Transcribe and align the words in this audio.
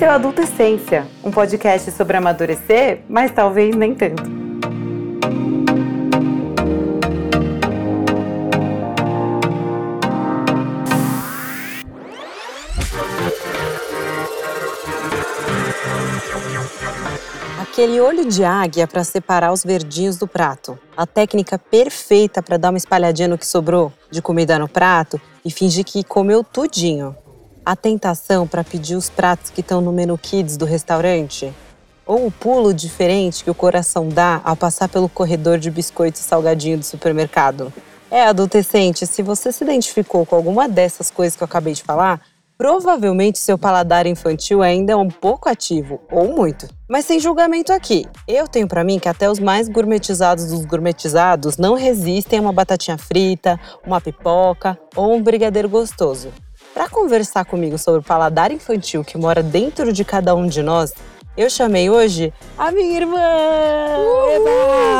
Esse 0.00 0.06
é 0.06 0.12
o 0.12 0.14
Adultescência, 0.14 1.06
um 1.22 1.30
podcast 1.30 1.90
sobre 1.90 2.16
amadurecer, 2.16 3.02
mas 3.06 3.30
talvez 3.32 3.76
nem 3.76 3.94
tanto. 3.94 4.22
Aquele 17.60 18.00
olho 18.00 18.24
de 18.24 18.42
águia 18.42 18.86
para 18.86 19.04
separar 19.04 19.52
os 19.52 19.62
verdinhos 19.62 20.16
do 20.16 20.26
prato. 20.26 20.78
A 20.96 21.06
técnica 21.06 21.58
perfeita 21.58 22.42
para 22.42 22.56
dar 22.56 22.70
uma 22.70 22.78
espalhadinha 22.78 23.28
no 23.28 23.36
que 23.36 23.46
sobrou 23.46 23.92
de 24.10 24.22
comida 24.22 24.58
no 24.58 24.66
prato 24.66 25.20
e 25.44 25.50
fingir 25.50 25.84
que 25.84 26.02
comeu 26.02 26.42
tudinho. 26.42 27.14
A 27.70 27.76
tentação 27.76 28.48
para 28.48 28.64
pedir 28.64 28.96
os 28.96 29.08
pratos 29.08 29.48
que 29.48 29.60
estão 29.60 29.80
no 29.80 29.92
menu 29.92 30.18
kids 30.18 30.56
do 30.56 30.64
restaurante. 30.64 31.54
Ou 32.04 32.26
o 32.26 32.30
pulo 32.32 32.74
diferente 32.74 33.44
que 33.44 33.50
o 33.50 33.54
coração 33.54 34.08
dá 34.08 34.40
ao 34.42 34.56
passar 34.56 34.88
pelo 34.88 35.08
corredor 35.08 35.56
de 35.56 35.70
biscoitos 35.70 36.20
e 36.20 36.24
salgadinho 36.24 36.78
do 36.78 36.84
supermercado. 36.84 37.72
É, 38.10 38.24
adolescente, 38.24 39.06
se 39.06 39.22
você 39.22 39.52
se 39.52 39.62
identificou 39.62 40.26
com 40.26 40.34
alguma 40.34 40.68
dessas 40.68 41.12
coisas 41.12 41.36
que 41.36 41.44
eu 41.44 41.46
acabei 41.46 41.72
de 41.72 41.84
falar, 41.84 42.20
provavelmente 42.58 43.38
seu 43.38 43.56
paladar 43.56 44.04
infantil 44.04 44.62
ainda 44.62 44.94
é 44.94 44.96
um 44.96 45.06
pouco 45.06 45.48
ativo, 45.48 46.00
ou 46.10 46.34
muito. 46.34 46.66
Mas 46.88 47.04
sem 47.04 47.20
julgamento 47.20 47.72
aqui. 47.72 48.04
Eu 48.26 48.48
tenho 48.48 48.66
para 48.66 48.82
mim 48.82 48.98
que 48.98 49.08
até 49.08 49.30
os 49.30 49.38
mais 49.38 49.68
gourmetizados 49.68 50.46
dos 50.46 50.64
gourmetizados 50.64 51.56
não 51.56 51.74
resistem 51.74 52.40
a 52.40 52.42
uma 52.42 52.52
batatinha 52.52 52.98
frita, 52.98 53.60
uma 53.86 54.00
pipoca 54.00 54.76
ou 54.96 55.14
um 55.14 55.22
brigadeiro 55.22 55.68
gostoso. 55.68 56.32
Para 56.72 56.88
conversar 56.88 57.44
comigo 57.44 57.76
sobre 57.76 58.00
o 58.00 58.02
paladar 58.02 58.52
infantil 58.52 59.04
que 59.04 59.18
mora 59.18 59.42
dentro 59.42 59.92
de 59.92 60.04
cada 60.04 60.34
um 60.34 60.46
de 60.46 60.62
nós, 60.62 60.92
eu 61.36 61.50
chamei 61.50 61.90
hoje 61.90 62.32
a 62.56 62.70
minha 62.70 62.96
irmã! 62.96 63.20
Eba! 64.34 64.90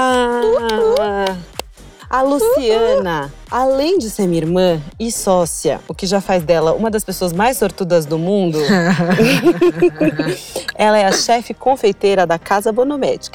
A 2.08 2.22
Luciana, 2.22 3.32
além 3.48 3.96
de 3.96 4.10
ser 4.10 4.26
minha 4.26 4.42
irmã 4.42 4.82
e 4.98 5.12
sócia, 5.12 5.80
o 5.86 5.94
que 5.94 6.06
já 6.06 6.20
faz 6.20 6.42
dela 6.42 6.72
uma 6.72 6.90
das 6.90 7.04
pessoas 7.04 7.32
mais 7.32 7.56
sortudas 7.56 8.04
do 8.04 8.18
mundo, 8.18 8.58
ela 10.74 10.98
é 10.98 11.04
a 11.04 11.12
chefe 11.12 11.54
confeiteira 11.54 12.26
da 12.26 12.36
Casa 12.36 12.72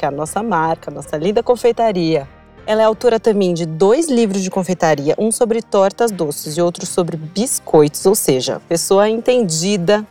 é 0.04 0.08
a 0.08 0.10
nossa 0.10 0.42
marca, 0.42 0.90
a 0.90 0.94
nossa 0.94 1.16
linda 1.16 1.42
confeitaria. 1.42 2.28
Ela 2.66 2.82
é 2.82 2.84
autora 2.84 3.20
também 3.20 3.54
de 3.54 3.64
dois 3.64 4.08
livros 4.08 4.42
de 4.42 4.50
confeitaria, 4.50 5.14
um 5.16 5.30
sobre 5.30 5.62
tortas 5.62 6.10
doces 6.10 6.56
e 6.56 6.60
outro 6.60 6.84
sobre 6.84 7.16
biscoitos, 7.16 8.04
ou 8.04 8.14
seja, 8.14 8.60
pessoa 8.68 9.08
entendida 9.08 10.04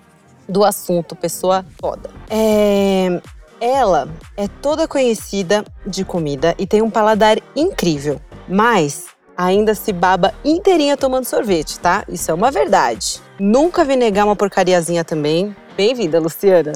do 0.48 0.64
assunto, 0.64 1.16
pessoa 1.16 1.66
foda. 1.80 2.10
É... 2.30 3.22
Ela 3.60 4.10
é 4.38 4.48
toda 4.48 4.88
conhecida 4.88 5.66
de 5.86 6.06
comida 6.06 6.54
e 6.58 6.68
tem 6.68 6.82
um 6.82 6.90
paladar 6.90 7.40
incrível, 7.56 8.22
mas 8.48 9.06
ainda 9.36 9.74
se 9.74 9.92
baba 9.92 10.34
inteirinha 10.44 10.96
tomando 10.96 11.26
sorvete, 11.26 11.80
tá? 11.80 12.06
Isso 12.08 12.30
é 12.32 12.34
uma 12.34 12.52
verdade. 12.52 13.22
Nunca 13.40 13.84
vi 13.84 13.96
negar 13.96 14.26
uma 14.26 14.36
porcariazinha 14.36 15.04
também. 15.04 15.56
Bem-vinda, 15.76 16.20
Luciana. 16.20 16.74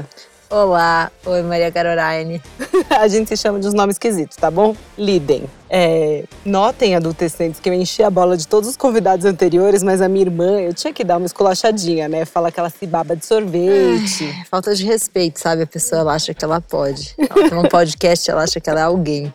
Olá, 0.51 1.11
oi 1.27 1.43
Maria 1.43 1.71
Caroline. 1.71 2.41
a 2.89 3.07
gente 3.07 3.27
se 3.27 3.37
chama 3.37 3.59
de 3.59 3.67
uns 3.67 3.73
nomes 3.75 3.93
esquisitos, 3.93 4.35
tá 4.35 4.49
bom? 4.49 4.75
Lidem. 4.97 5.43
É, 5.69 6.23
notem, 6.43 6.95
adolescentes, 6.95 7.59
que 7.59 7.69
eu 7.69 7.73
enchi 7.75 8.01
a 8.01 8.09
bola 8.09 8.35
de 8.35 8.47
todos 8.47 8.67
os 8.67 8.75
convidados 8.75 9.25
anteriores, 9.25 9.83
mas 9.83 10.01
a 10.01 10.09
minha 10.09 10.25
irmã, 10.25 10.59
eu 10.59 10.73
tinha 10.73 10.91
que 10.91 11.03
dar 11.03 11.17
uma 11.17 11.27
esculachadinha, 11.27 12.09
né? 12.09 12.25
Falar 12.25 12.51
que 12.51 12.59
ela 12.59 12.71
se 12.71 12.87
baba 12.87 13.15
de 13.15 13.27
sorvete. 13.27 14.23
Ai, 14.23 14.45
falta 14.49 14.73
de 14.73 14.83
respeito, 14.83 15.39
sabe? 15.39 15.61
A 15.61 15.67
pessoa 15.67 16.01
ela 16.01 16.15
acha 16.15 16.33
que 16.33 16.43
ela 16.43 16.59
pode. 16.59 17.13
Ela 17.19 17.47
tem 17.47 17.57
um 17.59 17.69
podcast, 17.69 18.31
ela 18.31 18.41
acha 18.41 18.59
que 18.59 18.71
ela 18.71 18.79
é 18.79 18.83
alguém. 18.83 19.31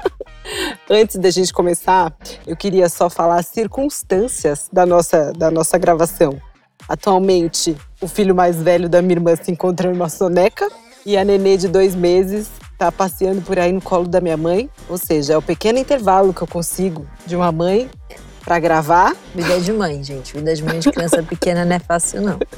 Antes 0.88 1.16
da 1.16 1.28
gente 1.28 1.52
começar, 1.52 2.10
eu 2.46 2.56
queria 2.56 2.88
só 2.88 3.10
falar 3.10 3.40
as 3.40 3.48
circunstâncias 3.48 4.70
da 4.72 4.86
nossa, 4.86 5.30
da 5.34 5.50
nossa 5.50 5.76
gravação. 5.76 6.40
Atualmente, 6.88 7.76
o 8.00 8.08
filho 8.08 8.34
mais 8.34 8.56
velho 8.56 8.88
da 8.88 9.00
minha 9.00 9.14
irmã 9.14 9.34
se 9.36 9.50
encontra 9.50 9.90
numa 9.90 10.08
soneca 10.08 10.68
e 11.04 11.16
a 11.16 11.24
nenê 11.24 11.56
de 11.56 11.68
dois 11.68 11.94
meses 11.94 12.50
está 12.72 12.92
passeando 12.92 13.40
por 13.40 13.58
aí 13.58 13.72
no 13.72 13.80
colo 13.80 14.06
da 14.06 14.20
minha 14.20 14.36
mãe. 14.36 14.68
Ou 14.88 14.98
seja, 14.98 15.34
é 15.34 15.36
o 15.36 15.42
pequeno 15.42 15.78
intervalo 15.78 16.34
que 16.34 16.42
eu 16.42 16.46
consigo 16.46 17.06
de 17.24 17.34
uma 17.34 17.50
mãe 17.50 17.88
para 18.44 18.58
gravar. 18.58 19.16
Vida 19.34 19.60
de 19.60 19.72
mãe, 19.72 20.04
gente. 20.04 20.34
Vida 20.34 20.54
de 20.54 20.62
mãe 20.62 20.78
de 20.78 20.90
criança 20.90 21.22
pequena 21.22 21.64
não 21.64 21.76
é 21.76 21.78
fácil, 21.78 22.20
não. 22.22 22.38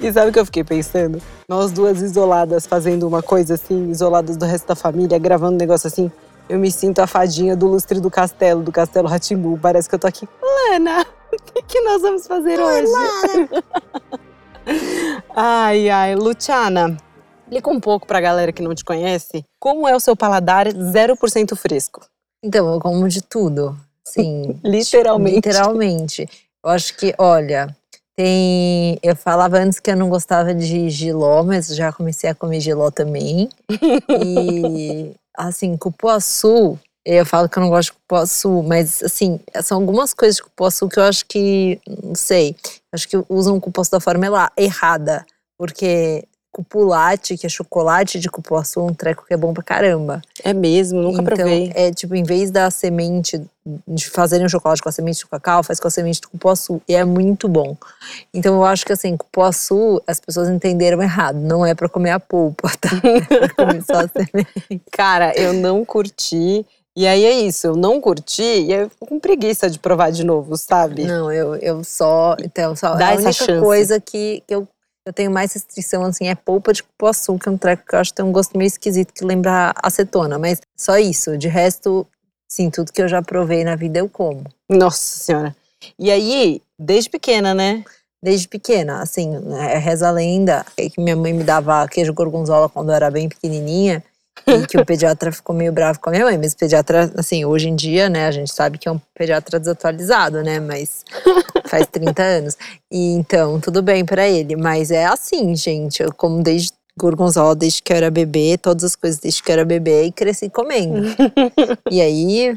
E 0.00 0.12
sabe 0.12 0.30
o 0.30 0.32
que 0.32 0.38
eu 0.38 0.44
fiquei 0.44 0.62
pensando? 0.62 1.20
Nós 1.48 1.72
duas 1.72 2.00
isoladas 2.00 2.64
fazendo 2.66 3.06
uma 3.06 3.22
coisa 3.22 3.54
assim, 3.54 3.90
isoladas 3.90 4.36
do 4.36 4.46
resto 4.46 4.68
da 4.68 4.76
família, 4.76 5.18
gravando 5.18 5.54
um 5.54 5.58
negócio 5.58 5.88
assim. 5.88 6.10
Eu 6.48 6.58
me 6.58 6.70
sinto 6.70 7.00
a 7.00 7.06
fadinha 7.06 7.56
do 7.56 7.66
lustre 7.66 8.00
do 8.00 8.10
castelo, 8.10 8.62
do 8.62 8.72
castelo 8.72 9.08
Ratimbu. 9.08 9.58
Parece 9.60 9.88
que 9.88 9.94
eu 9.94 9.98
tô 9.98 10.06
aqui. 10.06 10.28
Lana, 10.40 11.04
o 11.32 11.36
que, 11.42 11.62
que 11.62 11.80
nós 11.80 12.02
vamos 12.02 12.26
fazer 12.26 12.58
Oi, 12.58 12.82
hoje? 12.82 12.92
Lara. 12.92 14.20
ai, 15.34 15.88
ai, 15.90 16.14
Luciana, 16.14 16.96
explica 17.42 17.70
um 17.70 17.80
pouco 17.80 18.06
pra 18.06 18.20
galera 18.20 18.52
que 18.52 18.62
não 18.62 18.74
te 18.74 18.84
conhece, 18.84 19.44
como 19.58 19.88
é 19.88 19.94
o 19.94 20.00
seu 20.00 20.16
paladar 20.16 20.66
0% 20.68 21.56
fresco? 21.56 22.00
Então, 22.42 22.72
eu 22.72 22.80
como 22.80 23.08
de 23.08 23.22
tudo. 23.22 23.76
Sim. 24.04 24.58
Literalmente. 24.64 25.36
Literalmente. 25.36 26.28
Eu 26.64 26.70
acho 26.70 26.96
que, 26.96 27.14
olha, 27.18 27.74
tem. 28.16 28.98
Eu 29.02 29.16
falava 29.16 29.58
antes 29.58 29.80
que 29.80 29.90
eu 29.90 29.96
não 29.96 30.08
gostava 30.08 30.54
de 30.54 30.90
giló, 30.90 31.42
mas 31.42 31.68
já 31.68 31.92
comecei 31.92 32.28
a 32.28 32.34
comer 32.34 32.60
giló 32.60 32.90
também. 32.90 33.48
e, 34.24 35.14
assim, 35.36 35.76
cupuaçu, 35.76 36.78
eu 37.04 37.24
falo 37.24 37.48
que 37.48 37.58
eu 37.58 37.62
não 37.62 37.70
gosto 37.70 37.88
de 37.88 37.92
cupuaçu, 37.94 38.62
mas, 38.62 39.02
assim, 39.02 39.40
são 39.62 39.78
algumas 39.78 40.12
coisas 40.14 40.36
de 40.36 40.42
cupuaçu 40.42 40.88
que 40.88 40.98
eu 40.98 41.04
acho 41.04 41.24
que, 41.26 41.80
não 42.02 42.14
sei, 42.14 42.56
acho 42.92 43.08
que 43.08 43.16
usam 43.28 43.58
cupuaçu 43.60 43.90
da 43.90 44.00
forma 44.00 44.26
errada. 44.56 45.24
Porque 45.58 46.24
cupulate, 46.52 47.36
que 47.36 47.46
é 47.46 47.48
chocolate 47.48 48.18
de 48.18 48.28
cupuaçu, 48.28 48.80
um 48.80 48.92
treco 48.92 49.24
que 49.24 49.32
é 49.32 49.36
bom 49.36 49.54
pra 49.54 49.62
caramba. 49.62 50.20
É 50.42 50.52
mesmo, 50.52 51.00
nunca 51.00 51.22
então, 51.22 51.36
provei. 51.36 51.72
é 51.74 51.92
tipo, 51.92 52.14
em 52.14 52.24
vez 52.24 52.50
da 52.50 52.70
semente, 52.70 53.40
de 53.86 54.10
fazerem 54.10 54.46
o 54.46 54.50
chocolate 54.50 54.82
com 54.82 54.88
a 54.88 54.92
semente 54.92 55.20
de 55.20 55.26
cacau, 55.26 55.62
faz 55.62 55.78
com 55.78 55.86
a 55.86 55.90
semente 55.90 56.20
de 56.20 56.28
cupuaçu. 56.28 56.82
E 56.88 56.94
é 56.94 57.04
muito 57.04 57.48
bom. 57.48 57.76
Então 58.34 58.54
eu 58.56 58.64
acho 58.64 58.84
que 58.84 58.92
assim, 58.92 59.16
cupuaçu, 59.16 60.02
as 60.06 60.18
pessoas 60.18 60.48
entenderam 60.48 61.00
errado. 61.00 61.36
Não 61.36 61.64
é 61.64 61.74
pra 61.74 61.88
comer 61.88 62.10
a 62.10 62.20
polpa, 62.20 62.70
tá? 62.80 62.90
É 63.04 63.38
pra 63.38 63.66
comer 63.66 63.82
só 63.84 64.00
a 64.00 64.08
semente. 64.08 64.82
Cara, 64.90 65.32
eu 65.36 65.52
não 65.52 65.84
curti. 65.84 66.66
E 67.00 67.06
aí 67.06 67.24
é 67.24 67.32
isso, 67.32 67.68
eu 67.68 67.76
não 67.76 67.98
curti 67.98 68.42
e 68.42 68.70
eu 68.74 68.90
fico 68.90 69.06
com 69.06 69.18
preguiça 69.18 69.70
de 69.70 69.78
provar 69.78 70.12
de 70.12 70.22
novo, 70.22 70.54
sabe? 70.58 71.06
Não, 71.06 71.32
eu, 71.32 71.56
eu 71.56 71.82
só. 71.82 72.36
Então, 72.44 72.76
só 72.76 72.94
Dá 72.94 73.12
a 73.12 73.14
única 73.14 73.32
chance. 73.32 73.58
coisa 73.58 73.98
que, 73.98 74.42
que 74.46 74.54
eu, 74.54 74.68
eu 75.06 75.12
tenho 75.14 75.30
mais 75.30 75.50
restrição, 75.54 76.04
assim, 76.04 76.28
é 76.28 76.34
polpa 76.34 76.74
de 76.74 76.82
cupuaçu, 76.82 77.38
que 77.38 77.48
é 77.48 77.52
um 77.52 77.56
treco 77.56 77.86
que 77.88 77.94
eu 77.94 78.00
acho 78.00 78.10
que 78.10 78.16
tem 78.16 78.24
um 78.26 78.30
gosto 78.30 78.58
meio 78.58 78.66
esquisito 78.66 79.14
que 79.14 79.24
lembra 79.24 79.72
acetona. 79.76 80.38
Mas 80.38 80.60
só 80.76 80.98
isso. 80.98 81.38
De 81.38 81.48
resto, 81.48 82.06
sim, 82.46 82.68
tudo 82.68 82.92
que 82.92 83.00
eu 83.00 83.08
já 83.08 83.22
provei 83.22 83.64
na 83.64 83.76
vida 83.76 84.00
eu 84.00 84.06
como. 84.06 84.44
Nossa 84.68 84.98
senhora. 84.98 85.56
E 85.98 86.10
aí, 86.10 86.60
desde 86.78 87.08
pequena, 87.08 87.54
né? 87.54 87.82
Desde 88.22 88.46
pequena, 88.46 89.00
assim, 89.00 89.32
é, 89.54 89.78
reza 89.78 90.06
a 90.06 90.10
lenda 90.10 90.66
é 90.76 90.90
que 90.90 91.00
minha 91.00 91.16
mãe 91.16 91.32
me 91.32 91.44
dava 91.44 91.88
queijo 91.88 92.12
gorgonzola 92.12 92.68
quando 92.68 92.90
eu 92.90 92.94
era 92.94 93.10
bem 93.10 93.26
pequenininha 93.26 94.04
e 94.46 94.66
que 94.66 94.78
o 94.78 94.84
pediatra 94.84 95.30
ficou 95.30 95.54
meio 95.54 95.72
bravo 95.72 96.00
com 96.00 96.10
a 96.10 96.12
minha 96.12 96.24
mãe. 96.24 96.38
Mas 96.38 96.52
o 96.52 96.56
pediatra, 96.56 97.12
assim, 97.16 97.44
hoje 97.44 97.68
em 97.68 97.76
dia, 97.76 98.08
né, 98.08 98.26
a 98.26 98.30
gente 98.30 98.52
sabe 98.52 98.78
que 98.78 98.88
é 98.88 98.92
um 98.92 99.00
pediatra 99.14 99.58
desatualizado, 99.58 100.42
né, 100.42 100.60
mas 100.60 101.04
faz 101.66 101.86
30 101.86 102.22
anos. 102.22 102.56
E 102.90 103.12
então, 103.14 103.60
tudo 103.60 103.82
bem 103.82 104.04
pra 104.04 104.28
ele. 104.28 104.56
Mas 104.56 104.90
é 104.90 105.06
assim, 105.06 105.54
gente, 105.54 106.02
eu 106.02 106.12
como 106.12 106.42
desde 106.42 106.72
gorgonzola 106.98 107.54
desde 107.54 107.82
que 107.82 107.92
eu 107.92 107.96
era 107.96 108.10
bebê, 108.10 108.58
todas 108.58 108.84
as 108.84 108.96
coisas 108.96 109.18
desde 109.18 109.42
que 109.42 109.50
eu 109.50 109.54
era 109.54 109.64
bebê 109.64 110.04
e 110.04 110.12
cresci 110.12 110.50
comendo. 110.50 111.08
e 111.90 112.00
aí, 112.00 112.56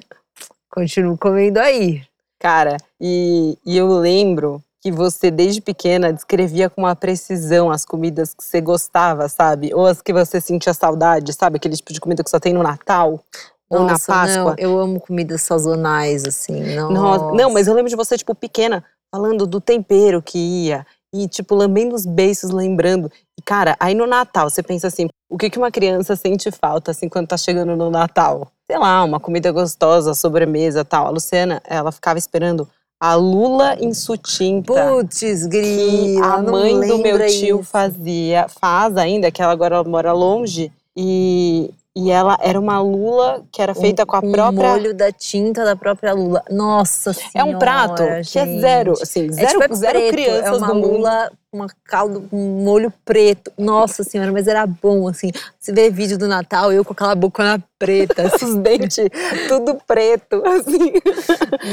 continuo 0.69 1.17
comendo 1.17 1.59
aí. 1.59 2.01
Cara, 2.39 2.75
e, 2.99 3.57
e 3.65 3.77
eu 3.77 3.87
lembro 3.87 4.61
que 4.83 4.91
você, 4.91 5.31
desde 5.31 5.61
pequena, 5.61 6.11
descrevia 6.11 6.69
com 6.69 6.81
uma 6.81 6.93
precisão 6.93 7.71
as 7.71 7.85
comidas 7.85 8.33
que 8.33 8.43
você 8.43 8.59
gostava, 8.59 9.29
sabe? 9.29 9.73
Ou 9.73 9.85
as 9.85 10.01
que 10.01 10.11
você 10.11 10.41
sentia 10.41 10.73
saudade, 10.73 11.31
sabe? 11.31 11.55
Aquele 11.55 11.77
tipo 11.77 11.93
de 11.93 12.01
comida 12.01 12.21
que 12.21 12.29
só 12.29 12.37
tem 12.37 12.51
no 12.51 12.61
Natal 12.61 13.23
ou 13.69 13.79
na 13.79 13.93
Nossa, 13.93 14.11
Páscoa. 14.11 14.43
Não, 14.43 14.55
eu 14.57 14.77
amo 14.77 14.99
comidas 14.99 15.41
sazonais, 15.41 16.25
assim. 16.25 16.75
Nossa. 16.75 16.93
Nossa, 16.93 17.31
Não, 17.31 17.49
mas 17.53 17.67
eu 17.67 17.73
lembro 17.73 17.89
de 17.89 17.95
você, 17.95 18.17
tipo, 18.17 18.35
pequena, 18.35 18.83
falando 19.09 19.47
do 19.47 19.61
tempero 19.61 20.21
que 20.21 20.37
ia. 20.37 20.85
E, 21.13 21.29
tipo, 21.29 21.55
lambendo 21.55 21.95
os 21.95 22.05
beiços, 22.05 22.49
lembrando. 22.49 23.09
E, 23.39 23.41
cara, 23.41 23.77
aí 23.79 23.95
no 23.95 24.05
Natal, 24.05 24.49
você 24.49 24.61
pensa 24.61 24.87
assim, 24.87 25.07
o 25.29 25.37
que, 25.37 25.49
que 25.49 25.57
uma 25.57 25.71
criança 25.71 26.13
sente 26.17 26.51
falta, 26.51 26.91
assim, 26.91 27.07
quando 27.07 27.27
tá 27.27 27.37
chegando 27.37 27.73
no 27.77 27.89
Natal? 27.89 28.51
Sei 28.69 28.77
lá, 28.77 29.01
uma 29.05 29.19
comida 29.19 29.49
gostosa, 29.49 30.13
sobremesa 30.13 30.83
tal. 30.83 31.07
A 31.07 31.09
Luciana, 31.09 31.61
ela 31.65 31.91
ficava 31.91 32.19
esperando 32.19 32.67
a 33.05 33.15
lula 33.15 33.75
insutinta. 33.81 34.73
Putz, 34.73 35.45
grila, 35.45 36.25
a 36.25 36.41
mãe 36.41 36.79
do 36.79 36.99
meu 36.99 37.17
tio 37.27 37.59
isso. 37.59 37.63
fazia, 37.69 38.47
faz 38.47 38.95
ainda, 38.95 39.29
que 39.29 39.41
ela 39.41 39.51
agora 39.51 39.83
mora 39.83 40.13
longe, 40.13 40.71
e, 40.95 41.69
e 41.93 42.09
ela 42.09 42.37
era 42.39 42.57
uma 42.57 42.79
lula 42.79 43.43
que 43.51 43.61
era 43.61 43.75
feita 43.75 44.05
com 44.05 44.15
a 44.15 44.19
Um 44.19 44.31
própria. 44.31 44.69
molho 44.69 44.93
da 44.93 45.11
tinta 45.11 45.65
da 45.65 45.75
própria 45.75 46.13
lula. 46.13 46.45
Nossa 46.49 47.11
senhora, 47.11 47.31
é 47.35 47.43
um 47.43 47.59
prato 47.59 48.03
que 48.31 48.39
é 48.39 48.45
zero, 48.61 48.91
gente. 48.95 49.03
assim, 49.03 49.27
É 49.27 49.31
zero, 49.33 49.59
tipo, 49.59 49.73
é 49.73 49.75
zero 49.75 49.99
preto, 49.99 50.11
crianças 50.13 50.45
é 50.45 50.51
uma 50.51 50.67
do 50.67 50.75
mundo. 50.75 51.07
Uma 51.55 51.67
caldo, 51.85 52.27
um 52.31 52.63
molho 52.63 52.91
preto. 53.05 53.51
Nossa 53.57 54.03
senhora, 54.03 54.31
mas 54.31 54.47
era 54.47 54.65
bom, 54.65 55.07
assim. 55.07 55.29
Você 55.59 55.71
vê 55.71 55.89
vídeo 55.89 56.17
do 56.17 56.27
Natal, 56.27 56.71
eu 56.71 56.83
com 56.83 56.93
aquela 56.93 57.15
bocona 57.15 57.63
preta. 57.83 58.31
Os 58.41 58.55
dentes 58.55 59.07
tudo 59.47 59.77
preto, 59.85 60.41
assim. 60.45 60.93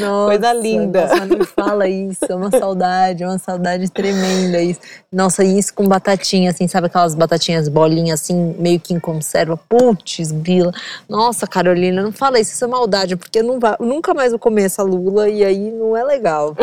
Nossa, 0.00 0.26
Coisa 0.26 0.52
linda. 0.52 1.06
Nossa, 1.06 1.26
não 1.26 1.38
me 1.38 1.46
fala 1.46 1.88
isso, 1.88 2.24
é 2.28 2.34
uma 2.34 2.50
saudade, 2.50 3.22
é 3.22 3.26
uma 3.26 3.38
saudade 3.38 3.88
tremenda 3.90 4.60
isso. 4.60 4.80
Nossa, 5.12 5.44
e 5.44 5.58
isso 5.58 5.72
com 5.72 5.86
batatinha, 5.86 6.50
assim, 6.50 6.66
sabe 6.66 6.88
aquelas 6.88 7.14
batatinhas 7.14 7.68
bolinhas, 7.68 8.20
assim, 8.20 8.54
meio 8.58 8.80
que 8.80 8.92
em 8.92 8.98
conserva? 9.00 9.56
Putz, 9.56 10.32
grila. 10.32 10.72
Nossa, 11.08 11.46
Carolina, 11.46 12.02
não 12.02 12.12
fala 12.12 12.40
isso, 12.40 12.52
isso 12.52 12.64
é 12.64 12.68
maldade, 12.68 13.16
porque 13.16 13.38
eu, 13.38 13.44
não 13.44 13.58
eu 13.78 13.86
nunca 13.86 14.12
mais 14.12 14.30
vou 14.32 14.38
comer 14.38 14.64
essa 14.64 14.82
lula 14.82 15.28
e 15.28 15.44
aí 15.44 15.70
não 15.70 15.96
é 15.96 16.02
legal. 16.02 16.56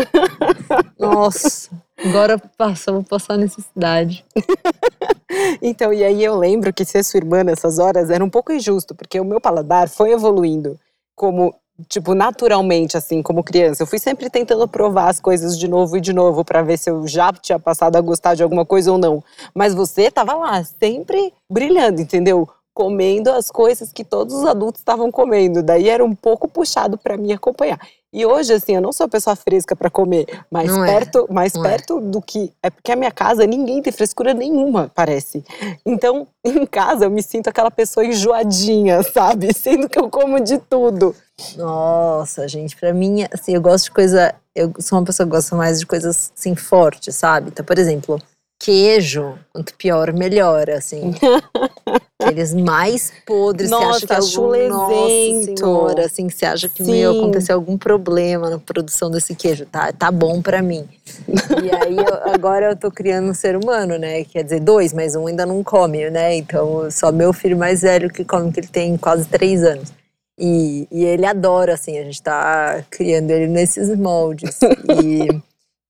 Nossa, 1.00 1.70
agora 1.98 2.38
passa, 2.58 2.92
vou 2.92 3.04
passar 3.04 3.38
necessidade. 3.38 4.26
Então, 5.62 5.94
e 5.94 6.04
aí 6.04 6.24
eu 6.24 6.36
lembro 6.36 6.74
que 6.74 6.86
ser 6.86 7.04
sua 7.04 7.18
irmã 7.18 7.44
nessas 7.44 7.80
horas 7.80 8.10
era 8.10 8.24
um 8.24 8.30
pouco 8.30 8.52
injusto, 8.52 8.96
porque 8.96 9.20
o 9.20 9.26
meu 9.26 9.42
paladar 9.42 9.90
foi 9.90 10.12
evoluindo 10.12 10.80
como, 11.16 11.54
tipo, 11.90 12.14
naturalmente, 12.14 12.96
assim, 12.96 13.22
como 13.22 13.44
criança. 13.44 13.84
Eu 13.84 13.88
fui 13.88 14.00
sempre 14.00 14.30
tentando 14.30 14.68
provar 14.68 15.10
as 15.10 15.20
coisas 15.20 15.58
de 15.58 15.68
novo 15.68 15.98
e 15.98 16.02
de 16.02 16.14
novo 16.14 16.46
para 16.46 16.62
ver 16.62 16.78
se 16.78 16.90
eu 16.90 17.08
já 17.08 17.32
tinha 17.34 17.60
passado 17.60 17.96
a 17.96 18.02
gostar 18.02 18.36
de 18.36 18.44
alguma 18.44 18.66
coisa 18.66 18.92
ou 18.92 18.98
não. 18.98 19.24
Mas 19.54 19.74
você 19.74 20.10
tava 20.12 20.34
lá, 20.34 20.64
sempre 20.64 21.34
brilhando, 21.50 22.02
entendeu? 22.02 22.48
Comendo 22.74 23.32
as 23.32 23.50
coisas 23.50 23.92
que 23.92 24.04
todos 24.04 24.36
os 24.36 24.46
adultos 24.46 24.82
estavam 24.82 25.12
comendo. 25.12 25.64
Daí 25.64 25.90
era 25.90 26.06
um 26.06 26.14
pouco 26.14 26.48
puxado 26.48 26.98
para 26.98 27.18
mim 27.18 27.34
acompanhar. 27.34 27.80
E 28.18 28.26
hoje, 28.26 28.52
assim, 28.52 28.74
eu 28.74 28.82
não 28.82 28.92
sou 28.92 29.06
a 29.06 29.08
pessoa 29.08 29.36
fresca 29.36 29.76
para 29.76 29.92
comer, 29.92 30.26
mas 30.50 30.68
Não 30.72 30.84
é, 30.84 30.88
perto, 30.92 31.28
mais 31.30 31.54
não 31.54 31.64
é. 31.64 31.70
perto 31.70 32.02
do 32.02 32.20
que. 32.20 32.52
É 32.64 32.72
porque 32.72 32.92
a 32.92 32.96
minha 32.96 33.12
casa 33.12 33.46
ninguém 33.46 33.80
tem 33.80 33.94
frescura 33.94 34.34
nenhuma, 34.34 34.92
parece. 34.96 35.46
Então, 35.86 36.26
em 36.44 36.66
casa, 36.66 37.06
eu 37.06 37.12
me 37.12 37.22
sinto 37.22 37.48
aquela 37.48 37.70
pessoa 37.70 38.04
enjoadinha, 38.04 39.04
sabe? 39.04 39.54
Sendo 39.54 39.88
que 39.88 40.00
eu 40.00 40.10
como 40.10 40.40
de 40.40 40.58
tudo. 40.58 41.16
Nossa, 41.56 42.48
gente, 42.48 42.76
pra 42.76 42.92
mim, 42.92 43.24
assim, 43.32 43.54
eu 43.54 43.62
gosto 43.62 43.84
de 43.84 43.92
coisa. 43.92 44.34
Eu 44.56 44.74
sou 44.80 44.98
uma 44.98 45.06
pessoa 45.06 45.28
que 45.28 45.32
gosta 45.34 45.56
mais 45.56 45.80
de 45.80 45.86
coisas 45.86 46.32
assim 46.36 46.56
fortes, 46.56 47.14
sabe? 47.14 47.50
Então, 47.50 47.64
por 47.64 47.78
exemplo, 47.78 48.20
queijo, 48.60 49.38
quanto 49.54 49.74
pior, 49.76 50.12
melhor, 50.14 50.70
assim. 50.70 51.14
Aqueles 52.20 52.52
mais 52.54 53.14
podres, 53.26 53.70
você 53.70 53.76
acha 53.76 54.08
que 54.08 54.14
é 54.14 54.18
Nossa, 54.18 54.40
algum, 54.40 54.68
nossa 54.70 55.46
senhora, 55.46 56.06
assim, 56.06 56.28
que 56.28 56.34
você 56.34 56.46
acha 56.48 56.68
que 56.68 56.82
meu, 56.84 57.14
Sim. 57.14 57.18
acontecer 57.20 57.52
algum 57.52 57.78
problema 57.78 58.50
na 58.50 58.58
produção 58.58 59.12
desse 59.12 59.36
queijo, 59.36 59.66
tá? 59.68 59.94
Tá 59.94 60.12
bom 60.12 60.42
pra 60.42 60.62
mim. 60.62 60.88
E 61.64 61.72
aí, 61.72 62.04
eu- 62.04 62.14
agora 62.24 62.72
eu 62.72 62.76
tô 62.76 62.92
criando 62.92 63.30
um 63.30 63.34
ser 63.34 63.56
humano, 63.56 63.98
né? 63.98 64.24
Quer 64.24 64.44
dizer, 64.44 64.60
dois, 64.60 64.94
mas 64.94 65.16
um 65.16 65.28
ainda 65.28 65.46
não 65.46 65.64
come, 65.64 66.10
né? 66.10 66.36
Então, 66.36 66.90
só 66.92 67.12
meu 67.12 67.32
filho 67.34 67.58
mais 67.58 67.82
velho 67.82 68.10
que 68.10 68.24
come, 68.26 68.52
que 68.52 68.60
ele 68.60 68.68
tem 68.68 68.98
quase 68.98 69.28
três 69.28 69.64
anos. 69.64 69.92
E, 70.40 70.88
e 70.92 71.04
ele 71.06 71.26
adora, 71.26 71.74
assim, 71.74 71.98
a 71.98 72.04
gente 72.04 72.22
tá 72.22 72.84
criando 72.90 73.32
ele 73.32 73.48
nesses 73.48 73.96
moldes. 73.98 74.60
E, 74.90 75.40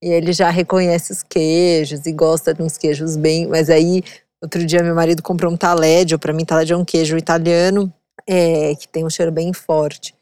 e 0.01 0.09
ele 0.09 0.31
já 0.33 0.49
reconhece 0.49 1.11
os 1.11 1.23
queijos 1.23 2.05
e 2.05 2.11
gosta 2.11 2.53
de 2.53 2.61
uns 2.61 2.77
queijos 2.77 3.15
bem. 3.17 3.47
Mas 3.47 3.69
aí, 3.69 4.03
outro 4.41 4.65
dia, 4.65 4.83
meu 4.83 4.95
marido 4.95 5.21
comprou 5.23 5.51
um 5.51 5.57
taleggio. 5.57 6.19
Pra 6.19 6.33
mim, 6.33 6.45
taleggio 6.45 6.75
é 6.75 6.77
um 6.77 6.85
queijo 6.85 7.17
italiano 7.17 7.91
é, 8.27 8.75
que 8.75 8.87
tem 8.87 9.05
um 9.05 9.09
cheiro 9.09 9.31
bem 9.31 9.53
forte. 9.53 10.13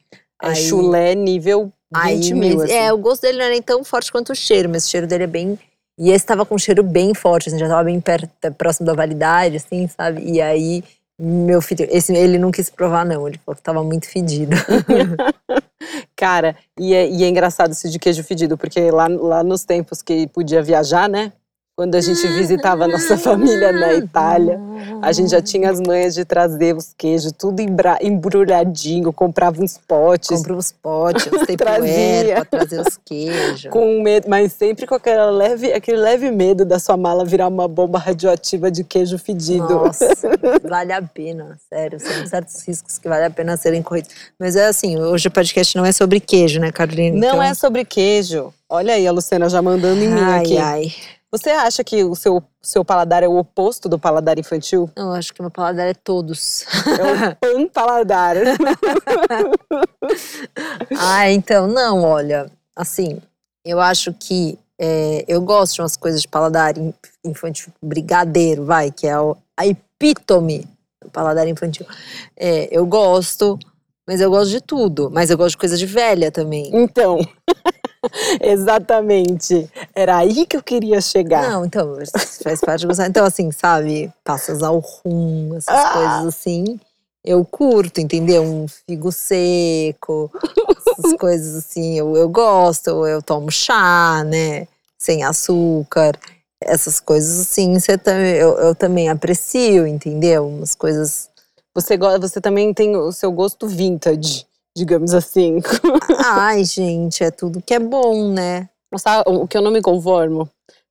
É 0.42 0.48
Aí- 0.48 0.56
chulé 0.56 1.14
nível 1.14 1.72
20 1.94 2.32
Aí, 2.32 2.34
mil, 2.34 2.56
mas- 2.58 2.64
assim. 2.70 2.74
É, 2.74 2.92
o 2.92 2.98
gosto 2.98 3.22
dele 3.22 3.38
não 3.38 3.44
é 3.46 3.50
nem 3.50 3.62
tão 3.62 3.82
forte 3.84 4.10
quanto 4.12 4.32
o 4.32 4.34
cheiro, 4.36 4.68
mas 4.68 4.86
o 4.86 4.90
cheiro 4.90 5.06
dele 5.06 5.24
é 5.24 5.28
bem. 5.28 5.58
E 5.98 6.10
esse 6.10 6.26
tava 6.26 6.44
com 6.44 6.54
um 6.54 6.58
cheiro 6.58 6.82
bem 6.82 7.14
forte, 7.14 7.48
assim, 7.48 7.58
já 7.58 7.68
tava 7.68 7.84
bem 7.84 7.98
perto, 8.00 8.28
próximo 8.58 8.86
da 8.86 8.92
validade, 8.92 9.56
assim, 9.56 9.88
sabe? 9.88 10.22
E 10.30 10.42
aí, 10.42 10.84
meu 11.18 11.62
filho, 11.62 11.86
esse 11.90 12.14
ele 12.14 12.38
não 12.38 12.50
quis 12.50 12.68
provar, 12.68 13.04
não. 13.04 13.26
Ele 13.26 13.38
falou 13.38 13.56
que 13.56 13.62
tava 13.62 13.82
muito 13.82 14.08
fedido. 14.08 14.54
Cara, 16.14 16.56
e 16.78 16.94
é, 16.94 17.08
e 17.08 17.24
é 17.24 17.28
engraçado 17.28 17.72
esse 17.72 17.88
de 17.88 17.98
queijo 17.98 18.22
fedido, 18.22 18.56
porque 18.58 18.90
lá, 18.90 19.06
lá 19.08 19.42
nos 19.42 19.64
tempos 19.64 20.02
que 20.02 20.26
podia 20.28 20.62
viajar, 20.62 21.08
né? 21.08 21.32
Quando 21.76 21.94
a 21.94 22.00
gente 22.00 22.26
visitava 22.28 22.84
a 22.84 22.88
nossa 22.88 23.18
família 23.18 23.70
na 23.70 23.92
Itália, 23.92 24.58
a 25.02 25.12
gente 25.12 25.30
já 25.30 25.42
tinha 25.42 25.68
as 25.68 25.78
manhas 25.78 26.14
de 26.14 26.24
trazer 26.24 26.74
os 26.74 26.94
queijos, 26.96 27.32
tudo 27.32 27.60
embrulhadinho, 28.00 29.12
comprava 29.12 29.62
uns 29.62 29.76
potes. 29.86 30.38
Compra 30.38 30.54
os 30.54 30.72
potes, 30.72 31.26
Trazia. 31.58 32.36
Pra 32.36 32.44
trazer 32.46 32.80
os 32.80 32.98
queijos. 33.04 33.70
Com 33.70 34.02
medo, 34.02 34.26
mas 34.26 34.54
sempre 34.54 34.86
com 34.86 34.94
aquela 34.94 35.30
leve, 35.30 35.70
aquele 35.70 35.98
leve 35.98 36.30
medo 36.30 36.64
da 36.64 36.78
sua 36.78 36.96
mala 36.96 37.26
virar 37.26 37.46
uma 37.48 37.68
bomba 37.68 37.98
radioativa 37.98 38.70
de 38.70 38.82
queijo 38.82 39.18
fedido. 39.18 39.68
Nossa, 39.68 40.08
vale 40.66 40.94
a 40.94 41.02
pena, 41.02 41.58
sério. 41.68 42.00
São 42.00 42.26
certos 42.26 42.66
riscos 42.66 42.96
que 42.96 43.06
vale 43.06 43.26
a 43.26 43.30
pena 43.30 43.54
serem 43.58 43.82
corridos. 43.82 44.12
Mas 44.40 44.56
é 44.56 44.64
assim, 44.66 44.96
hoje 44.98 45.28
o 45.28 45.30
podcast 45.30 45.76
não 45.76 45.84
é 45.84 45.92
sobre 45.92 46.20
queijo, 46.20 46.58
né, 46.58 46.72
Carolina? 46.72 47.18
Não 47.18 47.28
Então- 47.28 47.42
é 47.42 47.52
sobre 47.52 47.84
queijo. 47.84 48.50
Olha 48.66 48.94
aí 48.94 49.06
a 49.06 49.12
Luciana 49.12 49.48
já 49.50 49.60
mandando 49.60 50.02
em 50.02 50.08
mim 50.08 50.20
ai, 50.20 50.40
aqui. 50.40 50.56
Ai, 50.58 50.92
Você 51.36 51.50
acha 51.50 51.84
que 51.84 52.02
o 52.02 52.14
seu, 52.14 52.42
seu 52.62 52.82
paladar 52.82 53.22
é 53.22 53.28
o 53.28 53.36
oposto 53.36 53.90
do 53.90 53.98
paladar 53.98 54.38
infantil? 54.38 54.90
Eu 54.96 55.12
acho 55.12 55.34
que 55.34 55.42
meu 55.42 55.50
paladar 55.50 55.86
é 55.86 55.92
todos. 55.92 56.64
É 56.98 57.30
o 57.30 57.36
pan 57.36 57.68
paladar. 57.68 58.36
ah, 60.98 61.30
então, 61.30 61.66
não, 61.66 62.02
olha, 62.02 62.50
assim, 62.74 63.20
eu 63.62 63.78
acho 63.80 64.14
que 64.14 64.58
é, 64.78 65.26
eu 65.28 65.42
gosto 65.42 65.74
de 65.74 65.82
umas 65.82 65.94
coisas 65.96 66.22
de 66.22 66.28
paladar 66.28 66.78
in- 66.78 66.94
infantil, 67.22 67.70
brigadeiro, 67.82 68.64
vai, 68.64 68.90
que 68.90 69.06
é 69.06 69.20
o- 69.20 69.36
a 69.58 69.66
epítome 69.66 70.66
do 71.02 71.10
paladar 71.10 71.46
infantil. 71.46 71.84
É, 72.34 72.66
eu 72.70 72.86
gosto, 72.86 73.58
mas 74.08 74.22
eu 74.22 74.30
gosto 74.30 74.50
de 74.50 74.60
tudo, 74.62 75.10
mas 75.10 75.28
eu 75.28 75.36
gosto 75.36 75.50
de 75.50 75.58
coisa 75.58 75.76
de 75.76 75.84
velha 75.86 76.32
também. 76.32 76.70
Então, 76.72 77.18
exatamente. 78.40 79.70
Era 79.94 80.18
aí 80.18 80.46
que 80.46 80.56
eu 80.56 80.62
queria 80.62 81.00
chegar. 81.00 81.50
Não, 81.50 81.64
então, 81.64 81.96
faz 82.42 82.60
parte 82.60 82.80
de 82.80 82.86
gostar. 82.86 83.06
Então, 83.06 83.24
assim, 83.24 83.50
sabe, 83.50 84.12
passas 84.24 84.62
ao 84.62 84.78
rum, 84.78 85.54
essas 85.56 85.74
Ah! 85.74 85.92
coisas 85.92 86.26
assim. 86.26 86.78
Eu 87.24 87.44
curto, 87.44 88.00
entendeu? 88.00 88.42
Um 88.44 88.66
figo 88.68 89.10
seco, 89.10 90.30
essas 90.96 91.12
coisas 91.18 91.56
assim, 91.56 91.98
eu, 91.98 92.16
eu 92.16 92.28
gosto, 92.28 92.86
eu, 92.88 93.06
eu 93.06 93.22
tomo 93.22 93.50
chá, 93.50 94.22
né? 94.24 94.68
Sem 94.96 95.24
açúcar. 95.24 96.16
Essas 96.62 97.00
coisas 97.00 97.40
assim, 97.40 97.78
você 97.78 97.98
também, 97.98 98.34
eu, 98.36 98.56
eu 98.58 98.74
também 98.74 99.08
aprecio, 99.08 99.86
entendeu? 99.86 100.46
Umas 100.46 100.74
coisas. 100.74 101.28
Você, 101.74 101.98
você 102.20 102.40
também 102.40 102.72
tem 102.72 102.96
o 102.96 103.12
seu 103.12 103.30
gosto 103.32 103.66
vintage, 103.66 104.46
digamos 104.76 105.14
assim. 105.14 105.62
Ai, 106.22 106.62
gente, 106.64 107.24
é 107.24 107.30
tudo 107.30 107.62
que 107.64 107.72
é 107.72 107.78
bom, 107.78 108.30
né? 108.30 108.68
Sabe, 108.98 109.24
o 109.26 109.48
que 109.48 109.56
eu 109.56 109.62
não 109.62 109.70
me 109.70 109.80
conformo 109.82 110.48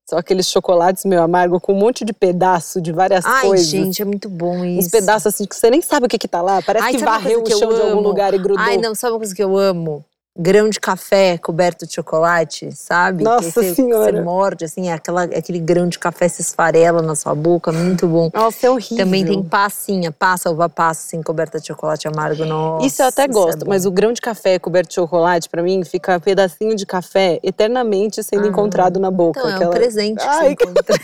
são 0.08 0.20
aqueles 0.20 0.48
chocolates 0.48 1.06
meio 1.06 1.22
amargo 1.22 1.60
com 1.60 1.74
um 1.74 1.78
monte 1.78 2.04
de 2.04 2.14
pedaço 2.14 2.82
de 2.82 2.92
várias 2.92 3.26
Ai, 3.26 3.48
coisas. 3.48 3.68
gente, 3.68 4.02
é 4.02 4.06
muito 4.06 4.30
bom 4.30 4.64
isso. 4.66 4.88
Uns 4.88 4.92
pedaços 4.92 5.28
assim 5.28 5.46
que 5.46 5.56
você 5.56 5.70
nem 5.70 5.82
sabe 5.82 6.06
o 6.06 6.10
que 6.10 6.18
que 6.18 6.28
tá 6.28 6.42
lá. 6.42 6.62
Parece 6.62 6.86
Ai, 6.86 6.94
que 6.94 7.04
varreu 7.04 7.42
o 7.42 7.50
chão 7.50 7.74
de 7.74 7.82
algum 7.82 8.02
lugar 8.02 8.34
e 8.34 8.38
grudou. 8.38 8.64
Ai, 8.64 8.78
não, 8.78 8.94
sabe 8.94 9.14
uma 9.14 9.20
coisa 9.20 9.34
que 9.34 9.44
eu 9.44 9.58
amo? 9.58 10.04
Grão 10.38 10.68
de 10.70 10.82
café 10.82 11.38
coberto 11.38 11.88
de 11.88 11.94
chocolate, 11.94 12.70
sabe? 12.74 13.24
Nossa 13.24 13.46
que 13.46 13.52
você, 13.54 13.74
Senhora. 13.74 14.18
Você 14.18 14.22
morde, 14.22 14.66
assim, 14.66 14.90
é 14.90 14.94
aquela, 14.94 15.24
aquele 15.24 15.60
grão 15.60 15.88
de 15.88 15.98
café 15.98 16.28
se 16.28 16.42
esfarela 16.42 17.02
na 17.02 17.16
sua 17.16 17.34
boca, 17.34 17.72
muito 17.72 18.06
bom. 18.06 18.30
Nossa, 18.34 18.68
é 18.68 18.70
horrível. 18.70 18.98
Também 18.98 19.24
tem 19.26 19.42
passinha, 19.42 20.12
passa, 20.12 20.52
uva 20.52 20.68
passa, 20.68 21.08
assim, 21.08 21.24
coberta 21.24 21.58
de 21.58 21.68
chocolate 21.68 22.06
amargo, 22.10 22.44
nossa. 22.44 22.86
Isso 22.86 23.02
eu 23.02 23.08
até 23.08 23.24
é 23.24 23.28
gosto, 23.30 23.60
bom. 23.60 23.70
mas 23.70 23.86
o 23.86 23.92
grão 23.92 24.12
de 24.12 24.20
café 24.20 24.60
coberto 24.60 24.90
de 24.90 24.96
chocolate, 24.96 25.50
pra 25.50 25.64
mim, 25.64 25.82
fica 25.86 26.18
um 26.18 26.20
pedacinho 26.20 26.76
de 26.76 26.86
café 26.86 27.40
eternamente 27.42 28.22
sendo 28.22 28.44
Ah. 28.44 28.48
encontrado 28.50 29.00
na 29.00 29.10
boca. 29.10 29.40
Então, 29.40 29.50
é 29.50 29.54
um 29.54 29.56
aquela- 29.56 29.72
presente 29.74 30.18
que 30.22 30.28
Ai, 30.28 30.48
você 30.60 30.66
encontra. 30.66 30.96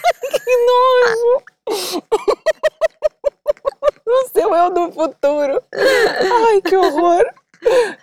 O 4.05 4.27
seu 4.33 4.53
eu 4.53 4.69
do 4.73 4.91
futuro. 4.91 5.63
Ai, 5.73 6.61
que 6.61 6.75
horror. 6.75 7.23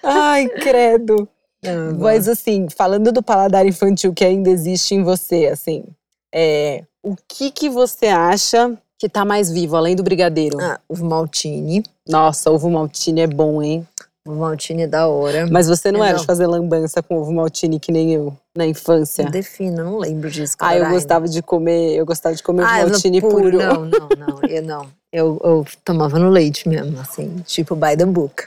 Ai, 0.02 0.48
credo. 0.48 1.28
Ah, 1.64 1.92
Mas 1.98 2.28
assim, 2.28 2.68
falando 2.68 3.10
do 3.12 3.22
paladar 3.22 3.66
infantil 3.66 4.12
que 4.14 4.24
ainda 4.24 4.48
existe 4.50 4.94
em 4.94 5.02
você, 5.02 5.46
assim, 5.46 5.84
é, 6.32 6.84
o 7.02 7.16
que 7.28 7.50
que 7.50 7.68
você 7.68 8.06
acha 8.06 8.76
que 8.98 9.08
tá 9.08 9.24
mais 9.24 9.50
vivo, 9.50 9.76
além 9.76 9.96
do 9.96 10.02
brigadeiro? 10.02 10.60
Ah, 10.60 10.78
ovo 10.88 11.04
maltine. 11.04 11.82
Nossa, 12.08 12.50
ovo 12.50 12.70
maltine 12.70 13.22
é 13.22 13.26
bom, 13.26 13.62
hein? 13.62 13.86
Ovo 14.26 14.40
maltine 14.40 14.82
é 14.82 14.86
da 14.86 15.08
hora. 15.08 15.46
Mas 15.50 15.68
você 15.68 15.90
não 15.90 16.02
É, 16.04 16.08
era 16.08 16.14
não. 16.16 16.20
de 16.20 16.26
fazer 16.26 16.46
lambança 16.46 17.02
com 17.02 17.16
ovo 17.18 17.32
maltine 17.32 17.80
que 17.80 17.90
nem 17.90 18.12
eu, 18.12 18.36
na 18.56 18.66
infância. 18.66 19.24
Defina, 19.24 19.82
não 19.82 19.98
lembro 19.98 20.30
disso. 20.30 20.54
Ah, 20.60 20.76
eu 20.76 20.88
gostava 20.90 21.26
de 21.26 21.42
comer, 21.42 21.94
eu 21.96 22.04
gostava 22.06 22.34
de 22.34 22.42
comer 22.42 22.62
ovo 22.64 22.70
Ah, 22.72 22.78
eu 22.80 22.84
não- 22.86 22.90
maltine 22.92 23.20
puro, 23.20 23.34
puro. 23.36 23.58
Não, 23.58 23.84
não, 23.84 24.08
não. 24.16 24.44
Eu 24.48 24.62
não. 24.62 24.86
Eu, 25.12 25.40
eu 25.42 25.66
tomava 25.84 26.18
no 26.18 26.28
leite 26.28 26.68
mesmo, 26.68 27.00
assim, 27.00 27.36
tipo 27.46 27.74
by 27.74 27.96
the 27.96 28.04
book. 28.04 28.44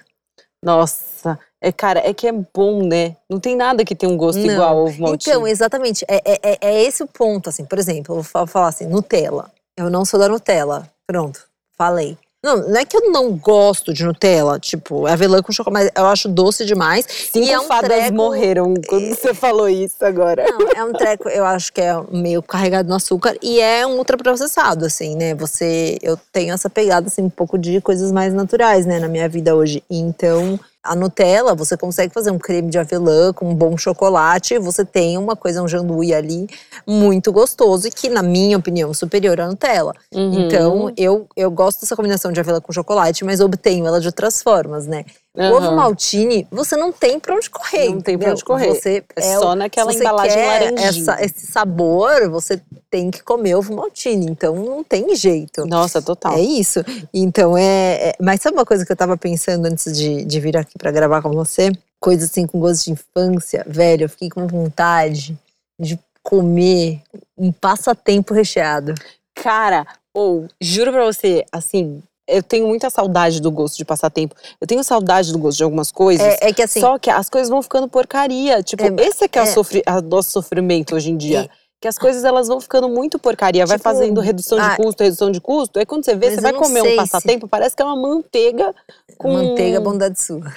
Nossa, 0.63 1.39
é 1.60 1.72
cara, 1.72 2.00
é 2.08 2.13
que 2.13 2.27
é 2.27 2.32
bom, 2.32 2.84
né? 2.88 3.15
Não 3.30 3.39
tem 3.39 3.56
nada 3.56 3.84
que 3.84 3.96
tenha 3.96 4.12
um 4.12 4.18
gosto 4.18 4.39
Não. 4.39 4.53
igual 4.53 4.77
ao 4.77 4.84
ovo 4.86 5.01
maltine. 5.01 5.34
Então, 5.36 5.48
exatamente. 5.48 6.06
É, 6.08 6.18
é, 6.34 6.39
é- 6.44 6.58
é 6.62 6.84
esse 6.84 7.01
o 7.01 7.08
ponto, 7.08 7.50
assim. 7.50 7.65
Por 7.65 7.80
exemplo, 7.80 8.12
eu 8.13 8.15
vou 8.22 8.24
fa- 8.24 8.46
falar 8.48 8.68
assim, 8.68 8.86
Nutella. 8.86 9.51
Eu 9.75 9.89
não 9.89 10.06
sou 10.06 10.20
da 10.20 10.27
Nutella. 10.30 10.88
Pronto, 11.08 11.48
falei. 11.77 12.18
Não, 12.44 12.58
não 12.70 12.76
é 12.80 12.84
que 12.84 12.98
eu 12.98 13.12
não 13.12 13.38
gosto 13.38 13.94
de 13.94 14.04
Nutella, 14.04 14.60
tipo, 14.60 15.06
avelã 15.06 15.44
com 15.44 15.52
chocolate, 15.52 15.92
mas 15.94 16.04
eu 16.04 16.10
acho 16.10 16.28
doce 16.28 16.66
demais. 16.66 17.06
Cinco 17.08 17.46
e 17.46 17.52
é 17.52 17.60
um 17.60 17.66
fadas 17.66 17.88
treco- 17.90 18.16
morreram 18.16 18.74
quando 18.88 19.10
você 19.10 19.32
falou 19.32 19.70
isso 19.70 20.04
agora. 20.04 20.44
Não, 20.50 20.68
é 20.76 20.84
um 20.84 20.92
treco, 20.92 21.30
eu 21.30 21.46
acho 21.46 21.72
que 21.72 21.80
é 21.82 21.94
meio 22.12 22.42
carregado 22.42 22.90
no 22.90 22.96
açúcar 22.96 23.36
e 23.44 23.60
é 23.60 23.86
um 23.86 23.98
ultraprocessado, 24.00 24.86
assim, 24.86 25.16
né? 25.16 25.36
Você, 25.36 26.00
eu 26.02 26.18
tenho 26.32 26.52
essa 26.52 26.68
pegada, 26.68 27.06
assim, 27.08 27.22
um 27.22 27.30
pouco 27.30 27.60
de 27.60 27.80
coisas 27.80 28.12
mais 28.12 28.34
naturais, 28.34 28.88
né, 28.88 29.00
na 29.00 29.08
minha 29.08 29.30
vida 29.30 29.56
hoje. 29.56 29.84
Então, 29.88 30.60
a 30.84 30.96
Nutella, 30.96 31.54
você 31.54 31.78
consegue 31.78 32.14
fazer 32.14 32.32
um 32.32 32.40
creme 32.40 32.70
de 32.70 32.80
avelã 32.80 33.32
com 33.32 33.50
um 33.50 33.56
bom 33.56 33.78
chocolate, 33.78 34.58
você 34.58 34.84
tem 34.84 35.18
uma 35.18 35.36
coisa, 35.36 35.62
um 35.62 35.68
janduí 35.68 36.14
ali 36.14 36.48
muito 36.88 37.32
gostoso 37.32 37.88
e 37.88 37.92
que, 37.92 38.10
na 38.10 38.24
minha 38.24 38.58
opinião, 38.58 38.94
superior 38.94 39.40
à 39.40 39.48
Nutella. 39.48 39.94
Uhum. 40.14 40.34
Então, 40.34 40.92
eu, 40.98 41.28
eu 41.36 41.52
gosto 41.52 41.82
dessa 41.82 41.96
combinação 41.96 42.32
de 42.32 42.40
avelã 42.40 42.60
com 42.60 42.74
chocolate, 42.74 43.24
mas 43.24 43.40
obtenho 43.40 43.86
ela 43.86 44.02
de 44.02 44.08
outras 44.08 44.42
formas, 44.42 44.88
né? 44.88 45.06
O 45.34 45.42
Aham. 45.42 45.56
ovo 45.56 45.76
maltine, 45.78 46.46
você 46.52 46.76
não 46.76 46.92
tem 46.92 47.18
pra 47.18 47.34
onde 47.36 47.50
correr. 47.50 47.86
Não 47.90 48.02
tem 48.02 48.18
pra 48.18 48.28
entendeu? 48.30 48.32
onde 48.34 48.44
correr. 48.44 48.76
Você 48.76 49.02
É 49.16 49.38
o- 49.38 49.42
só 49.42 49.56
naquela 49.56 49.92
se 49.94 49.98
você 50.00 50.04
embalagem 50.04 50.46
laranjinha. 50.46 50.88
essa- 50.90 51.24
esse 51.24 51.48
sabor, 51.48 52.30
você 52.30 52.62
tem 52.90 53.10
que 53.10 53.24
comer 53.24 53.56
ovo 53.56 53.74
maltine. 53.74 54.26
Então, 54.30 54.56
não 54.58 54.84
tem 54.84 55.16
jeito. 55.16 55.66
Nossa, 55.66 56.02
total. 56.02 56.34
É 56.34 56.42
isso. 56.42 56.82
Então, 57.14 57.58
é, 57.58 58.10
é- 58.10 58.16
Mas 58.20 58.42
sabe 58.42 58.58
uma 58.58 58.66
coisa 58.66 58.86
que 58.86 58.92
eu 58.92 58.96
tava 58.96 59.16
pensando 59.16 59.66
antes 59.68 59.98
de, 59.98 60.26
de 60.26 60.40
vir 60.42 60.58
aqui 60.58 60.78
pra 60.78 60.92
gravar 60.92 61.22
com 61.22 61.32
você? 61.32 61.72
Coisa 61.98 62.26
assim 62.26 62.46
com 62.46 62.60
gosto 62.60 62.84
de 62.86 62.92
infância. 62.92 63.64
Velho, 63.66 64.04
eu 64.06 64.10
fiquei 64.10 64.30
com 64.30 64.46
vontade 64.48 65.38
de 65.80 65.98
comer 66.22 67.02
um 67.38 67.54
passatempo 67.54 68.34
recheado. 68.34 68.94
Cara, 69.36 69.88
ou 70.14 70.48
juro 70.60 70.92
pra 70.92 71.06
você, 71.06 71.46
assim, 71.54 72.04
eu 72.38 72.44
tenho 72.44 72.68
muita 72.68 72.90
saudade 72.90 73.42
do 73.42 73.52
gosto 73.52 73.78
de 73.78 73.86
passatempo. 73.86 74.36
Eu 74.60 74.66
tenho 74.68 74.84
saudade 74.84 75.32
do 75.32 75.38
gosto 75.38 75.58
de 75.58 75.64
algumas 75.64 75.92
coisas. 75.92 76.26
É, 76.26 76.50
é 76.50 76.54
que 76.54 76.62
assim. 76.64 76.80
Só 76.80 76.98
que 76.98 77.10
as 77.10 77.30
coisas 77.30 77.50
vão 77.50 77.62
ficando 77.62 77.88
porcaria. 77.88 78.64
Tipo, 78.64 78.84
É, 78.84 79.06
esse 79.08 79.26
é 79.26 79.28
que 79.28 79.38
é, 79.38 79.42
o 79.42 79.44
é. 79.44 79.48
sofri- 79.48 79.84
a 79.86 80.02
nosso 80.02 80.32
sofrimento 80.32 80.96
hoje 80.96 81.12
em 81.12 81.18
dia. 81.18 81.50
Que 81.82 81.88
as 81.88 81.98
coisas 81.98 82.24
elas 82.24 82.48
vão 82.48 82.62
ficando 82.62 82.88
muito 82.88 83.18
porcaria, 83.18 83.66
vai 83.66 83.78
Tipo, 83.78 83.90
fazendo 83.90 84.22
redução 84.22 84.60
de 84.60 84.64
ah, 84.64 84.76
custo, 84.76 85.04
redução 85.04 85.32
de 85.32 85.42
custo. 85.42 85.80
Aí 85.80 85.86
quando 85.86 86.06
você 86.06 86.14
vê, 86.16 86.30
você 86.30 86.40
vai 86.40 86.54
comer 86.54 86.84
um 86.84 86.86
se- 86.86 86.96
passatempo, 86.96 87.48
parece 87.48 87.76
que 87.76 87.82
é 87.82 87.86
uma 87.86 87.96
manteiga 87.96 88.72
com. 89.18 89.34
Manteiga, 89.34 89.82
bondade 89.82 90.22
sua. 90.22 90.54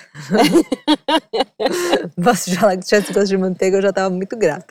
Posso 2.22 2.50
falar 2.60 2.76
que 2.76 2.82
se 2.82 2.88
tivesse 2.90 3.12
gosto 3.14 3.28
de 3.28 3.38
manteiga, 3.38 3.78
eu 3.78 3.82
já 3.82 3.90
tava 3.90 4.10
muito 4.10 4.36
grata. 4.36 4.66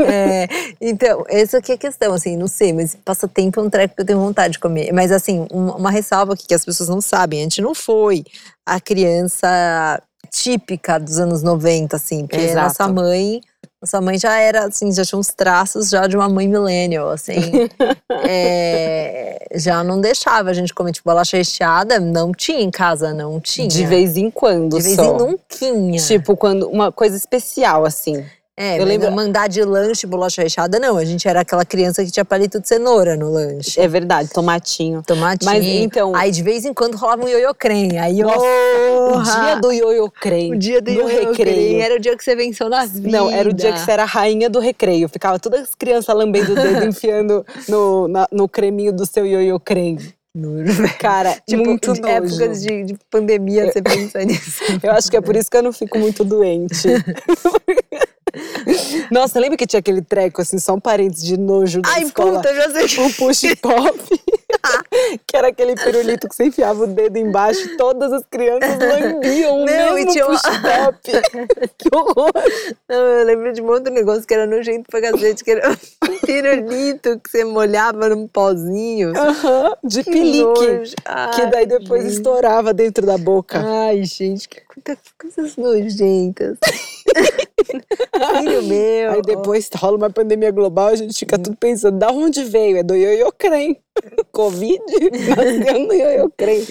É, 0.00 0.48
então, 0.80 1.24
essa 1.28 1.58
aqui 1.58 1.70
é 1.70 1.74
a 1.76 1.78
questão, 1.78 2.12
assim, 2.12 2.36
não 2.36 2.48
sei, 2.48 2.72
mas 2.72 2.96
passatempo 3.04 3.60
é 3.60 3.62
um 3.62 3.70
treco 3.70 3.94
que 3.94 4.02
eu 4.02 4.06
tenho 4.06 4.18
vontade 4.18 4.54
de 4.54 4.58
comer. 4.58 4.92
Mas, 4.92 5.12
assim, 5.12 5.46
uma, 5.52 5.76
uma 5.76 5.90
ressalva 5.92 6.34
aqui 6.34 6.44
que 6.44 6.54
as 6.54 6.64
pessoas 6.64 6.88
não 6.88 7.00
sabem: 7.00 7.38
a 7.38 7.42
gente 7.44 7.62
não 7.62 7.72
foi 7.74 8.24
a 8.66 8.80
criança 8.80 10.02
típica 10.30 10.98
dos 10.98 11.18
anos 11.18 11.42
90, 11.42 11.94
assim, 11.94 12.26
porque 12.26 12.44
Exato. 12.44 12.66
nossa 12.66 12.88
mãe. 12.88 13.40
Nossa 13.84 14.00
mãe 14.00 14.18
já 14.18 14.38
era, 14.40 14.64
assim, 14.64 14.90
já 14.90 15.04
tinha 15.04 15.18
uns 15.18 15.28
traços 15.28 15.90
já 15.90 16.06
de 16.06 16.16
uma 16.16 16.26
mãe 16.26 16.48
millennial, 16.48 17.10
assim. 17.10 17.34
É, 18.26 19.46
já 19.56 19.84
não 19.84 20.00
deixava 20.00 20.48
a 20.48 20.52
gente 20.54 20.72
comer, 20.72 20.92
tipo, 20.92 21.08
bolacha 21.08 21.36
recheada, 21.36 22.00
não 22.00 22.32
tinha 22.32 22.60
em 22.60 22.70
casa, 22.70 23.12
não 23.12 23.38
tinha. 23.38 23.68
De 23.68 23.84
vez 23.84 24.16
em 24.16 24.30
quando 24.30 24.78
De 24.78 24.82
vez 24.82 24.96
só. 24.96 25.14
em 25.14 25.18
nunca. 25.18 25.98
Tipo, 26.06 26.34
quando 26.36 26.66
uma 26.68 26.90
coisa 26.90 27.16
especial, 27.16 27.84
assim. 27.84 28.24
É, 28.56 28.76
eu 28.76 28.80
eu 28.80 28.84
lembro- 28.86 29.10
mandar 29.10 29.48
de 29.48 29.62
lanche 29.64 30.06
bolacha 30.06 30.42
recheada, 30.42 30.78
não. 30.78 30.96
A 30.96 31.04
gente 31.04 31.26
era 31.26 31.40
aquela 31.40 31.64
criança 31.64 32.04
que 32.04 32.10
tinha 32.10 32.24
palito 32.24 32.60
de 32.60 32.68
cenoura 32.68 33.16
no 33.16 33.30
lanche. 33.30 33.80
É 33.80 33.88
verdade, 33.88 34.30
tomatinho. 34.30 35.02
Tomatinho. 35.06 35.50
Mas, 35.52 35.64
então- 35.64 36.14
Aí 36.14 36.30
de 36.30 36.42
vez 36.42 36.64
em 36.64 36.72
quando 36.72 36.96
rolava 36.96 37.24
um 37.24 37.28
ioiô 37.28 37.54
creme. 37.54 37.98
Aí, 37.98 38.20
Nossa, 38.22 38.38
O 38.38 39.22
dia 39.22 39.56
do 39.56 39.72
ioiô 39.72 40.10
creme. 40.10 40.52
O 40.54 40.58
dia 40.58 40.80
do 40.80 40.90
ioiô 40.90 41.06
creme 41.08 41.26
recreio. 41.36 41.80
era 41.82 41.94
o 41.96 41.98
dia 41.98 42.16
que 42.16 42.22
você 42.24 42.36
venceu 42.36 42.68
na 42.68 42.86
vida. 42.86 43.10
Não, 43.10 43.30
era 43.30 43.48
o 43.48 43.52
dia 43.52 43.72
que 43.72 43.80
você 43.80 43.90
era 43.90 44.02
a 44.04 44.06
rainha 44.06 44.48
do 44.48 44.60
recreio. 44.60 45.08
Ficava 45.08 45.38
todas 45.38 45.62
as 45.62 45.74
crianças 45.74 46.14
lambendo 46.16 46.52
o 46.52 46.54
dedo, 46.54 46.84
enfiando 46.86 47.44
no, 47.68 48.06
na- 48.08 48.28
no 48.30 48.48
creminho 48.48 48.92
do 48.92 49.04
seu 49.04 49.26
ioiô 49.26 49.58
creme. 49.58 50.14
Cara, 50.98 51.36
Tipo, 51.48 51.64
muito 51.64 51.88
nojo. 51.90 52.06
épocas 52.08 52.60
de, 52.62 52.82
de 52.84 52.96
pandemia, 53.10 53.70
você 53.70 53.80
pensa 53.82 54.18
nisso. 54.26 54.62
Eu 54.82 54.90
acho 54.92 55.08
que 55.10 55.16
é 55.16 55.20
por 55.20 55.36
isso 55.36 55.48
que 55.50 55.56
eu 55.56 55.62
não 55.62 55.72
fico 55.72 55.96
muito 55.98 56.24
doente. 56.24 56.88
Nossa, 59.10 59.38
lembra 59.40 59.56
que 59.56 59.66
tinha 59.66 59.80
aquele 59.80 60.02
treco, 60.02 60.40
assim, 60.42 60.58
só 60.58 60.74
um 60.74 60.80
parênteses 60.80 61.24
de 61.24 61.36
nojo 61.36 61.82
da 61.82 61.88
Ai, 61.90 62.02
escola? 62.04 62.36
puta, 62.40 62.54
já 62.54 62.70
sei. 62.70 63.04
O 63.06 63.12
push 63.14 63.42
pop. 63.60 63.98
que 65.26 65.36
era 65.36 65.48
aquele 65.48 65.74
pirulito 65.74 66.28
que 66.28 66.34
você 66.34 66.44
enfiava 66.44 66.84
o 66.84 66.86
dedo 66.86 67.18
embaixo 67.18 67.60
e 67.60 67.76
todas 67.76 68.12
as 68.12 68.22
crianças 68.24 68.78
lambiam 68.78 69.62
o 69.62 69.66
Não, 69.66 69.98
e 69.98 70.04
mesmo 70.06 70.12
tinha 70.12 70.26
uma- 70.26 70.38
push 70.40 70.58
pop. 70.58 71.68
que 71.76 71.88
horror. 71.94 72.32
Não, 72.88 72.96
eu 72.96 73.26
lembro 73.26 73.52
de 73.52 73.60
um 73.60 73.66
outro 73.68 73.92
negócio 73.92 74.26
que 74.26 74.32
era 74.32 74.46
nojento 74.46 74.84
pra 74.90 75.00
cacete, 75.02 75.44
que 75.44 75.50
era 75.50 75.70
um 75.70 76.18
pirulito 76.24 77.20
que 77.20 77.30
você 77.30 77.44
molhava 77.44 78.08
num 78.08 78.26
pozinho. 78.26 79.12
Aham, 79.16 79.76
de 79.84 80.02
Que 80.04 80.10
pelique. 80.10 80.42
nojo. 80.42 80.94
Que 81.34 81.46
daí 81.46 81.60
Ai, 81.60 81.66
depois 81.66 82.02
gente. 82.04 82.12
estourava 82.14 82.72
dentro 82.72 83.04
da 83.04 83.18
boca. 83.18 83.62
Ai, 83.62 84.02
gente, 84.04 84.48
que 84.48 84.60
coisa- 84.62 84.98
coisas 85.18 85.56
nojentas. 85.56 86.58
Filho 88.40 88.62
meu. 88.62 89.12
Aí 89.12 89.22
depois 89.22 89.68
rola 89.74 89.96
uma 89.96 90.10
pandemia 90.10 90.50
global, 90.50 90.88
a 90.88 90.96
gente 90.96 91.16
fica 91.18 91.38
tudo 91.38 91.56
pensando, 91.56 91.98
da 91.98 92.10
onde 92.10 92.44
veio? 92.44 92.76
É 92.78 92.82
do 92.82 92.94
ioiô 92.94 93.32
creme. 93.32 93.78
Covid? 94.32 94.82
Nasceu 95.36 96.24
no 96.24 96.30
creme. 96.30 96.66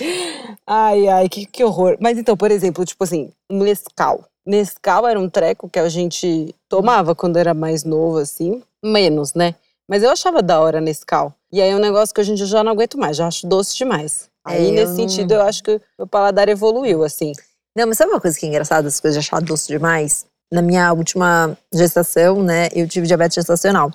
Ai, 0.68 1.08
ai, 1.08 1.30
que, 1.30 1.46
que 1.46 1.64
horror. 1.64 1.98
Mas 2.00 2.18
então, 2.18 2.36
por 2.36 2.52
exemplo, 2.52 2.86
tipo 2.86 3.04
assim, 3.04 3.32
um 3.50 3.60
Nescau. 3.60 4.26
Nescau 4.46 5.08
era 5.08 5.20
um 5.20 5.30
treco 5.30 5.70
que 5.70 5.80
a 5.80 5.88
gente 5.88 6.54
tomava 6.68 7.16
quando 7.16 7.38
era 7.38 7.54
mais 7.54 7.84
novo, 7.84 8.18
assim. 8.18 8.62
Menos, 8.84 9.34
né? 9.34 9.56
Mas 9.88 10.04
eu 10.04 10.10
achava 10.10 10.42
da 10.42 10.60
hora 10.60 10.82
Nescau. 10.82 11.34
E 11.52 11.62
aí 11.62 11.70
é 11.70 11.76
um 11.76 11.80
negócio 11.80 12.14
que 12.14 12.20
hoje 12.20 12.32
em 12.32 12.36
dia 12.36 12.44
eu 12.46 12.50
já 12.50 12.64
não 12.64 12.72
aguento 12.72 12.98
mais, 12.98 13.16
já 13.16 13.28
acho 13.28 13.48
doce 13.48 13.76
demais. 13.78 14.30
É, 14.48 14.54
Aí, 14.54 14.68
eu 14.68 14.72
nesse 14.74 14.88
não- 14.88 14.96
sentido, 15.10 15.34
eu 15.36 15.42
acho 15.42 15.64
que 15.64 15.72
o 15.76 15.82
meu 16.00 16.08
paladar 16.08 16.50
evoluiu, 16.50 17.04
assim. 17.04 17.32
Não, 17.76 17.88
mas 17.88 17.98
sabe 17.98 18.12
uma 18.12 18.20
coisa 18.20 18.38
que 18.38 18.46
é 18.46 18.50
engraçada, 18.50 18.88
as 18.88 19.00
coisas 19.00 19.16
de 19.22 19.26
achar 19.28 19.42
doce 19.42 19.68
demais? 19.68 20.26
Na 20.54 20.62
minha 20.62 20.94
última 20.94 21.58
gestação, 21.74 22.44
né, 22.44 22.70
eu 22.76 22.88
tive 22.88 23.08
diabetes 23.08 23.34
gestacional. 23.34 23.92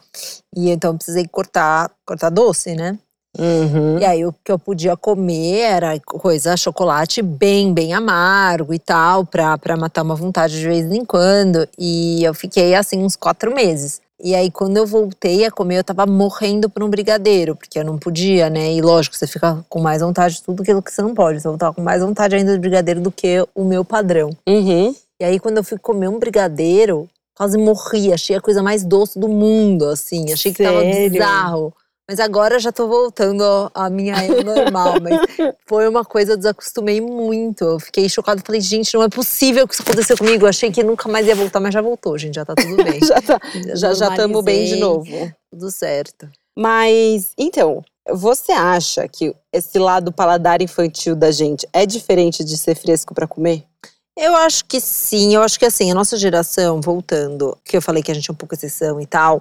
E 0.57 0.71
então 0.71 0.91
eu 0.91 0.97
precisei 0.97 1.25
cortar, 1.29 1.89
cortar 2.05 2.31
doce, 2.31 2.75
né? 2.75 2.99
Uhum. 3.39 4.01
E 4.01 4.05
aí 4.05 4.27
o 4.27 4.35
que 4.45 4.51
eu 4.51 4.59
podia 4.59 4.97
comer 4.97 5.61
era 5.61 6.01
coisa, 6.01 6.57
chocolate 6.57 7.23
bem, 7.23 7.73
bem 7.73 7.95
amargo 7.95 8.75
e 8.75 8.79
tal, 8.81 9.25
pra, 9.25 9.57
pra 9.57 9.77
matar 9.77 10.03
uma 10.03 10.17
vontade 10.17 10.59
de 10.59 10.67
vez 10.67 10.91
em 10.91 11.05
quando. 11.05 11.69
E 11.79 12.25
eu 12.25 12.35
fiquei 12.35 12.75
assim 12.75 13.05
uns 13.05 13.15
quatro 13.15 13.55
meses. 13.55 14.01
E 14.21 14.35
aí, 14.35 14.51
quando 14.51 14.77
eu 14.77 14.85
voltei 14.85 15.45
a 15.45 15.51
comer, 15.51 15.77
eu 15.77 15.85
tava 15.85 16.05
morrendo 16.05 16.69
por 16.69 16.83
um 16.83 16.89
brigadeiro, 16.89 17.55
porque 17.55 17.79
eu 17.79 17.85
não 17.85 17.97
podia, 17.97 18.51
né? 18.51 18.73
E 18.73 18.83
lógico, 18.83 19.15
você 19.15 19.29
fica 19.29 19.65
com 19.69 19.81
mais 19.81 20.03
vontade 20.03 20.35
de 20.35 20.43
tudo 20.43 20.61
aquilo 20.61 20.83
que 20.83 20.93
você 20.93 21.01
não 21.01 21.15
pode. 21.15 21.39
Então, 21.39 21.53
eu 21.53 21.59
tava 21.59 21.73
com 21.73 21.83
mais 21.83 22.03
vontade 22.03 22.35
ainda 22.35 22.53
de 22.53 22.59
brigadeiro 22.59 23.01
do 23.01 23.13
que 23.13 23.47
o 23.55 23.63
meu 23.63 23.85
padrão. 23.85 24.31
Uhum. 24.45 24.93
E 25.21 25.25
aí, 25.25 25.41
quando 25.41 25.59
eu 25.59 25.65
fui 25.65 25.79
comer 25.79 26.09
um 26.09 26.19
brigadeiro, 26.19 27.09
quase 27.35 27.57
morri. 27.57 28.13
Achei 28.13 28.37
a 28.37 28.41
coisa 28.41 28.63
mais 28.63 28.85
doce 28.85 29.19
do 29.19 29.29
mundo, 29.29 29.87
assim. 29.87 30.33
Achei 30.33 30.53
que 30.53 30.63
tava 30.63 30.81
Sério? 30.81 31.11
bizarro. 31.11 31.75
Mas 32.09 32.21
agora 32.21 32.59
já 32.59 32.73
tô 32.73 32.89
voltando 32.89 33.45
à 33.75 33.91
minha 33.91 34.15
normal. 34.43 34.95
mas 35.03 35.21
foi 35.67 35.87
uma 35.87 36.05
coisa, 36.05 36.33
eu 36.33 36.37
desacostumei 36.37 37.01
muito. 37.01 37.65
Eu 37.65 37.79
fiquei 37.79 38.09
chocada. 38.09 38.43
Falei, 38.45 38.61
gente, 38.61 38.95
não 38.95 39.03
é 39.03 39.09
possível 39.11 39.69
que 39.69 39.75
isso 39.75 39.83
aconteceu 39.83 40.17
comigo. 40.17 40.45
Eu 40.45 40.49
achei 40.49 40.73
que 40.73 40.83
nunca 40.83 41.09
mais 41.09 41.27
ia 41.27 41.37
voltar, 41.37 41.61
mas 41.61 41.75
já 41.75 41.83
voltou, 41.83 42.17
gente. 42.17 42.37
Já 42.37 42.45
tá 42.45 42.55
tudo 42.55 42.77
bem. 42.83 42.99
Já 43.01 43.21
tá, 43.21 43.41
já 43.75 43.93
já 43.93 44.09
estamos 44.09 44.43
bem 44.43 44.65
de 44.65 44.77
novo. 44.77 45.05
Tudo 45.51 45.71
certo. 45.71 46.29
Mas, 46.57 47.33
então, 47.37 47.85
você 48.11 48.53
acha 48.53 49.07
que 49.07 49.35
esse 49.53 49.79
lado 49.79 50.11
paladar 50.11 50.63
infantil 50.63 51.15
da 51.15 51.31
gente 51.31 51.69
é 51.73 51.85
diferente 51.85 52.43
de 52.43 52.57
ser 52.57 52.75
fresco 52.75 53.15
pra 53.15 53.27
comer? 53.27 53.65
Eu 54.21 54.35
acho 54.35 54.65
que 54.65 54.81
sim, 54.81 55.33
eu 55.33 55.43
acho 55.45 55.57
que 55.61 55.65
assim, 55.65 55.93
a 55.93 55.95
nossa 55.95 56.17
geração, 56.17 56.81
voltando, 56.81 57.57
que 57.65 57.77
eu 57.77 57.81
falei 57.81 58.03
que 58.03 58.11
a 58.11 58.15
gente 58.15 58.29
é 58.29 58.33
um 58.33 58.37
pouco 58.37 58.53
exceção 58.53 59.01
e 59.01 59.07
tal, 59.07 59.41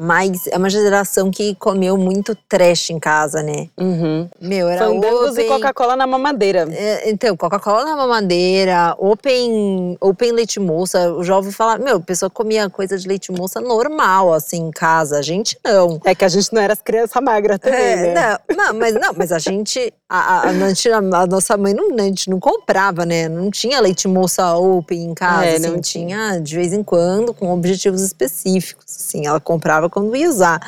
Mas 0.00 0.46
é 0.46 0.56
uma 0.56 0.70
geração 0.70 1.28
que 1.28 1.56
comeu 1.56 1.96
muito 1.96 2.36
trash 2.48 2.90
em 2.90 3.00
casa, 3.00 3.42
né? 3.42 3.68
Uhum. 3.76 4.28
Meu, 4.40 4.68
era 4.68 4.86
Fandangos 4.86 5.30
open, 5.32 5.44
e 5.44 5.48
Coca-Cola 5.48 5.96
na 5.96 6.06
mamadeira. 6.06 6.68
é, 6.70 7.10
então, 7.10 7.36
Coca-Cola 7.36 7.84
na 7.84 7.96
mamadeira, 7.96 8.94
open, 8.96 9.96
open 10.00 10.30
leite 10.32 10.60
moça. 10.60 10.98
Eu 11.00 11.24
já 11.24 11.34
ouvi 11.36 11.50
falar, 11.50 11.80
meu, 11.80 11.96
a 11.96 12.00
pessoa 12.00 12.30
comia 12.30 12.70
coisa 12.70 12.96
de 12.96 13.08
leite 13.08 13.32
moça 13.32 13.60
normal, 13.60 14.32
assim, 14.32 14.68
em 14.68 14.70
casa. 14.70 15.18
A 15.18 15.22
gente 15.22 15.58
não. 15.64 16.00
É 16.04 16.14
que 16.14 16.24
a 16.24 16.28
gente 16.28 16.52
não 16.52 16.62
era 16.62 16.74
as 16.74 16.80
crianças 16.80 17.20
magras 17.20 17.58
também, 17.58 17.80
É, 17.80 18.14
né? 18.14 18.38
não, 18.48 18.56
não, 18.66 18.74
mas 18.74 18.94
não, 18.94 19.12
mas 19.16 19.32
a 19.32 19.38
gente, 19.40 19.92
a, 20.08 20.18
a, 20.18 20.42
a, 20.50 21.22
a 21.22 21.26
nossa 21.26 21.56
mãe 21.56 21.74
não, 21.74 21.92
a 21.96 22.02
gente 22.02 22.30
não 22.30 22.38
comprava, 22.38 23.04
né? 23.04 23.28
Não 23.28 23.50
tinha 23.50 23.80
leite 23.80 24.06
moça 24.06 24.54
open 24.56 25.10
em 25.10 25.14
casa, 25.14 25.44
É, 25.44 25.54
assim, 25.56 25.66
não 25.66 25.80
tinha 25.80 26.38
de 26.38 26.54
vez 26.54 26.72
em 26.72 26.84
quando 26.84 27.34
com 27.34 27.52
objetivos 27.52 28.00
específicos, 28.02 28.84
assim, 28.86 29.26
ela 29.26 29.40
comprava 29.40 29.87
quando 29.90 30.14
ia 30.16 30.28
usar. 30.28 30.60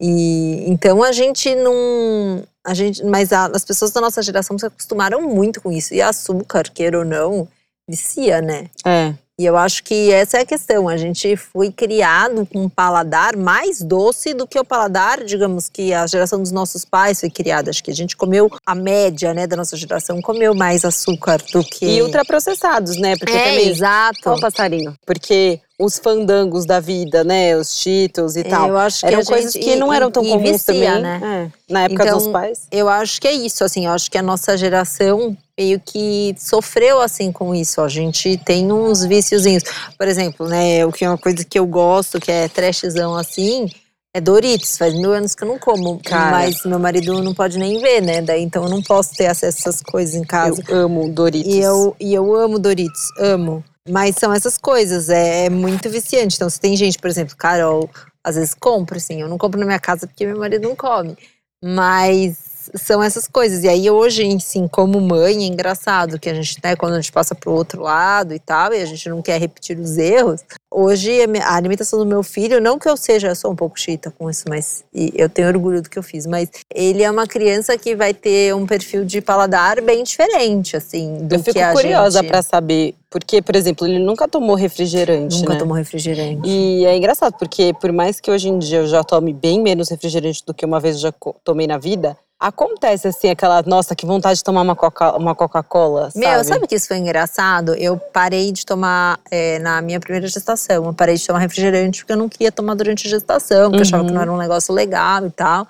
E 0.00 0.64
então 0.68 1.02
a 1.02 1.12
gente 1.12 1.54
não, 1.54 2.42
a 2.64 2.74
gente, 2.74 3.04
mas 3.04 3.32
a- 3.32 3.50
as 3.54 3.64
pessoas 3.64 3.92
da 3.92 4.00
nossa 4.00 4.20
geração 4.22 4.58
se 4.58 4.66
acostumaram 4.66 5.22
muito 5.22 5.60
com 5.60 5.70
isso. 5.70 5.94
E 5.94 6.02
açúcar, 6.02 6.64
queira 6.64 6.98
ou 6.98 7.04
não, 7.04 7.46
vicia, 7.88 8.40
né? 8.42 8.66
É. 8.84 9.14
E 9.38 9.46
eu 9.46 9.56
acho 9.56 9.82
que 9.82 10.12
essa 10.12 10.38
é 10.38 10.40
a 10.42 10.46
questão. 10.46 10.88
A 10.88 10.96
gente 10.96 11.36
foi 11.36 11.72
criado 11.72 12.46
com 12.46 12.64
um 12.64 12.68
paladar 12.68 13.34
mais 13.34 13.80
doce 13.80 14.34
do 14.34 14.46
que 14.46 14.58
o 14.60 14.64
paladar, 14.64 15.24
digamos, 15.24 15.68
que 15.68 15.92
a 15.92 16.06
geração 16.06 16.40
dos 16.40 16.52
nossos 16.52 16.84
pais 16.84 17.18
foi 17.20 17.30
criada. 17.30 17.70
Acho 17.70 17.82
que 17.82 17.90
a 17.90 17.94
gente 17.94 18.16
comeu, 18.16 18.50
a 18.66 18.74
média 18.74 19.32
né, 19.32 19.46
da 19.46 19.56
nossa 19.56 19.76
geração 19.76 20.20
comeu 20.20 20.54
mais 20.54 20.84
açúcar 20.84 21.42
do 21.52 21.64
que. 21.64 21.86
E 21.86 22.02
ultraprocessados, 22.02 22.96
né? 22.98 23.16
Porque 23.16 23.32
é, 23.34 23.50
também. 23.50 23.68
exato. 23.68 24.18
Ó 24.26 24.34
o 24.34 24.40
passarinho. 24.40 24.94
Porque 25.04 25.60
os 25.84 25.98
fandangos 25.98 26.64
da 26.64 26.78
vida, 26.80 27.24
né? 27.24 27.56
Os 27.56 27.76
cheetos 27.78 28.36
e 28.36 28.44
tal. 28.44 28.68
Eu 28.68 28.76
acho 28.78 29.00
que 29.00 29.06
Eram 29.06 29.24
coisas 29.24 29.52
gente- 29.52 29.64
que 29.64 29.76
não 29.76 29.92
e- 29.92 29.96
eram 29.96 30.10
tão 30.10 30.24
comuns 30.24 30.50
vicia, 30.50 30.64
também. 30.92 31.02
né? 31.02 31.50
É, 31.68 31.72
na 31.72 31.82
época 31.84 32.04
Então, 32.04 32.18
dos 32.18 32.28
pais. 32.28 32.60
Eu 32.70 32.88
acho 32.88 33.20
que 33.20 33.26
é 33.28 33.32
isso, 33.32 33.64
assim, 33.64 33.86
eu 33.86 33.92
acho 33.92 34.10
que 34.10 34.16
a 34.18 34.22
nossa 34.22 34.56
geração 34.56 35.36
meio 35.58 35.80
que 35.84 36.34
sofreu 36.38 37.00
assim 37.00 37.30
com 37.32 37.54
isso. 37.54 37.80
A 37.80 37.88
gente 37.88 38.36
tem 38.38 38.70
uns 38.72 39.04
viciozinhos. 39.04 39.64
Por 39.98 40.06
exemplo, 40.08 40.48
né, 40.48 40.84
o 40.86 40.92
que 40.92 41.04
é 41.04 41.08
uma 41.08 41.18
coisa 41.18 41.44
que 41.44 41.58
eu 41.58 41.66
gosto, 41.66 42.20
que 42.20 42.30
é 42.30 42.48
trashzão 42.48 43.14
assim, 43.16 43.68
é 44.14 44.20
Doritos. 44.20 44.76
Faz 44.76 44.94
mil 44.94 45.12
anos 45.12 45.34
que 45.34 45.42
eu 45.44 45.48
não 45.48 45.58
como, 45.58 45.98
Cara. 46.04 46.30
mas 46.30 46.64
meu 46.64 46.78
marido 46.78 47.22
não 47.22 47.34
pode 47.34 47.58
nem 47.58 47.78
ver, 47.80 48.00
né? 48.00 48.22
Daí 48.22 48.42
então 48.42 48.62
eu 48.64 48.70
não 48.70 48.82
posso 48.82 49.14
ter 49.14 49.26
acesso 49.26 49.58
a 49.66 49.70
essas 49.70 49.82
coisas 49.82 50.14
em 50.14 50.22
casa. 50.24 50.62
Eu 50.68 50.84
amo 50.84 51.08
Doritos. 51.10 51.52
E 51.52 51.58
eu, 51.60 51.96
e 52.00 52.14
eu 52.14 52.34
amo 52.34 52.58
Doritos, 52.58 53.10
amo. 53.18 53.64
Mas 53.88 54.16
são 54.16 54.32
essas 54.32 54.56
coisas, 54.56 55.08
é, 55.08 55.46
é 55.46 55.50
muito 55.50 55.90
viciante. 55.90 56.36
Então, 56.36 56.48
se 56.48 56.60
tem 56.60 56.76
gente, 56.76 56.98
por 56.98 57.10
exemplo, 57.10 57.36
Carol, 57.36 57.90
às 58.22 58.36
vezes 58.36 58.54
compra, 58.54 58.98
assim, 58.98 59.20
eu 59.20 59.28
não 59.28 59.38
compro 59.38 59.58
na 59.58 59.66
minha 59.66 59.80
casa 59.80 60.06
porque 60.06 60.26
meu 60.26 60.38
marido 60.38 60.68
não 60.68 60.76
come. 60.76 61.16
Mas 61.64 62.51
são 62.74 63.02
essas 63.02 63.26
coisas. 63.26 63.64
E 63.64 63.68
aí, 63.68 63.90
hoje, 63.90 64.26
assim, 64.34 64.68
como 64.68 65.00
mãe, 65.00 65.44
é 65.44 65.46
engraçado 65.46 66.18
que 66.18 66.28
a 66.28 66.34
gente, 66.34 66.58
né, 66.62 66.76
quando 66.76 66.94
a 66.94 67.00
gente 67.00 67.12
passa 67.12 67.34
pro 67.34 67.52
outro 67.52 67.82
lado 67.82 68.34
e 68.34 68.38
tal, 68.38 68.72
e 68.72 68.80
a 68.80 68.84
gente 68.84 69.08
não 69.08 69.22
quer 69.22 69.40
repetir 69.40 69.78
os 69.78 69.98
erros. 69.98 70.42
Hoje, 70.70 71.10
a 71.42 71.54
alimentação 71.54 71.98
do 71.98 72.06
meu 72.06 72.22
filho, 72.22 72.60
não 72.60 72.78
que 72.78 72.88
eu 72.88 72.96
seja, 72.96 73.28
eu 73.28 73.36
sou 73.36 73.52
um 73.52 73.56
pouco 73.56 73.78
chita 73.78 74.10
com 74.10 74.30
isso, 74.30 74.44
mas 74.48 74.84
eu 74.92 75.28
tenho 75.28 75.48
orgulho 75.48 75.82
do 75.82 75.90
que 75.90 75.98
eu 75.98 76.02
fiz, 76.02 76.26
mas 76.26 76.48
ele 76.74 77.02
é 77.02 77.10
uma 77.10 77.26
criança 77.26 77.76
que 77.76 77.94
vai 77.94 78.14
ter 78.14 78.54
um 78.54 78.66
perfil 78.66 79.04
de 79.04 79.20
paladar 79.20 79.80
bem 79.82 80.02
diferente, 80.02 80.76
assim, 80.76 81.18
do 81.22 81.34
Eu 81.34 81.38
fico 81.40 81.52
que 81.52 81.60
a 81.60 81.72
curiosa 81.72 82.20
gente. 82.20 82.28
pra 82.30 82.42
saber. 82.42 82.94
Porque, 83.10 83.42
por 83.42 83.54
exemplo, 83.54 83.86
ele 83.86 83.98
nunca 83.98 84.26
tomou 84.26 84.56
refrigerante, 84.56 85.40
Nunca 85.40 85.52
né? 85.52 85.58
tomou 85.58 85.76
refrigerante. 85.76 86.48
E 86.48 86.86
é 86.86 86.96
engraçado, 86.96 87.34
porque 87.38 87.74
por 87.78 87.92
mais 87.92 88.18
que 88.18 88.30
hoje 88.30 88.48
em 88.48 88.58
dia 88.58 88.78
eu 88.78 88.86
já 88.86 89.04
tome 89.04 89.34
bem 89.34 89.60
menos 89.60 89.90
refrigerante 89.90 90.42
do 90.46 90.54
que 90.54 90.64
uma 90.64 90.80
vez 90.80 90.94
eu 90.96 91.02
já 91.02 91.12
tomei 91.44 91.66
na 91.66 91.76
vida, 91.76 92.16
acontece 92.46 93.06
assim, 93.08 93.30
aquela, 93.30 93.62
nossa, 93.62 93.94
que 93.94 94.04
vontade 94.04 94.38
de 94.38 94.44
tomar 94.44 94.62
uma 94.62 94.74
Coca- 94.74 95.16
uma 95.16 95.34
Coca-Cola, 95.34 96.10
sabe? 96.10 96.26
Meu, 96.26 96.44
sabe 96.44 96.66
que 96.66 96.74
isso 96.74 96.88
foi 96.88 96.96
engraçado? 96.98 97.74
Eu 97.74 97.96
parei 97.96 98.50
de 98.50 98.66
tomar 98.66 99.18
é, 99.30 99.58
na 99.60 99.80
minha 99.80 100.00
primeira 100.00 100.26
gestação. 100.26 100.84
Eu 100.86 100.92
parei 100.92 101.14
de 101.16 101.26
tomar 101.26 101.38
refrigerante 101.38 102.00
porque 102.00 102.12
eu 102.12 102.16
não 102.16 102.28
queria 102.28 102.50
tomar 102.50 102.74
durante 102.74 103.06
a 103.06 103.10
gestação, 103.10 103.70
porque 103.70 103.78
eu 103.78 103.82
achava 103.82 104.02
que 104.04 104.08
Uhum. 104.10 104.14
não 104.16 104.22
era 104.22 104.32
um 104.32 104.36
negócio 104.36 104.74
legal 104.74 105.24
e 105.26 105.30
tal. 105.30 105.66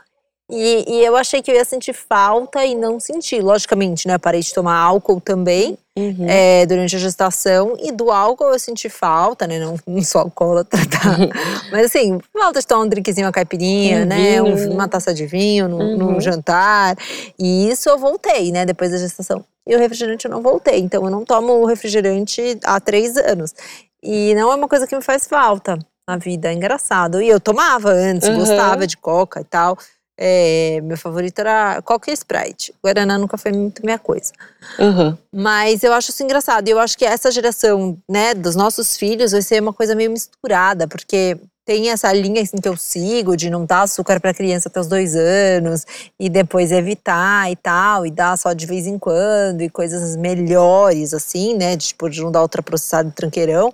E, 0.51 0.85
e 0.87 1.05
eu 1.05 1.17
achei 1.17 1.41
que 1.41 1.51
eu 1.51 1.55
ia 1.55 1.65
sentir 1.65 1.93
falta 1.95 2.65
e 2.65 2.75
não 2.75 3.01
senti. 3.01 3.41
Logicamente, 3.41 4.07
né? 4.07 4.19
Parei 4.19 4.41
de 4.41 4.53
tomar 4.53 4.77
álcool 4.77 5.21
também 5.21 5.79
Uhum. 5.97 6.27
é, 6.27 6.65
durante 6.67 6.97
a 6.97 6.99
gestação. 6.99 7.77
E 7.79 7.93
do 7.93 8.11
álcool 8.11 8.51
eu 8.53 8.59
senti 8.59 8.89
falta, 8.89 9.47
né? 9.47 9.59
Não, 9.59 9.77
não 9.87 10.03
sou 10.03 10.21
alcoólatra, 10.23 10.81
tá? 10.87 11.17
Mas 11.71 11.87
assim, 11.87 12.19
falta 12.33 12.61
de 12.61 12.67
tomar 12.67 12.83
um 12.85 12.89
drinkzinho, 12.89 13.27
uma 13.27 13.33
caipirinha, 13.33 14.03
Um 14.03 14.07
né? 14.07 14.43
um- 14.43 14.73
uma 14.73 14.89
taça 14.89 15.15
de 15.15 15.27
vinho 15.27 15.69
num, 15.69 15.97
num 15.97 16.13
Uhum. 16.15 16.21
jantar. 16.21 16.97
E 17.39 17.69
isso 17.71 17.89
eu 17.89 17.99
voltei, 17.99 18.51
né? 18.53 18.67
Depois 18.67 18.91
da 18.91 18.99
gestação. 18.99 19.45
E 19.67 19.75
o 19.75 19.79
refrigerante 19.79 20.25
eu 20.27 20.31
não 20.31 20.43
voltei. 20.43 20.81
Então 20.81 21.05
eu 21.05 21.11
não 21.11 21.25
tomo 21.25 21.65
refrigerante 21.67 22.59
há 22.65 22.79
três 22.81 23.17
anos. 23.17 23.55
E 24.03 24.35
não 24.35 24.51
é 24.53 24.55
uma 24.57 24.69
coisa 24.69 24.87
que 24.87 24.97
me 24.97 25.03
faz 25.03 25.27
falta 25.27 25.79
na 26.09 26.17
vida. 26.17 26.49
É 26.51 26.53
engraçado. 26.53 27.23
E 27.23 27.29
eu 27.29 27.39
tomava 27.41 27.91
antes, 27.91 28.29
Uhum. 28.29 28.39
gostava 28.39 28.87
de 28.87 28.97
coca 28.97 29.41
e 29.41 29.45
tal. 29.45 29.79
É, 30.19 30.81
meu 30.83 30.97
favorito 30.97 31.39
era 31.39 31.83
e 32.07 32.13
Sprite. 32.13 32.75
Guaraná 32.83 33.19
nunca 33.19 33.39
foi 33.39 33.53
muito 33.53 33.85
minha 33.85 33.99
coisa. 33.99 34.33
Uhum. 34.79 35.17
Mas 35.33 35.83
eu 35.83 35.93
acho 35.93 36.11
isso 36.11 36.23
engraçado. 36.23 36.69
Eu 36.69 36.79
acho 36.79 36.97
que 36.97 37.05
essa 37.05 37.31
geração, 37.31 37.99
né, 38.09 38.35
dos 38.35 38.55
nossos 38.55 38.97
filhos 38.97 39.33
vai 39.33 39.43
ser 39.43 39.63
uma 39.63 39.73
coisa 39.73 39.95
meio 39.95 40.11
misturada, 40.11 40.87
porque 40.87 41.39
tem 41.65 41.91
essa 41.91 42.13
linha 42.13 42.43
assim, 42.43 42.57
que 42.57 42.69
eu 42.69 42.77
sigo 42.77 43.37
de 43.37 43.49
não 43.49 43.65
dar 43.65 43.83
açúcar 43.83 44.19
para 44.21 44.35
criança 44.35 44.69
até 44.69 44.81
os 44.81 44.89
dois 44.89 45.15
anos 45.15 45.87
e 46.19 46.29
depois 46.29 46.73
evitar 46.73 47.51
e 47.51 47.57
tal, 47.57 48.05
e 48.05 48.11
dar 48.11 48.37
só 48.37 48.53
de 48.53 48.67
vez 48.67 48.87
em 48.87 48.99
quando 48.99 49.63
e 49.63 49.71
coisas 49.71 50.17
melhores, 50.17 51.15
assim, 51.15 51.55
né, 51.55 51.77
de, 51.77 51.89
tipo, 51.89 52.11
de 52.11 52.21
não 52.21 52.33
dar 52.33 52.43
ultraprocessado 52.43 53.09
e 53.09 53.13
tranqueirão. 53.13 53.73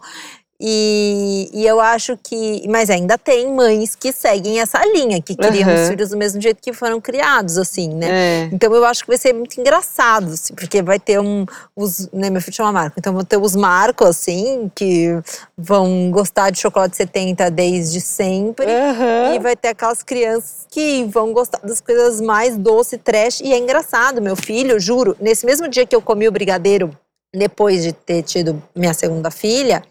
E, 0.60 1.48
e 1.52 1.66
eu 1.66 1.80
acho 1.80 2.16
que. 2.16 2.66
Mas 2.68 2.90
ainda 2.90 3.16
tem 3.16 3.52
mães 3.54 3.94
que 3.94 4.12
seguem 4.12 4.60
essa 4.60 4.84
linha, 4.86 5.22
que 5.22 5.36
criam 5.36 5.72
os 5.72 5.80
Uhum. 5.82 5.86
filhos 5.88 6.08
do 6.10 6.16
mesmo 6.16 6.40
jeito 6.40 6.58
que 6.60 6.72
foram 6.72 7.00
criados, 7.00 7.56
assim, 7.56 7.88
né? 7.94 8.08
É. 8.10 8.48
Então 8.52 8.74
eu 8.74 8.84
acho 8.84 9.02
que 9.02 9.08
vai 9.08 9.16
ser 9.18 9.32
muito 9.32 9.60
engraçado, 9.60 10.32
assim, 10.32 10.54
porque 10.54 10.82
vai 10.82 10.98
ter 10.98 11.20
um. 11.20 11.46
Os, 11.76 12.08
né, 12.12 12.28
meu 12.28 12.40
filho 12.42 12.56
chama 12.56 12.72
Marco, 12.72 12.96
então 12.98 13.12
vão 13.12 13.24
ter 13.24 13.36
os 13.36 13.54
Marcos, 13.54 14.08
assim, 14.08 14.68
que 14.74 15.16
vão 15.56 16.10
gostar 16.10 16.50
de 16.50 16.58
chocolate 16.58 16.96
70 16.96 17.48
desde 17.50 18.00
sempre. 18.00 18.66
Uhum. 18.66 19.34
E 19.34 19.38
vai 19.38 19.54
ter 19.54 19.68
aquelas 19.68 20.02
crianças 20.02 20.66
que 20.68 21.04
vão 21.04 21.32
gostar 21.32 21.58
das 21.62 21.80
coisas 21.80 22.20
mais 22.20 22.56
doce, 22.56 22.98
trash. 22.98 23.40
E 23.40 23.52
é 23.52 23.58
engraçado, 23.58 24.20
meu 24.20 24.34
filho, 24.34 24.78
juro, 24.80 25.16
nesse 25.20 25.46
mesmo 25.46 25.68
dia 25.68 25.86
que 25.86 25.94
eu 25.94 26.02
comi 26.02 26.26
o 26.26 26.32
brigadeiro, 26.32 26.90
depois 27.34 27.82
de 27.82 27.92
ter 27.92 28.22
tido 28.22 28.62
minha 28.74 28.94
segunda 28.94 29.30
filha, 29.30 29.82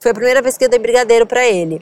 foi 0.00 0.10
a 0.10 0.14
primeira 0.14 0.42
vez 0.42 0.56
que 0.58 0.64
eu 0.64 0.68
dei 0.68 0.78
brigadeiro 0.78 1.26
pra 1.26 1.46
ele. 1.46 1.80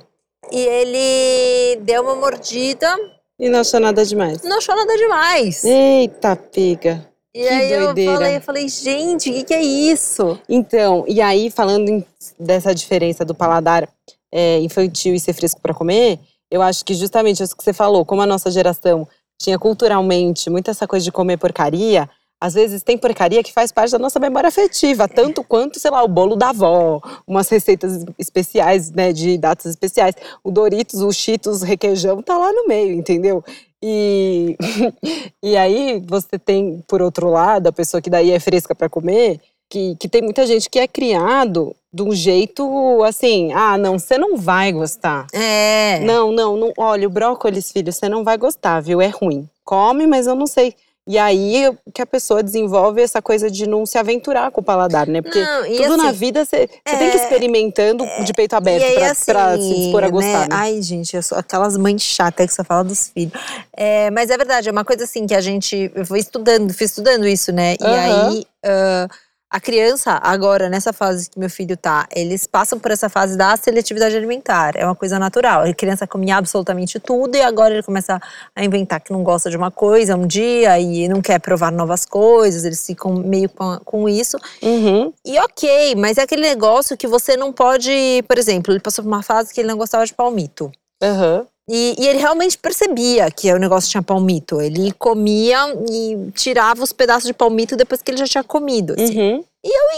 E 0.51 0.59
ele 0.61 1.77
deu 1.83 2.03
uma 2.03 2.14
mordida, 2.16 2.96
E 3.38 3.49
não 3.49 3.61
achou 3.61 3.81
nada 3.81 4.05
demais. 4.05 4.42
não 4.42 4.59
achou 4.59 4.75
nada 4.75 4.96
demais. 4.96 5.64
Eita, 5.64 6.35
pega. 6.37 7.07
E 7.35 7.42
Que 7.42 7.49
aí 7.49 7.79
doideira. 7.79 8.11
eu 8.12 8.16
falei, 8.16 8.37
eu 8.37 8.40
falei, 8.40 8.68
gente, 8.68 9.31
o 9.31 9.33
que, 9.33 9.44
que 9.44 9.55
é 9.55 9.62
isso? 9.62 10.38
Então, 10.49 11.05
e 11.07 11.20
aí, 11.20 11.51
falando 11.51 11.88
em- 11.88 12.05
dessa 12.38 12.75
diferença 12.75 13.25
do 13.25 13.35
paladar 13.35 13.88
é, 14.33 14.59
infantil 14.59 15.14
e 15.14 15.20
ser 15.20 15.33
fresco 15.33 15.61
para 15.61 15.75
comer, 15.75 16.18
eu 16.51 16.61
acho 16.62 16.85
que 16.85 16.94
justamente 16.94 17.42
isso 17.42 17.57
que 17.57 17.62
você 17.62 17.73
falou, 17.73 18.05
como 18.05 18.23
a 18.23 18.27
nossa 18.27 18.51
geração 18.51 19.07
tinha 19.40 19.59
culturalmente 19.59 20.51
muito 20.51 20.70
essa 20.70 20.87
coisa 20.88 21.05
de 21.05 21.12
comer 21.12 21.37
porcaria, 21.37 22.09
às 22.40 22.55
vezes 22.55 22.83
tem 22.83 22.96
porcaria 22.96 23.42
que 23.42 23.53
faz 23.53 23.70
parte 23.70 23.90
da 23.90 23.98
nossa 23.98 24.18
memória 24.18 24.48
afetiva, 24.48 25.07
tanto 25.07 25.44
quanto, 25.44 25.79
sei 25.79 25.90
lá, 25.90 26.03
o 26.03 26.09
bolo 26.09 26.35
da 26.35 26.48
avó, 26.48 27.00
umas 27.26 27.48
receitas 27.48 28.05
especiais, 28.18 28.90
né, 28.90 29.12
de 29.12 29.37
datas 29.37 29.66
especiais. 29.66 30.14
O 30.42 30.50
Doritos, 30.50 31.03
o 31.03 31.12
Cheetos, 31.12 31.62
requeijão 31.62 32.22
tá 32.22 32.38
lá 32.38 32.50
no 32.53 32.66
meio, 32.66 32.92
entendeu? 32.92 33.44
E, 33.83 34.57
e 35.42 35.57
aí 35.57 36.03
você 36.07 36.38
tem, 36.38 36.83
por 36.88 37.03
outro 37.03 37.29
lado, 37.29 37.66
a 37.66 37.72
pessoa 37.72 38.00
que 38.00 38.09
daí 38.09 38.31
é 38.31 38.40
fresca 38.40 38.74
para 38.74 38.88
comer, 38.88 39.40
que, 39.68 39.94
que 39.96 40.09
tem 40.09 40.22
muita 40.22 40.46
gente 40.46 40.68
que 40.68 40.79
é 40.79 40.88
criado 40.88 41.76
de 41.92 42.03
um 42.03 42.12
jeito 42.12 43.03
assim, 43.05 43.53
ah, 43.53 43.76
não, 43.76 43.98
você 43.98 44.16
não 44.16 44.37
vai 44.37 44.72
gostar. 44.72 45.26
É. 45.33 46.00
Não, 46.00 46.33
não, 46.33 46.57
não, 46.57 46.72
olha, 46.79 47.07
o 47.07 47.11
brócolis, 47.11 47.70
filho, 47.70 47.92
você 47.92 48.09
não 48.09 48.24
vai 48.24 48.37
gostar, 48.37 48.81
viu? 48.81 49.00
É 49.00 49.09
ruim. 49.09 49.48
Come, 49.64 50.07
mas 50.07 50.26
eu 50.26 50.35
não 50.35 50.46
sei. 50.46 50.74
E 51.11 51.18
aí 51.18 51.64
que 51.92 52.01
a 52.01 52.07
pessoa 52.07 52.40
desenvolve 52.40 53.03
essa 53.03 53.20
coisa 53.20 53.51
de 53.51 53.66
não 53.66 53.85
se 53.85 53.99
aventurar 53.99 54.53
com 54.53 54.61
o 54.61 54.64
paladar, 54.64 55.09
né? 55.09 55.20
Porque 55.20 55.40
Não, 55.40 55.64
tudo 55.64 55.96
na 55.96 56.11
assim, 56.11 56.18
vida 56.18 56.44
você 56.44 56.68
você 56.68 56.96
tem 56.96 57.11
que 57.11 57.16
ir 57.16 57.20
é, 57.20 57.25
experimentando 57.25 58.07
de 58.25 58.33
peito 58.33 58.55
aberto 58.55 58.85
aí, 58.85 58.94
pra, 58.94 59.11
assim, 59.11 59.25
pra 59.25 59.59
se 59.59 59.75
dispor 59.75 60.05
a 60.05 60.09
gostar, 60.09 60.42
né? 60.42 60.46
né? 60.49 60.49
Ai, 60.53 60.81
gente, 60.81 61.16
eu 61.16 61.23
sou 61.25 61.37
aquelas 61.37 61.77
mães 61.77 62.01
chatas 62.01 62.46
que 62.46 62.55
só 62.55 62.62
falam 62.62 62.85
dos 62.85 63.09
filhos. 63.09 63.33
É, 63.77 64.09
mas 64.12 64.31
é 64.31 64.37
verdade, 64.37 64.68
é 64.68 64.73
uma 64.73 64.85
coisa 64.85 65.03
assim 65.03 65.27
que 65.27 65.35
a 65.35 65.40
gente. 65.40 65.90
Eu 65.96 66.07
fui 66.07 66.20
estudando, 66.20 66.73
fui 66.73 66.87
estudando 66.87 67.27
isso, 67.27 67.51
né? 67.51 67.75
E 67.81 67.85
Aham. 67.85 68.29
aí. 68.29 68.46
ah, 68.64 69.09
A 69.51 69.59
criança, 69.59 70.13
agora, 70.23 70.69
nessa 70.69 70.93
fase 70.93 71.29
que 71.29 71.37
meu 71.37 71.51
filho 71.51 71.77
tá, 71.77 72.07
eles 72.15 72.47
passam 72.47 72.79
por 72.79 72.93
essa 72.93 73.09
fase 73.09 73.37
da 73.37 73.57
seletividade 73.57 74.17
alimentar. 74.17 74.77
É 74.77 74.85
uma 74.85 74.95
coisa 74.95 75.19
natural. 75.19 75.65
A 75.65 75.75
criança 75.75 76.07
comia 76.07 76.37
absolutamente 76.37 77.01
tudo 77.01 77.35
e 77.35 77.43
agora 77.43 77.75
ele 77.75 77.83
começa 77.83 78.21
a 78.55 78.65
inventar 78.65 79.01
que 79.01 79.13
não 79.13 79.25
gosta 79.25 79.51
de 79.51 79.57
uma 79.57 79.73
coisa 79.73 80.15
um 80.15 80.25
dia 80.25 80.79
e 80.79 81.09
não 81.09 81.21
quer 81.21 81.41
provar 81.41 81.73
novas 81.73 82.07
coisas. 82.07 82.65
Eles 82.65 82.87
ficam 82.87 83.13
meio 83.13 83.49
com, 83.49 83.77
com 83.85 84.09
isso. 84.09 84.39
Uhum. 84.63 85.13
E 85.25 85.37
ok, 85.41 85.97
mas 85.97 86.17
é 86.17 86.23
aquele 86.23 86.43
negócio 86.43 86.97
que 86.97 87.09
você 87.09 87.37
não 87.37 87.53
pode. 87.53 87.91
Por 88.29 88.39
exemplo, 88.39 88.73
ele 88.73 88.79
passou 88.79 89.03
por 89.03 89.11
uma 89.11 89.23
fase 89.23 89.53
que 89.53 89.61
ele 89.61 89.69
não 89.69 89.77
gostava 89.77 90.07
de 90.07 90.15
palmito. 90.15 90.71
Aham. 91.03 91.45
E, 91.73 91.95
e 92.01 92.09
ele 92.09 92.19
realmente 92.19 92.59
percebia 92.59 93.31
que 93.31 93.53
o 93.53 93.57
negócio 93.57 93.89
tinha 93.89 94.03
palmito. 94.03 94.61
Ele 94.61 94.91
comia 94.91 95.73
e 95.89 96.33
tirava 96.35 96.83
os 96.83 96.93
pedaços 96.93 97.29
de 97.29 97.33
palmito 97.33 97.77
depois 97.77 98.03
que 98.03 98.11
ele 98.11 98.19
já 98.19 98.27
tinha 98.27 98.43
comido. 98.43 98.95
assim. 98.95 99.17
Uhum. 99.17 99.45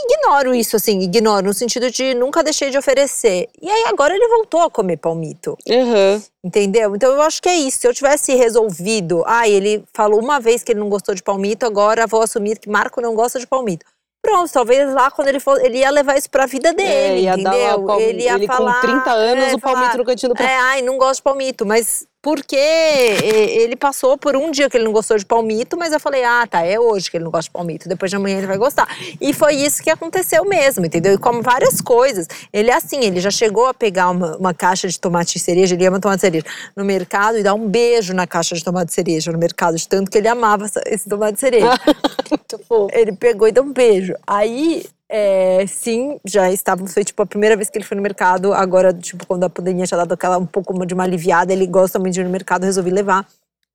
Ignoro 0.05 0.55
isso, 0.55 0.77
assim, 0.77 1.01
ignoro, 1.01 1.47
no 1.47 1.55
sentido 1.55 1.91
de 1.91 2.15
nunca 2.15 2.43
deixei 2.43 2.69
de 2.69 2.77
oferecer. 2.77 3.49
E 3.61 3.71
aí 3.71 3.85
agora 3.87 4.15
ele 4.15 4.29
voltou 4.29 4.61
a 4.61 4.71
comer 4.71 4.99
palmito. 4.99 5.57
Uhum. 5.67 6.23
Entendeu? 6.45 6.95
Então 6.95 7.13
eu 7.13 7.23
acho 7.23 7.41
que 7.41 7.49
é 7.49 7.55
isso. 7.55 7.79
Se 7.79 7.87
eu 7.87 7.95
tivesse 7.95 8.35
resolvido, 8.35 9.23
ah, 9.27 9.49
ele 9.49 9.83
falou 9.95 10.21
uma 10.21 10.41
vez 10.41 10.63
que 10.63 10.73
ele 10.73 10.81
não 10.81 10.91
gostou 10.91 11.15
de 11.15 11.23
palmito, 11.23 11.65
agora 11.65 12.07
vou 12.07 12.21
assumir 12.21 12.59
que 12.59 12.69
Marco 12.69 13.01
não 13.01 13.15
gosta 13.15 13.39
de 13.39 13.47
palmito. 13.47 13.87
Pronto, 14.23 14.53
talvez 14.53 14.95
lá 14.95 15.11
quando 15.11 15.27
ele 15.29 15.41
for, 15.41 15.61
ele 15.65 15.79
ia 15.79 15.91
levar 15.91 16.17
isso 16.17 16.31
pra 16.31 16.47
vida 16.47 16.73
dele, 16.73 16.89
É, 16.89 17.21
ia 17.23 17.37
dar 17.37 17.41
entendeu? 17.57 17.67
lá 17.71 17.77
o 17.77 17.87
palm- 17.87 18.01
ele 18.01 18.23
ia 18.23 18.35
ele 18.35 18.47
falar, 18.47 18.75
com 18.81 18.81
30 18.87 19.11
anos, 19.11 19.45
é, 19.45 19.55
o 19.57 19.59
palmito 19.59 19.83
falar, 19.85 19.97
no 19.99 20.05
cantinho 20.05 20.33
do 20.33 20.41
É, 20.43 20.57
ai, 20.59 20.81
não 20.83 20.97
gosto 20.97 21.17
de 21.17 21.23
palmito, 21.25 21.67
mas 21.67 22.07
porque 22.23 22.57
ele 22.57 23.75
passou 23.75 24.17
por 24.17 24.37
um 24.37 24.53
dia 24.53 24.71
que 24.71 24.77
ele 24.77 24.85
não 24.85 24.93
gostou 24.93 25.19
de 25.19 25.27
palmito, 25.27 25.77
mas 25.77 25.93
eu 25.93 25.99
falei, 25.99 26.23
ah, 26.23 26.47
tá, 26.47 26.65
é 26.65 26.79
hoje 26.79 27.11
que 27.11 27.17
ele 27.17 27.25
não 27.25 27.33
gosta 27.33 27.49
de 27.49 27.51
palmito, 27.51 27.89
depois 27.89 28.11
de 28.11 28.17
amanhã 28.17 28.39
ele 28.39 28.47
vai 28.47 28.57
gostar. 28.57 28.89
E 29.21 29.33
foi 29.33 29.57
isso 29.57 29.83
que 29.83 29.91
aconteceu 29.91 30.45
mesmo, 30.45 30.87
entendeu? 30.87 31.15
E 31.15 31.19
como 31.19 31.43
várias 31.43 31.81
coisas. 31.81 32.29
Ele 32.53 32.71
é 32.71 32.75
assim, 32.75 33.01
ele 33.03 33.21
já 33.21 33.31
chegou 33.31 33.67
a 33.67 33.75
pegar 33.75 34.11
uma, 34.11 34.37
uma 34.37 34.55
caixa 34.55 34.87
de 34.87 35.01
tomate 35.01 35.37
cereja, 35.41 35.75
ele 35.75 35.85
ama 35.85 35.99
tomate 35.99 36.21
cereja, 36.21 36.47
no 36.77 36.85
mercado 36.85 37.39
e 37.39 37.43
dar 37.43 37.55
um 37.55 37.69
beijo 37.69 38.15
na 38.15 38.27
caixa 38.27 38.55
de 38.55 38.63
tomate 38.63 38.93
cereja 38.93 39.33
no 39.33 39.39
mercado, 39.39 39.77
de 39.77 39.89
tanto 39.89 40.09
que 40.09 40.19
ele 40.19 40.29
amava 40.29 40.67
esse 40.87 41.09
tomate 41.09 41.41
cereja. 41.41 41.73
Ele 42.93 43.13
pegou 43.13 43.49
e 43.49 43.53
deu 43.53 43.63
um 43.63 43.73
beijo. 43.73 44.15
Aí, 44.27 44.85
é, 45.15 45.67
sim, 45.67 46.19
já 46.25 46.51
estava. 46.51 46.87
Foi 46.87 47.05
tipo 47.05 47.23
a 47.23 47.27
primeira 47.27 47.55
vez 47.55 47.69
que 47.69 47.77
ele 47.77 47.85
foi 47.85 47.95
no 47.95 48.03
mercado. 48.03 48.55
Agora, 48.55 48.95
tipo, 48.95 49.27
quando 49.27 49.45
a 49.45 49.51
pandemia 49.51 49.85
tinha 49.85 49.99
dado 49.99 50.13
aquela 50.13 50.39
um 50.39 50.47
pouco 50.47 50.87
de 50.87 50.95
uma 50.95 51.03
aliviada, 51.03 51.53
ele 51.53 51.67
gosta 51.67 51.99
muito 51.99 52.15
de 52.15 52.23
ir 52.23 52.25
no 52.25 52.31
mercado, 52.31 52.65
resolvi 52.65 52.91
levar. 52.91 53.29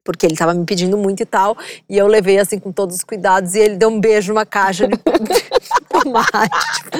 Porque 0.03 0.25
ele 0.25 0.35
tava 0.35 0.55
me 0.55 0.65
pedindo 0.65 0.97
muito 0.97 1.21
e 1.21 1.25
tal. 1.27 1.55
E 1.87 1.95
eu 1.95 2.07
levei 2.07 2.39
assim 2.39 2.57
com 2.57 2.71
todos 2.71 2.95
os 2.95 3.03
cuidados. 3.03 3.53
E 3.53 3.59
ele 3.59 3.75
deu 3.75 3.89
um 3.89 3.99
beijo 3.99 4.33
numa 4.33 4.47
caixa 4.47 4.87
de 4.87 4.95
tomate. 6.01 6.49
Tipo, 6.75 6.97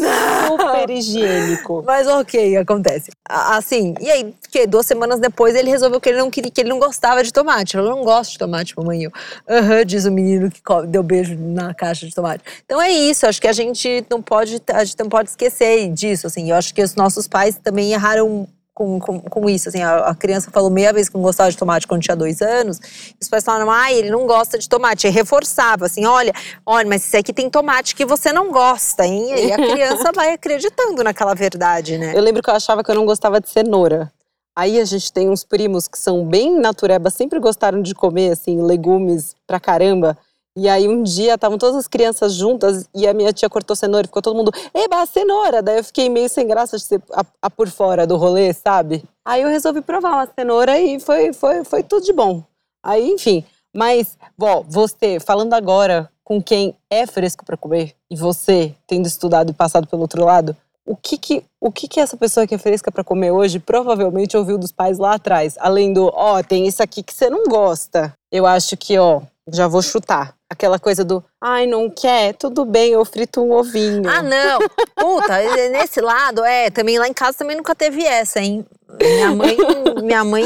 não! 0.00 0.58
Super 0.58 0.90
higiênico. 0.90 1.82
Mas 1.86 2.06
ok, 2.06 2.56
acontece. 2.56 3.10
Assim, 3.28 3.94
e 4.00 4.10
aí, 4.10 4.34
que 4.50 4.66
duas 4.66 4.86
semanas 4.86 5.20
depois 5.20 5.54
ele 5.54 5.70
resolveu 5.70 6.00
que 6.00 6.08
ele 6.08 6.18
não 6.18 6.30
queria, 6.30 6.50
que 6.50 6.60
ele 6.60 6.70
não 6.70 6.78
gostava 6.78 7.22
de 7.22 7.32
tomate. 7.32 7.76
Eu 7.76 7.84
não 7.84 8.04
gosto 8.04 8.32
de 8.32 8.38
tomate, 8.38 8.74
mamãe. 8.76 9.06
Aham, 9.48 9.84
diz 9.84 10.04
o 10.04 10.12
menino 10.12 10.50
que 10.50 10.60
deu 10.88 11.02
beijo 11.02 11.36
na 11.38 11.74
caixa 11.74 12.06
de 12.06 12.14
tomate. 12.14 12.44
Então 12.64 12.80
é 12.80 12.90
isso, 12.90 13.26
acho 13.26 13.40
que 13.40 13.48
a 13.48 13.52
gente 13.52 14.04
não 14.10 14.22
pode, 14.22 14.60
a 14.68 14.84
gente 14.84 14.98
não 14.98 15.08
pode 15.08 15.30
esquecer 15.30 15.88
disso, 15.92 16.26
assim. 16.26 16.50
Eu 16.50 16.56
acho 16.56 16.74
que 16.74 16.82
os 16.82 16.94
nossos 16.94 17.26
pais 17.28 17.58
também 17.62 17.92
erraram 17.92 18.48
com, 18.76 19.00
com, 19.00 19.18
com 19.18 19.48
isso, 19.48 19.70
assim. 19.70 19.82
A, 19.82 20.08
a 20.08 20.14
criança 20.14 20.50
falou 20.50 20.68
meia 20.68 20.92
vez 20.92 21.08
que 21.08 21.14
não 21.14 21.22
gostava 21.22 21.50
de 21.50 21.56
tomate 21.56 21.86
quando 21.86 22.02
tinha 22.02 22.14
dois 22.14 22.42
anos. 22.42 22.78
Os 23.18 23.26
pais 23.26 23.42
falaram, 23.42 23.70
ai, 23.70 23.94
ele 23.94 24.10
não 24.10 24.26
gosta 24.26 24.58
de 24.58 24.68
tomate. 24.68 25.06
E 25.06 25.10
reforçava, 25.10 25.86
assim, 25.86 26.04
olha, 26.04 26.30
olha, 26.64 26.86
mas 26.86 27.06
isso 27.06 27.16
aqui 27.16 27.32
tem 27.32 27.48
tomate 27.48 27.96
que 27.96 28.04
você 28.04 28.34
não 28.34 28.52
gosta, 28.52 29.06
hein? 29.06 29.46
E 29.46 29.50
a 29.50 29.56
criança 29.56 30.12
vai 30.14 30.34
acreditando 30.34 31.02
naquela 31.02 31.34
verdade, 31.34 31.96
né? 31.96 32.12
Eu 32.14 32.20
lembro 32.20 32.42
que 32.42 32.50
eu 32.50 32.54
achava 32.54 32.84
que 32.84 32.90
eu 32.90 32.94
não 32.94 33.06
gostava 33.06 33.40
de 33.40 33.48
cenoura. 33.48 34.12
Aí 34.54 34.78
a 34.78 34.84
gente 34.84 35.10
tem 35.10 35.30
uns 35.30 35.42
primos 35.42 35.88
que 35.88 35.98
são 35.98 36.26
bem 36.26 36.58
natureba, 36.58 37.08
sempre 37.08 37.38
gostaram 37.38 37.80
de 37.80 37.94
comer, 37.94 38.32
assim, 38.32 38.60
legumes 38.60 39.34
pra 39.46 39.58
caramba. 39.58 40.18
E 40.56 40.68
aí 40.68 40.88
um 40.88 41.02
dia 41.02 41.34
estavam 41.34 41.58
todas 41.58 41.76
as 41.76 41.86
crianças 41.86 42.32
juntas 42.32 42.88
e 42.94 43.06
a 43.06 43.12
minha 43.12 43.30
tia 43.32 43.48
cortou 43.48 43.76
cenoura 43.76 44.06
e 44.06 44.08
ficou 44.08 44.22
todo 44.22 44.36
mundo, 44.36 44.50
eba, 44.72 45.04
cenoura! 45.04 45.62
Daí 45.62 45.76
eu 45.76 45.84
fiquei 45.84 46.08
meio 46.08 46.30
sem 46.30 46.48
graça 46.48 46.78
de 46.78 46.84
ser 46.84 47.02
a, 47.12 47.22
a 47.42 47.50
por 47.50 47.68
fora 47.68 48.06
do 48.06 48.16
rolê, 48.16 48.54
sabe? 48.54 49.04
Aí 49.22 49.42
eu 49.42 49.48
resolvi 49.48 49.82
provar 49.82 50.12
uma 50.12 50.28
cenoura 50.34 50.78
e 50.78 50.98
foi, 50.98 51.34
foi, 51.34 51.62
foi 51.62 51.82
tudo 51.82 52.04
de 52.04 52.12
bom. 52.12 52.42
Aí, 52.82 53.10
enfim. 53.10 53.44
Mas, 53.74 54.16
bom, 54.38 54.64
você, 54.66 55.20
falando 55.20 55.52
agora 55.52 56.10
com 56.24 56.42
quem 56.42 56.74
é 56.88 57.06
fresco 57.06 57.44
pra 57.44 57.56
comer, 57.56 57.94
e 58.10 58.16
você, 58.16 58.74
tendo 58.86 59.06
estudado 59.06 59.50
e 59.50 59.54
passado 59.54 59.86
pelo 59.86 60.02
outro 60.02 60.24
lado, 60.24 60.56
o 60.86 60.96
que 60.96 61.18
que, 61.18 61.44
o 61.60 61.70
que 61.70 61.86
que 61.86 62.00
essa 62.00 62.16
pessoa 62.16 62.46
que 62.46 62.54
é 62.54 62.58
fresca 62.58 62.90
pra 62.90 63.04
comer 63.04 63.32
hoje 63.32 63.58
provavelmente 63.58 64.36
ouviu 64.36 64.56
dos 64.56 64.72
pais 64.72 64.98
lá 64.98 65.14
atrás? 65.14 65.56
Além 65.58 65.92
do, 65.92 66.10
ó, 66.14 66.42
tem 66.42 66.66
isso 66.66 66.82
aqui 66.82 67.02
que 67.02 67.12
você 67.12 67.28
não 67.28 67.44
gosta. 67.44 68.14
Eu 68.32 68.46
acho 68.46 68.76
que, 68.76 68.96
ó, 68.96 69.20
já 69.52 69.66
vou 69.68 69.82
chutar. 69.82 70.34
Aquela 70.48 70.78
coisa 70.78 71.04
do, 71.04 71.24
ai, 71.42 71.66
não 71.66 71.90
quer? 71.90 72.34
Tudo 72.34 72.64
bem, 72.64 72.92
eu 72.92 73.04
frito 73.04 73.42
um 73.42 73.52
ovinho. 73.52 74.08
Ah, 74.08 74.22
não. 74.22 74.60
Puta, 74.94 75.38
nesse 75.70 76.00
lado, 76.00 76.44
é, 76.44 76.70
também 76.70 76.98
lá 76.98 77.08
em 77.08 77.12
casa 77.12 77.38
também 77.38 77.56
nunca 77.56 77.74
teve 77.74 78.04
essa, 78.04 78.40
hein? 78.40 78.64
Minha 79.02 79.34
mãe, 79.34 79.56
minha 80.02 80.24
mãe 80.24 80.44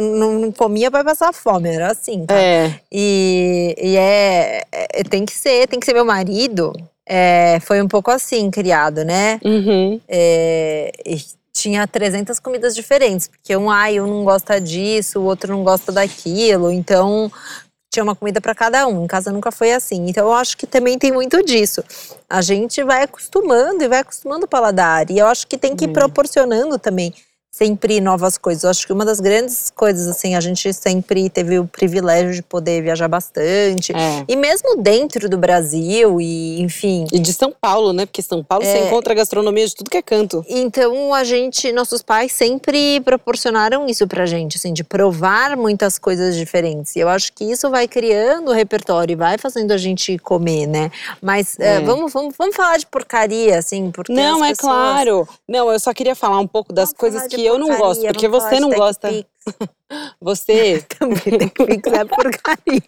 não, 0.00 0.38
não, 0.38 0.52
comia 0.52 0.90
pra 0.90 1.04
passar 1.04 1.32
fome, 1.34 1.68
era 1.68 1.92
assim, 1.92 2.24
tá? 2.24 2.34
É. 2.34 2.80
E, 2.90 3.74
e 3.78 3.96
é, 3.96 4.62
é- 4.72 5.04
tem 5.04 5.24
que 5.26 5.34
ser, 5.36 5.68
tem 5.68 5.78
que 5.78 5.84
ser 5.86 5.92
meu 5.92 6.04
marido. 6.04 6.72
é, 7.06 7.58
foi 7.60 7.82
um 7.82 7.88
pouco 7.88 8.10
assim 8.10 8.50
criado, 8.50 9.04
né? 9.04 9.38
Uhum. 9.44 10.00
É, 10.08 10.90
e 11.04 11.16
tinha 11.52 11.86
300 11.86 12.40
comidas 12.40 12.74
diferentes, 12.74 13.28
porque 13.28 13.54
um, 13.54 13.70
ai, 13.70 14.00
um 14.00 14.06
não 14.06 14.24
gosta 14.24 14.58
disso, 14.58 15.20
o 15.20 15.24
outro 15.24 15.52
não 15.52 15.62
gosta 15.62 15.92
daquilo, 15.92 16.72
então 16.72 17.30
tinha 17.92 18.02
uma 18.02 18.16
comida 18.16 18.40
para 18.40 18.54
cada 18.54 18.86
um. 18.88 19.04
Em 19.04 19.06
casa 19.06 19.30
nunca 19.30 19.52
foi 19.52 19.72
assim. 19.72 20.06
Então 20.08 20.26
eu 20.26 20.32
acho 20.32 20.56
que 20.56 20.66
também 20.66 20.98
tem 20.98 21.12
muito 21.12 21.44
disso. 21.44 21.84
A 22.28 22.40
gente 22.40 22.82
vai 22.82 23.02
acostumando 23.02 23.84
e 23.84 23.88
vai 23.88 23.98
acostumando 23.98 24.46
o 24.46 24.48
paladar. 24.48 25.10
E 25.10 25.18
eu 25.18 25.26
acho 25.26 25.46
que 25.46 25.58
tem 25.58 25.76
que 25.76 25.84
ir 25.84 25.92
proporcionando 25.92 26.78
também 26.78 27.14
sempre 27.54 28.00
novas 28.00 28.38
coisas. 28.38 28.64
Eu 28.64 28.70
acho 28.70 28.86
que 28.86 28.92
uma 28.94 29.04
das 29.04 29.20
grandes 29.20 29.70
coisas 29.76 30.08
assim, 30.08 30.34
a 30.34 30.40
gente 30.40 30.72
sempre 30.72 31.28
teve 31.28 31.58
o 31.58 31.66
privilégio 31.66 32.32
de 32.32 32.42
poder 32.42 32.82
viajar 32.82 33.08
bastante. 33.08 33.92
É. 33.92 34.24
E 34.26 34.34
mesmo 34.34 34.76
dentro 34.78 35.28
do 35.28 35.36
Brasil 35.36 36.18
e, 36.18 36.60
enfim, 36.62 37.06
E 37.12 37.18
de 37.18 37.30
São 37.34 37.52
Paulo, 37.60 37.92
né? 37.92 38.06
Porque 38.06 38.22
São 38.22 38.42
Paulo 38.42 38.64
você 38.64 38.70
É. 38.78 38.86
encontra 38.86 39.12
gastronomia 39.12 39.66
de 39.66 39.74
tudo 39.74 39.90
que 39.90 39.98
é 39.98 40.02
canto. 40.02 40.42
Então 40.48 41.12
a 41.12 41.24
gente, 41.24 41.70
nossos 41.72 42.00
pais 42.02 42.32
sempre 42.32 43.00
proporcionaram 43.02 43.86
isso 43.86 44.06
pra 44.08 44.24
gente, 44.24 44.56
assim, 44.56 44.72
de 44.72 44.82
provar 44.82 45.54
muitas 45.54 45.98
coisas 45.98 46.34
diferentes. 46.34 46.96
E 46.96 47.00
eu 47.00 47.08
acho 47.10 47.34
que 47.34 47.44
isso 47.44 47.68
vai 47.68 47.86
criando 47.86 48.48
o 48.48 48.54
repertório 48.54 49.12
e 49.12 49.16
vai 49.16 49.36
fazendo 49.36 49.72
a 49.72 49.76
gente 49.76 50.16
comer, 50.18 50.66
né? 50.66 50.90
Mas 51.20 51.58
eh, 51.60 51.74
É. 51.76 51.80
vamos, 51.80 52.10
vamos, 52.14 52.34
vamos 52.38 52.56
falar 52.56 52.78
de 52.78 52.86
porcaria, 52.86 53.58
assim, 53.58 53.90
porque 53.90 54.10
Não, 54.12 54.42
é 54.42 54.48
pessoas- 54.50 54.58
claro. 54.72 55.28
Não, 55.46 55.70
eu 55.70 55.78
só 55.78 55.92
queria 55.92 56.14
falar 56.14 56.38
um 56.38 56.46
pouco 56.46 56.72
das 56.72 56.88
Vamos 56.88 56.98
coisas 56.98 57.28
de 57.28 57.41
que 57.42 57.48
eu 57.48 57.58
não 57.58 57.66
porcaria, 57.66 57.86
gosto, 57.86 58.06
porque 58.06 58.28
falar 58.28 58.40
você 58.40 58.60
não 58.60 58.70
gosta. 58.70 59.08
Você. 60.20 60.82
Também 60.98 61.38
Tech 61.38 61.52
Pix 61.66 61.92
é 61.92 62.04
porcaria. 62.04 62.82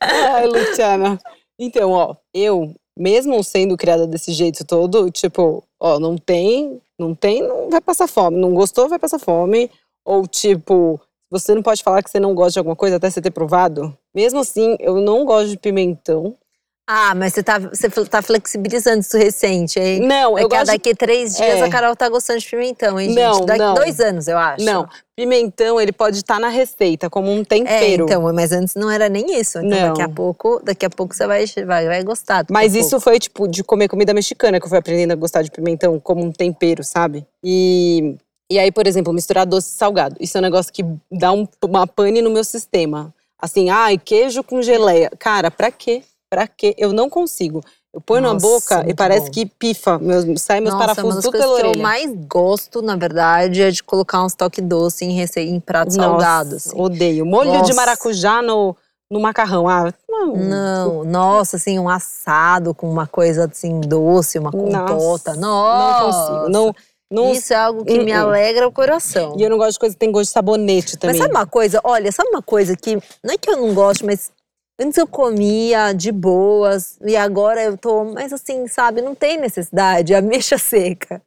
Ai, 0.00 0.46
Luciana. 0.46 1.18
Então, 1.58 1.92
ó, 1.92 2.16
eu, 2.34 2.74
mesmo 2.98 3.42
sendo 3.42 3.76
criada 3.76 4.06
desse 4.06 4.32
jeito 4.32 4.64
todo, 4.64 5.10
tipo, 5.10 5.64
ó, 5.80 5.98
não 5.98 6.18
tem, 6.18 6.80
não 6.98 7.14
tem, 7.14 7.42
não 7.42 7.70
vai 7.70 7.80
passar 7.80 8.06
fome. 8.06 8.36
Não 8.36 8.52
gostou, 8.52 8.88
vai 8.88 8.98
passar 8.98 9.18
fome. 9.18 9.70
Ou, 10.04 10.26
tipo, 10.26 11.00
você 11.30 11.54
não 11.54 11.62
pode 11.62 11.82
falar 11.82 12.02
que 12.02 12.10
você 12.10 12.20
não 12.20 12.34
gosta 12.34 12.52
de 12.52 12.58
alguma 12.58 12.76
coisa 12.76 12.96
até 12.96 13.08
você 13.08 13.22
ter 13.22 13.30
provado. 13.30 13.96
Mesmo 14.14 14.40
assim, 14.40 14.76
eu 14.78 15.00
não 15.00 15.24
gosto 15.24 15.48
de 15.48 15.56
pimentão. 15.56 16.36
Ah, 16.84 17.14
mas 17.14 17.32
você 17.32 17.42
tá, 17.44 17.58
você 17.60 17.88
tá 17.88 18.20
flexibilizando 18.20 19.00
isso 19.00 19.16
recente, 19.16 19.78
hein? 19.78 20.00
Não, 20.00 20.36
eu 20.36 20.48
Daqui 20.48 20.54
a 20.56 20.58
gosto 20.58 20.64
de 20.72 20.72
daqui 20.78 20.94
três 20.96 21.36
dias 21.36 21.60
É. 21.60 21.62
a 21.62 21.68
Carol 21.70 21.94
tá 21.94 22.08
gostando 22.08 22.40
de 22.40 22.48
pimentão, 22.50 22.98
hein, 22.98 23.10
gente? 23.10 23.18
Não, 23.22 23.46
Daqui 23.46 23.58
não. 23.60 23.74
dois 23.74 24.00
anos, 24.00 24.26
eu 24.26 24.36
acho. 24.36 24.64
Não, 24.64 24.88
pimentão, 25.16 25.80
ele 25.80 25.92
pode 25.92 26.16
estar 26.16 26.40
na 26.40 26.48
receita, 26.48 27.08
como 27.08 27.30
um 27.30 27.42
É, 27.42 27.44
tempero. 27.44 28.04
então, 28.04 28.22
mas 28.32 28.50
antes 28.50 28.74
não 28.74 28.90
era 28.90 29.08
nem 29.08 29.38
isso. 29.38 29.58
Então 29.58 29.70
Não. 29.78 29.88
daqui 29.90 30.02
a 30.02 30.08
pouco, 30.08 30.60
daqui 30.64 30.84
a 30.84 30.90
pouco 30.90 31.14
você 31.14 31.24
vai, 31.24 31.44
vai, 31.64 31.86
vai 31.86 32.02
gostar. 32.02 32.44
Mas 32.50 32.72
pouco. 32.72 32.86
isso 32.86 33.00
foi, 33.00 33.20
tipo, 33.20 33.46
de 33.46 33.62
comer 33.62 33.86
comida 33.88 34.12
mexicana 34.12 34.58
que 34.58 34.64
eu 34.66 34.68
fui 34.68 34.78
aprendendo 34.78 35.12
a 35.12 35.16
gostar 35.16 35.42
de 35.42 35.52
pimentão 35.52 36.00
como 36.00 36.20
um 36.24 36.32
tempero, 36.32 36.82
sabe? 36.82 37.24
E, 37.44 38.16
e 38.50 38.58
aí, 38.58 38.72
por 38.72 38.88
exemplo, 38.88 39.12
misturar 39.12 39.46
doce 39.46 39.68
e 39.72 39.78
salgado. 39.78 40.16
Isso 40.18 40.36
é 40.36 40.40
um 40.40 40.42
negócio 40.42 40.72
que 40.72 40.84
dá 41.10 41.30
um- 41.32 41.46
uma 41.64 41.86
pane 41.86 42.20
no 42.20 42.28
meu 42.30 42.42
sistema. 42.42 43.14
Assim, 43.40 43.70
ai, 43.70 43.96
queijo 43.98 44.42
com 44.42 44.60
geleia. 44.60 45.10
Cara, 45.18 45.48
pra 45.50 45.70
quê? 45.70 46.02
Pra 46.32 46.48
quê? 46.48 46.74
Eu 46.78 46.94
não 46.94 47.10
consigo. 47.10 47.62
Eu 47.92 48.00
ponho 48.00 48.22
na 48.22 48.32
Nossa, 48.32 48.46
boca 48.46 48.84
e 48.88 48.94
parece 48.94 49.26
bom. 49.26 49.32
que 49.32 49.44
pifa. 49.44 49.98
Meus, 49.98 50.40
sai 50.40 50.62
meus 50.62 50.72
Nossa, 50.72 50.94
parafusos 50.94 51.22
tudo 51.22 51.32
pela 51.32 51.44
que 51.44 51.52
orelha. 51.66 51.76
eu 51.76 51.82
mais 51.82 52.10
gosto, 52.26 52.80
na 52.80 52.96
verdade, 52.96 53.60
é 53.60 53.70
de 53.70 53.82
colocar 53.82 54.24
uns 54.24 54.34
toques 54.34 54.64
doce 54.64 55.04
em, 55.04 55.12
rece... 55.12 55.40
em 55.40 55.60
prato 55.60 55.94
Nossa, 55.94 56.08
salgado. 56.08 56.56
Assim. 56.56 56.70
Odeio. 56.74 57.26
Molho 57.26 57.50
de 57.50 57.58
Nossa. 57.58 57.74
maracujá 57.74 58.40
no, 58.40 58.74
no 59.10 59.20
macarrão. 59.20 59.68
Ah, 59.68 59.92
não. 60.08 60.34
Não, 60.34 61.04
nossa, 61.04 61.58
assim, 61.58 61.78
um 61.78 61.86
assado 61.86 62.74
com 62.74 62.90
uma 62.90 63.06
coisa 63.06 63.44
assim 63.44 63.78
doce, 63.82 64.38
uma 64.38 64.50
compota. 64.50 65.34
Nossa, 65.34 65.36
não 65.36 66.06
consigo. 66.06 66.48
Não, 66.48 66.74
não, 67.10 67.32
Isso 67.34 67.52
é 67.52 67.56
algo 67.56 67.84
que 67.84 68.02
me 68.02 68.10
alegra 68.10 68.66
o 68.66 68.72
coração. 68.72 69.36
E 69.38 69.42
eu 69.42 69.50
não 69.50 69.58
gosto 69.58 69.72
de 69.72 69.78
coisa 69.80 69.94
que 69.94 70.00
tem 70.00 70.10
gosto 70.10 70.28
de 70.28 70.32
sabonete 70.32 70.96
também. 70.96 71.14
Mas 71.14 71.26
sabe 71.26 71.36
uma 71.36 71.46
coisa? 71.46 71.78
Olha, 71.84 72.10
sabe 72.10 72.30
uma 72.30 72.40
coisa 72.40 72.74
que. 72.74 72.94
Não 73.22 73.34
é 73.34 73.36
que 73.36 73.50
eu 73.50 73.58
não 73.58 73.74
gosto, 73.74 74.06
mas 74.06 74.32
antes 74.78 74.98
eu 74.98 75.06
comia 75.06 75.92
de 75.92 76.10
boas 76.10 76.98
e 77.04 77.16
agora 77.16 77.62
eu 77.62 77.76
tô. 77.76 78.04
Mas 78.04 78.32
assim, 78.32 78.66
sabe, 78.66 79.00
não 79.00 79.14
tem 79.14 79.38
necessidade. 79.38 80.14
Ameixa 80.14 80.56
seca. 80.58 81.22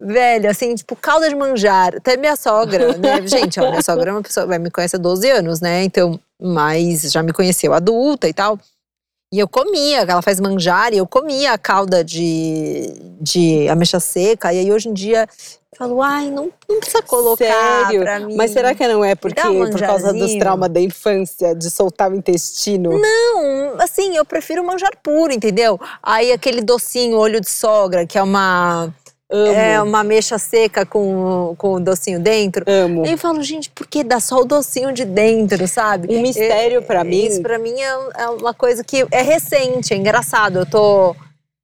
Velho, 0.00 0.50
assim, 0.50 0.74
tipo, 0.74 0.96
calda 0.96 1.28
de 1.28 1.34
manjar. 1.34 1.96
Até 1.96 2.16
minha 2.16 2.36
sogra, 2.36 2.96
né? 2.98 3.24
Gente, 3.28 3.60
ó, 3.60 3.70
minha 3.70 3.82
sogra 3.82 4.10
é 4.10 4.12
uma 4.12 4.22
pessoa, 4.22 4.46
vai 4.46 4.58
me 4.58 4.70
conhece 4.70 4.96
há 4.96 4.98
12 4.98 5.30
anos, 5.30 5.60
né? 5.60 5.84
Então, 5.84 6.18
mas 6.40 7.02
já 7.10 7.22
me 7.22 7.32
conheceu 7.32 7.72
adulta 7.72 8.28
e 8.28 8.32
tal. 8.32 8.58
E 9.32 9.38
eu 9.40 9.48
comia, 9.48 10.02
ela 10.02 10.22
faz 10.22 10.38
manjar, 10.38 10.92
e 10.92 10.98
eu 10.98 11.06
comia 11.08 11.52
a 11.52 11.58
calda 11.58 12.04
de, 12.04 12.92
de 13.20 13.68
ameixa 13.68 13.98
seca. 13.98 14.52
E 14.52 14.60
aí 14.60 14.70
hoje 14.70 14.88
em 14.88 14.92
dia 14.92 15.26
eu 15.74 15.78
falo, 15.78 16.00
ai, 16.00 16.30
não, 16.30 16.50
não 16.68 16.78
precisa 16.78 17.02
colocar 17.02 17.44
Sério? 17.44 18.00
pra 18.02 18.20
mim. 18.20 18.36
Mas 18.36 18.52
será 18.52 18.74
que 18.74 18.86
não 18.86 19.04
é 19.04 19.16
porque 19.16 19.44
um 19.46 19.68
por 19.68 19.80
causa 19.80 20.12
dos 20.12 20.34
traumas 20.36 20.70
da 20.70 20.80
infância, 20.80 21.54
de 21.54 21.68
soltar 21.68 22.12
o 22.12 22.14
intestino? 22.14 22.96
Não, 22.96 23.74
assim, 23.80 24.16
eu 24.16 24.24
prefiro 24.24 24.64
manjar 24.64 24.92
puro, 25.02 25.32
entendeu? 25.32 25.80
Aí 26.00 26.30
aquele 26.30 26.60
docinho, 26.60 27.18
olho 27.18 27.40
de 27.40 27.50
sogra, 27.50 28.06
que 28.06 28.16
é 28.16 28.22
uma. 28.22 28.94
Amo. 29.28 29.52
É 29.52 29.82
uma 29.82 30.00
ameixa 30.00 30.38
seca 30.38 30.86
com, 30.86 31.56
com 31.58 31.74
o 31.74 31.80
docinho 31.80 32.20
dentro. 32.20 32.64
Amo. 32.68 33.04
Eu 33.04 33.18
falo, 33.18 33.42
gente, 33.42 33.68
por 33.70 33.86
que 33.86 34.04
dá 34.04 34.20
só 34.20 34.36
o 34.42 34.44
docinho 34.44 34.92
de 34.92 35.04
dentro, 35.04 35.66
sabe? 35.66 36.14
Um 36.14 36.22
mistério 36.22 36.82
pra 36.82 37.02
mim. 37.02 37.26
Isso 37.26 37.42
pra 37.42 37.58
mim 37.58 37.74
é, 37.80 38.22
é 38.22 38.28
uma 38.28 38.54
coisa 38.54 38.84
que 38.84 39.04
é 39.10 39.22
recente, 39.22 39.92
é 39.92 39.96
engraçado. 39.96 40.60
Eu 40.60 40.66
tô, 40.66 41.16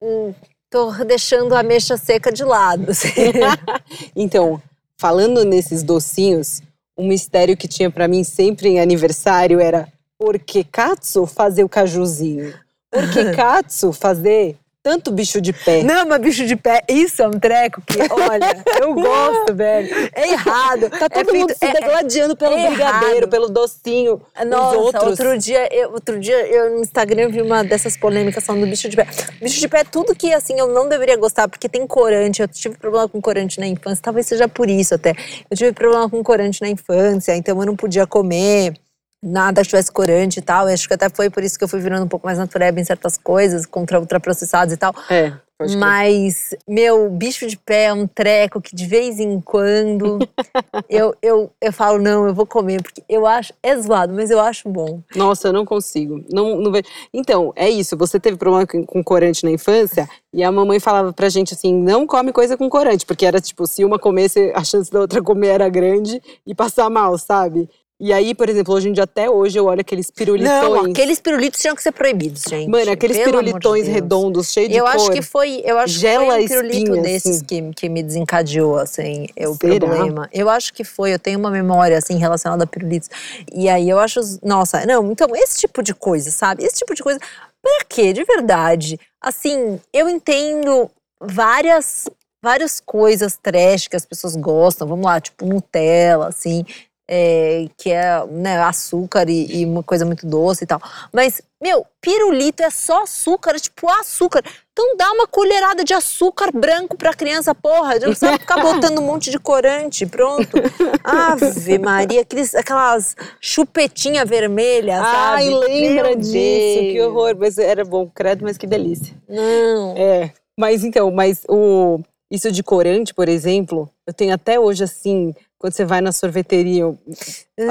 hum, 0.03 0.35
tô 0.71 0.93
deixando 1.05 1.55
a 1.55 1.61
ameixa 1.61 1.97
seca 1.97 2.33
de 2.33 2.45
lado. 2.45 2.91
assim. 2.91 3.09
Então, 4.15 4.63
falando 4.97 5.45
nesses 5.45 5.83
docinhos, 5.83 6.63
um 6.97 7.07
mistério 7.07 7.57
que 7.57 7.67
tinha 7.67 7.91
pra 7.91 8.07
mim 8.07 8.23
sempre 8.23 8.69
em 8.69 8.81
aniversário 8.81 9.59
era 9.59 9.89
por 10.19 10.39
que 10.39 10.63
Katsu 10.63 11.27
fazer 11.27 11.65
o 11.65 11.69
cajuzinho? 11.69 12.55
Por 12.91 13.11
que 13.11 13.33
Katsu 13.35 13.93
fazer 13.93 14.57
tanto 14.83 15.11
bicho 15.13 15.41
de 15.41 15.53
pé? 15.53 15.83
Não, 15.83 16.07
mas 16.07 16.21
bicho 16.21 16.47
de 16.47 16.57
pé, 16.57 16.83
isso 16.89 17.23
é 17.23 17.29
um 17.29 17.33
treco 17.33 17.83
que, 17.87 17.99
olha, 18.11 18.65
eu 18.81 18.95
gosto, 18.95 19.55
velho. 19.55 20.11
É 20.15 20.33
errado. 20.33 20.89
Tá 20.91 21.09
todo 21.09 21.19
é 21.21 21.25
mundo 21.25 21.49
feito- 21.49 21.59
se 21.59 21.65
é- 21.67 21.69
é- 21.69 21.73
degladiando 21.73 22.37
pelo 22.37 22.55
é 22.57 22.69
brigadeiro, 22.69 23.17
errado. 23.17 23.29
pelo 23.31 23.49
docinho. 23.49 24.21
Nossa, 24.47 24.79
os 24.79 24.85
outros. 24.87 25.05
outro 25.05 25.39
dia, 25.39 25.69
eu, 25.75 25.93
outro 25.93 26.19
dia 26.19 26.47
eu 26.47 26.71
no 26.77 26.81
Instagram 26.81 27.29
vi 27.31 27.43
uma 27.43 27.63
dessas 27.63 27.97
polêmicas 27.97 28.45
falando 28.45 28.63
do 28.65 28.71
bicho 28.71 28.89
de 28.89 28.97
pé. 28.97 29.07
Bicho 29.41 29.61
de 29.61 29.69
pé 29.69 29.81
é 29.81 29.85
tudo 29.85 30.15
que 30.15 30.33
assim 30.33 30.59
eu 30.59 30.67
não 30.69 30.89
deveria 30.89 31.17
gostar, 31.17 31.47
porque 31.49 31.69
tem 31.69 31.87
corante. 31.87 32.41
Eu 32.41 32.49
tive 32.49 32.77
problema 32.79 33.09
com 33.09 33.21
corante 33.21 33.61
na 33.61 33.67
infância, 33.67 34.03
talvez 34.03 34.27
seja 34.27 34.49
por 34.49 34.69
isso 34.71 34.95
até. 34.95 35.15
Eu 35.51 35.57
tive 35.57 35.73
problema 35.73 36.09
com 36.09 36.23
corante 36.23 36.61
na 36.63 36.69
infância, 36.69 37.37
então 37.37 37.59
eu 37.61 37.67
não 37.67 37.77
podia 37.77 38.07
comer 38.07 38.75
nada 39.23 39.63
que 39.63 39.69
tivesse 39.69 39.93
corante 39.93 40.39
e 40.39 40.43
tal. 40.43 40.69
Eu 40.69 40.75
acho 40.75 40.89
que 40.89 40.95
até 40.95 41.09
foi 41.09 41.31
por 41.31 41.43
isso 41.43 41.59
que 41.59 41.65
eu 41.65 41.69
fui 41.69 41.81
virando 41.81 42.05
um 42.05 42.09
pouco 42.09 42.27
mais 42.27 42.39
natureba 42.39 42.81
em 42.81 42.85
certas 42.85 43.17
coisas, 43.17 43.67
contra 43.67 44.01
ultraprocessados 44.01 44.75
e 44.75 44.77
tal. 44.77 44.95
É. 45.11 45.33
Mas, 45.79 46.55
meu, 46.67 47.11
bicho 47.11 47.47
de 47.47 47.57
pé 47.57 47.85
é 47.85 47.93
um 47.93 48.07
treco 48.07 48.61
que 48.61 48.75
de 48.75 48.87
vez 48.87 49.21
em 49.21 49.41
quando 49.41 50.19
eu, 50.89 51.15
eu, 51.21 51.51
eu 51.61 51.73
falo, 51.73 51.99
não, 51.99 52.27
eu 52.27 52.35
vou 52.35 52.47
comer, 52.47 52.83
porque 52.83 53.03
eu 53.09 53.27
acho, 53.27 53.53
é 53.63 53.77
zoado, 53.77 54.15
mas 54.15 54.31
eu 54.31 54.41
acho 54.41 54.69
bom. 54.69 55.03
Nossa, 55.15 55.49
eu 55.49 55.53
não 55.53 55.67
consigo. 55.67 56.25
Não, 56.33 56.57
não 56.57 56.73
vejo. 56.73 56.85
Então, 57.13 57.53
é 57.55 57.69
isso. 57.69 57.97
Você 57.97 58.19
teve 58.19 58.37
problema 58.37 58.67
com, 58.67 58.85
com 58.87 59.05
corante 59.05 59.45
na 59.45 59.51
infância 59.51 60.09
e 60.33 60.43
a 60.43 60.51
mamãe 60.51 60.81
falava 60.81 61.13
pra 61.13 61.29
gente 61.29 61.53
assim: 61.53 61.75
não 61.75 62.07
come 62.07 62.33
coisa 62.33 62.57
com 62.57 62.69
corante, 62.69 63.05
porque 63.05 63.27
era 63.27 63.41
tipo, 63.41 63.67
se 63.67 63.85
uma 63.85 63.99
comesse, 63.99 64.53
a 64.55 64.65
chance 64.65 64.91
da 64.91 65.01
outra 65.01 65.23
comer 65.23 65.49
era 65.49 65.69
grande 65.69 66.23
e 66.47 66.55
passar 66.55 66.89
mal, 66.89 67.19
sabe? 67.19 67.69
E 68.03 68.15
aí, 68.15 68.35
por 68.35 68.49
exemplo, 68.49 68.73
hoje 68.75 68.89
em 68.89 68.93
dia, 68.95 69.05
até 69.05 69.29
hoje, 69.29 69.59
eu 69.59 69.67
olho 69.67 69.83
aqueles 69.83 70.11
pirulitões. 70.11 70.51
Não, 70.63 70.91
aqueles 70.91 71.21
pirulitos 71.21 71.61
tinham 71.61 71.77
que 71.77 71.83
ser 71.83 71.93
proibidos, 71.93 72.45
gente. 72.49 72.67
Mano, 72.67 72.91
aqueles 72.91 73.19
Pelo 73.19 73.31
de 73.31 73.39
pirulitões 73.45 73.85
Deus. 73.85 73.95
redondos, 73.95 74.51
cheios 74.53 74.71
de 74.71 74.77
Eu 74.77 74.85
cor. 74.87 74.95
acho 74.95 75.11
que 75.11 75.21
foi, 75.21 75.61
eu 75.65 75.79
acho 75.79 75.93
Gela 75.99 76.25
que 76.25 76.31
foi 76.31 76.43
um 76.43 76.47
pirulito 76.49 76.77
espinha, 76.79 77.03
desses 77.03 77.37
assim. 77.37 77.45
que, 77.45 77.71
que 77.75 77.89
me 77.91 78.03
desencadeou, 78.03 78.79
assim, 78.79 79.27
é 79.37 79.47
o 79.47 79.55
Será? 79.55 79.79
problema. 79.79 80.31
Eu 80.33 80.49
acho 80.49 80.73
que 80.73 80.83
foi, 80.83 81.13
eu 81.13 81.19
tenho 81.19 81.39
uma 81.39 81.51
memória, 81.51 81.99
assim, 81.99 82.17
relacionada 82.17 82.65
a 82.65 82.67
pirulitos. 82.67 83.11
E 83.53 83.69
aí 83.69 83.87
eu 83.91 83.99
acho, 83.99 84.19
nossa, 84.43 84.87
não, 84.87 85.13
então, 85.13 85.29
esse 85.37 85.59
tipo 85.59 85.83
de 85.83 85.95
coisa, 85.95 86.31
sabe? 86.31 86.65
Esse 86.65 86.77
tipo 86.79 86.95
de 86.95 87.03
coisa, 87.03 87.21
pra 87.61 87.85
quê? 87.87 88.15
De 88.15 88.25
verdade. 88.25 88.99
Assim, 89.21 89.79
eu 89.93 90.09
entendo 90.09 90.91
várias, 91.21 92.09
várias 92.43 92.81
coisas 92.81 93.37
trash 93.43 93.89
que 93.89 93.97
as 93.97 94.07
pessoas 94.07 94.35
gostam, 94.37 94.89
vamos 94.89 95.05
lá, 95.05 95.21
tipo 95.21 95.45
Nutella, 95.45 96.29
assim, 96.29 96.65
é, 97.13 97.67
que 97.77 97.91
é 97.91 98.25
né, 98.31 98.57
açúcar 98.63 99.29
e, 99.29 99.63
e 99.63 99.67
uma 99.67 99.83
coisa 99.83 100.07
muito 100.07 100.25
doce 100.25 100.63
e 100.63 100.67
tal. 100.67 100.81
Mas, 101.13 101.43
meu, 101.61 101.85
pirulito 102.01 102.63
é 102.63 102.71
só 102.71 103.03
açúcar, 103.03 103.57
é 103.57 103.59
tipo 103.59 103.91
açúcar. 103.91 104.45
Então 104.73 104.97
dá 104.97 105.11
uma 105.11 105.27
colherada 105.27 105.83
de 105.83 105.93
açúcar 105.93 106.53
branco 106.53 106.97
pra 106.97 107.13
criança, 107.13 107.53
porra. 107.53 107.95
Não 107.95 108.11
precisa 108.11 108.39
ficar 108.39 108.63
botando 108.63 109.01
um 109.01 109.07
monte 109.07 109.29
de 109.29 109.41
corante, 109.41 110.07
pronto. 110.07 110.57
Ave 111.03 111.81
Maria, 111.81 112.21
aqueles, 112.21 112.55
aquelas 112.55 113.17
chupetinha 113.41 114.25
vermelha, 114.25 115.01
Ai, 115.03 115.51
sabe? 115.51 115.59
lembra 115.67 116.11
Meu 116.11 116.17
disso, 116.17 116.33
que 116.79 116.93
Deus. 116.93 117.09
horror. 117.09 117.35
Mas 117.37 117.59
era 117.59 117.85
bom, 117.85 118.09
credo, 118.09 118.45
mas 118.45 118.57
que 118.57 118.69
delícia. 118.69 119.17
Não. 119.29 119.97
É, 119.97 120.33
mas 120.57 120.85
então, 120.85 121.11
mas 121.11 121.43
o 121.49 121.99
isso 122.31 122.53
de 122.53 122.63
corante, 122.63 123.13
por 123.13 123.29
exemplo, 123.29 123.91
eu 124.07 124.15
tenho 124.15 124.33
até 124.33 124.61
hoje 124.61 124.85
assim, 124.85 125.35
quando 125.61 125.75
você 125.75 125.85
vai 125.85 126.01
na 126.01 126.11
sorveteria, 126.11 126.85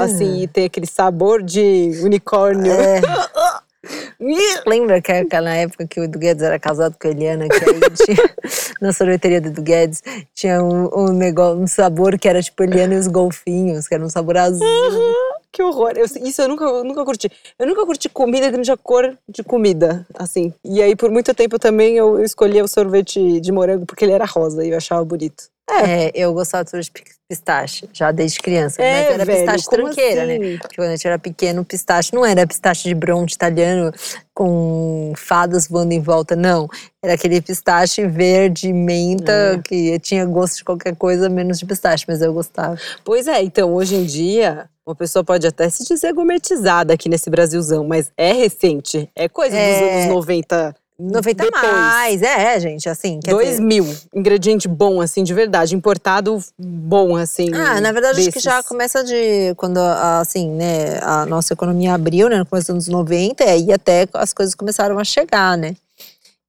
assim, 0.00 0.42
e 0.42 0.46
tem 0.48 0.64
aquele 0.66 0.86
sabor 0.86 1.42
de 1.42 1.90
unicórnio. 2.04 2.72
É. 2.72 3.00
Lembra 4.66 5.00
que 5.00 5.10
aquela 5.10 5.50
época 5.54 5.86
que 5.88 5.98
o 5.98 6.04
Edu 6.04 6.18
Guedes 6.18 6.42
era 6.42 6.58
casado 6.58 6.94
com 7.00 7.08
a 7.08 7.10
Eliana, 7.10 7.48
que 7.48 7.54
aí 7.56 7.80
tinha, 7.96 8.34
na 8.80 8.92
sorveteria 8.92 9.40
do 9.40 9.48
Edu 9.48 9.62
Guedes, 9.62 10.02
tinha 10.34 10.62
um, 10.62 10.88
um 10.94 11.12
negócio, 11.12 11.58
um 11.60 11.66
sabor 11.66 12.16
que 12.18 12.28
era 12.28 12.40
tipo 12.42 12.62
Eliana 12.62 12.94
e 12.94 12.98
os 12.98 13.08
golfinhos, 13.08 13.88
que 13.88 13.94
era 13.94 14.04
um 14.04 14.08
sabor 14.10 14.36
azul. 14.36 14.64
Que 15.50 15.62
horror. 15.62 15.94
Eu- 15.96 16.04
isso 16.04 16.42
eu 16.42 16.48
nunca, 16.48 16.64
eu 16.64 16.84
nunca 16.84 17.04
curti. 17.04 17.28
Eu 17.58 17.66
nunca 17.66 17.84
curti 17.84 18.08
comida 18.08 18.52
não 18.52 18.62
tinha 18.62 18.76
cor 18.76 19.16
de 19.28 19.42
comida, 19.42 20.06
assim. 20.14 20.54
E 20.64 20.80
aí, 20.80 20.94
por 20.94 21.10
muito 21.10 21.34
tempo 21.34 21.58
também, 21.58 21.96
eu 21.96 22.22
escolhia 22.22 22.62
o 22.62 22.68
sorvete 22.68 23.40
de 23.40 23.50
morango 23.50 23.84
porque 23.84 24.04
ele 24.04 24.12
era 24.12 24.24
rosa 24.26 24.64
e 24.64 24.70
eu 24.70 24.76
achava 24.76 25.04
bonito. 25.04 25.44
É, 25.70 26.10
eu 26.14 26.32
gostava 26.34 26.64
de 26.64 26.90
pistache, 27.28 27.88
já 27.92 28.10
desde 28.10 28.40
criança. 28.40 28.82
É, 28.82 29.04
mas 29.04 29.14
era 29.14 29.24
velho, 29.24 29.38
pistache 29.38 29.70
tranqueira, 29.70 30.26
né? 30.26 30.34
assim? 30.36 30.58
Porque 30.58 30.76
quando 30.76 30.88
a 30.88 30.90
gente 30.96 31.06
era 31.06 31.18
pequeno, 31.18 31.64
pistache 31.64 32.12
não 32.14 32.26
era 32.26 32.46
pistache 32.46 32.88
de 32.88 32.94
bronte 32.94 33.34
italiano 33.34 33.92
com 34.34 35.12
fadas 35.16 35.68
voando 35.68 35.92
em 35.92 36.00
volta, 36.00 36.34
não. 36.34 36.68
Era 37.02 37.14
aquele 37.14 37.40
pistache 37.40 38.06
verde, 38.06 38.72
menta, 38.72 39.32
É. 39.32 39.58
que 39.62 39.98
tinha 40.00 40.24
gosto 40.24 40.56
de 40.56 40.64
qualquer 40.64 40.96
coisa 40.96 41.28
menos 41.28 41.58
de 41.58 41.66
pistache, 41.66 42.04
mas 42.08 42.20
eu 42.20 42.32
gostava. 42.32 42.76
Pois 43.04 43.26
é, 43.28 43.42
então, 43.42 43.72
hoje 43.74 43.94
em 43.96 44.04
dia, 44.04 44.68
uma 44.84 44.94
pessoa 44.96 45.22
pode 45.24 45.46
até 45.46 45.68
se 45.68 45.84
dizer 45.84 46.12
gourmetizada 46.12 46.94
aqui 46.94 47.08
nesse 47.08 47.30
Brasilzão, 47.30 47.86
mas 47.86 48.10
é 48.16 48.32
recente. 48.32 49.08
É 49.14 49.28
coisa 49.28 49.54
dos 49.54 49.64
É. 49.64 50.02
anos 50.04 50.14
90. 50.14 50.74
90 51.00 51.44
depois. 51.44 51.62
mais, 51.62 52.22
é, 52.22 52.60
gente, 52.60 52.88
assim, 52.88 53.20
quer 53.22 53.32
dizer… 53.34 53.44
2000. 53.58 53.96
Ingrediente 54.14 54.68
bom, 54.68 55.00
assim, 55.00 55.22
de 55.24 55.32
verdade. 55.34 55.74
Importado 55.74 56.38
bom, 56.58 57.16
assim. 57.16 57.52
Ah, 57.54 57.80
na 57.80 57.92
verdade, 57.92 58.18
acho 58.20 58.28
que 58.28 58.34
desses. 58.34 58.42
já 58.42 58.62
começa 58.62 59.02
de 59.04 59.54
quando, 59.56 59.78
assim, 59.78 60.50
né, 60.50 60.98
a 61.02 61.24
nossa 61.26 61.52
economia 61.52 61.94
abriu, 61.94 62.28
né, 62.28 62.38
no 62.38 62.46
começo 62.46 62.66
dos 62.72 62.86
anos 62.86 62.88
90, 62.88 63.44
e 63.44 63.48
aí 63.48 63.72
até 63.72 64.06
as 64.14 64.32
coisas 64.32 64.54
começaram 64.54 64.98
a 64.98 65.04
chegar, 65.04 65.56
né. 65.56 65.74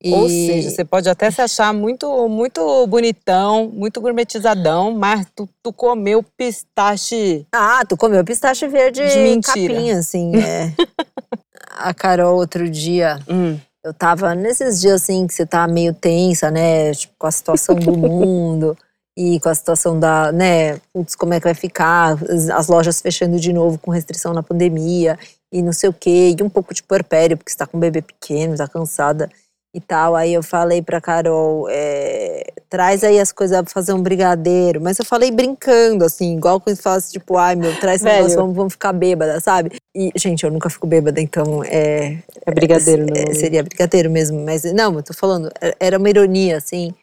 E- 0.04 0.12
Ou 0.14 0.28
seja, 0.28 0.72
você 0.72 0.84
pode 0.84 1.08
até 1.08 1.30
se 1.30 1.40
achar 1.44 1.72
muito, 1.72 2.28
muito 2.28 2.88
bonitão, 2.88 3.70
muito 3.72 4.02
gourmetizadão, 4.02 4.92
mas 4.96 5.28
tu, 5.36 5.48
tu 5.62 5.72
comeu 5.72 6.24
pistache. 6.36 7.46
Ah, 7.52 7.84
tu 7.88 7.96
comeu 7.96 8.24
pistache 8.26 8.68
verde 8.68 9.00
De 9.08 9.20
mentira. 9.20 9.54
capinha, 9.76 10.00
assim, 10.00 10.36
é. 10.38 10.74
a 11.78 11.94
Carol, 11.94 12.36
outro 12.36 12.68
dia, 12.68 13.20
Hum. 13.30 13.60
Eu 13.84 13.94
tava 13.94 14.36
nesses 14.36 14.80
dias, 14.80 15.02
assim, 15.02 15.28
que 15.28 15.34
você 15.34 15.46
tá 15.46 15.68
meio 15.68 15.94
tensa, 15.94 16.52
né, 16.52 16.94
tipo, 16.94 17.14
com 17.18 17.28
a 17.28 17.32
situação 17.32 17.76
do 17.76 17.92
mundo… 17.98 18.78
E 19.18 19.42
com 19.42 19.50
a 19.50 19.54
situação 19.54 20.00
da, 20.00 20.32
né, 20.32 20.78
putz, 20.94 21.16
como 21.16 21.34
é 21.34 21.40
que 21.40 21.44
vai 21.44 21.54
ficar, 21.54 22.18
as, 22.30 22.50
as 22.50 22.68
lojas 22.70 23.02
fechando 23.02 23.38
de 23.42 23.52
novo 23.52 23.78
com 23.78 23.92
restrição 23.92 24.34
na 24.34 24.42
pandemia 24.42 25.20
e 25.52 25.62
não 25.62 25.74
sei 25.74 25.90
o 25.90 25.94
quê, 25.94 26.34
e 26.40 26.42
um 26.42 26.50
pouco 26.50 26.74
de 26.74 26.82
puerpério, 26.82 27.36
porque 27.36 27.52
você 27.52 27.58
tá 27.58 27.68
com 27.68 27.76
um 27.76 27.80
bebê 27.80 28.02
pequeno, 28.02 28.56
tá 28.56 28.70
cansada. 28.70 29.30
E 29.74 29.80
tal. 29.80 30.16
Aí 30.16 30.34
eu 30.34 30.44
falei 30.44 30.82
pra 30.82 31.00
Carol, 31.00 31.68
é, 31.70 32.44
traz 32.70 33.04
aí 33.04 33.20
as 33.20 33.32
coisas 33.32 33.62
pra 33.62 33.72
fazer 33.72 33.94
um 33.94 34.02
brigadeiro. 34.02 34.82
Mas 34.82 35.00
eu 35.00 35.06
falei 35.06 35.32
brincando, 35.32 36.04
assim, 36.06 36.36
igual 36.36 36.60
quando 36.60 36.78
fala 36.78 36.98
assim, 36.98 37.14
tipo, 37.14 37.38
ai 37.38 37.56
meu, 37.56 37.78
traz 37.80 38.02
Velho. 38.02 38.16
negócio, 38.18 38.38
vamos, 38.38 38.56
vamos 38.56 38.74
ficar 38.74 38.94
bêbada, 38.94 39.40
sabe? 39.40 39.72
E, 39.96 40.12
gente, 40.16 40.44
eu 40.44 40.52
nunca 40.52 40.70
fico 40.70 40.86
bêbada, 40.88 41.20
então 41.22 41.64
é. 41.64 42.18
É 42.46 42.52
brigadeiro, 42.52 43.04
é, 43.04 43.06
normalmente. 43.06 43.40
Seria 43.40 43.64
brigadeiro 43.64 44.10
mesmo, 44.10 44.44
mas 44.44 44.64
não, 44.74 44.96
eu 44.96 45.04
tô 45.04 45.14
falando, 45.14 45.50
é- 45.62 45.76
era 45.80 45.98
uma 45.98 46.10
ironia, 46.10 46.58
assim. 46.58 46.94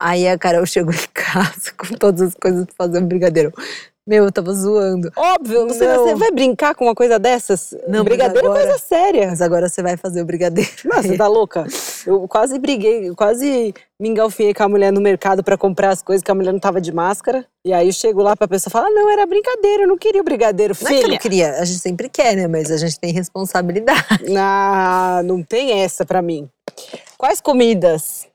Aí 0.00 0.28
a 0.28 0.38
Carol 0.38 0.64
chegou 0.66 0.94
em 0.94 1.08
casa 1.12 1.72
com 1.76 1.94
todas 1.96 2.22
as 2.22 2.34
coisas 2.34 2.64
pra 2.66 2.86
fazer 2.86 3.02
um 3.02 3.06
brigadeiro. 3.06 3.52
Meu, 4.08 4.24
eu 4.24 4.32
tava 4.32 4.54
zoando. 4.54 5.12
Óbvio, 5.14 5.68
você, 5.68 5.86
Não. 5.86 6.02
você 6.02 6.14
vai 6.14 6.30
brincar 6.30 6.74
com 6.74 6.86
uma 6.86 6.94
coisa 6.94 7.18
dessas? 7.18 7.74
Não, 7.86 7.98
mas 7.98 8.04
brigadeiro 8.04 8.46
é 8.46 8.50
agora- 8.50 8.64
coisa 8.66 8.78
séria. 8.78 9.26
Mas 9.28 9.42
agora 9.42 9.68
você 9.68 9.82
vai 9.82 9.98
fazer 9.98 10.22
o 10.22 10.24
brigadeiro. 10.24 10.70
Nossa, 10.86 11.02
você 11.02 11.16
tá 11.18 11.26
louca? 11.28 11.66
Eu 12.06 12.26
quase 12.26 12.58
briguei, 12.58 13.10
eu 13.10 13.14
quase 13.14 13.74
me 14.00 14.08
engalfinhei 14.08 14.54
com 14.54 14.62
a 14.62 14.68
mulher 14.68 14.90
no 14.90 15.00
mercado 15.02 15.44
pra 15.44 15.58
comprar 15.58 15.90
as 15.90 16.00
coisas 16.02 16.22
que 16.22 16.30
a 16.30 16.34
mulher 16.34 16.52
não 16.52 16.58
tava 16.58 16.80
de 16.80 16.90
máscara. 16.90 17.44
E 17.66 17.70
aí 17.70 17.86
eu 17.88 17.92
chego 17.92 18.22
lá 18.22 18.34
pra 18.34 18.48
pessoa 18.48 18.70
e 18.70 18.72
falo: 18.72 18.86
"Ah, 18.86 18.90
não, 18.90 19.10
era 19.10 19.26
brincadeira, 19.26 19.82
eu 19.82 19.88
não 19.88 19.98
queria 19.98 20.22
o 20.22 20.24
brigadeiro, 20.24 20.74
Não 20.80 20.88
é 20.88 20.90
que 20.90 20.96
eu 20.96 21.02
filha. 21.02 21.12
não 21.12 21.18
queria, 21.18 21.50
a 21.60 21.64
gente 21.66 21.78
sempre 21.80 22.08
quer, 22.08 22.34
né? 22.34 22.46
Mas 22.48 22.70
a 22.70 22.78
gente 22.78 22.98
tem 22.98 23.12
responsabilidade. 23.12 23.98
Ah, 24.38 25.20
não 25.22 25.42
tem 25.42 25.82
essa 25.82 26.06
pra 26.06 26.22
mim. 26.22 26.48
Quais 27.18 27.42
comidas 27.42 28.26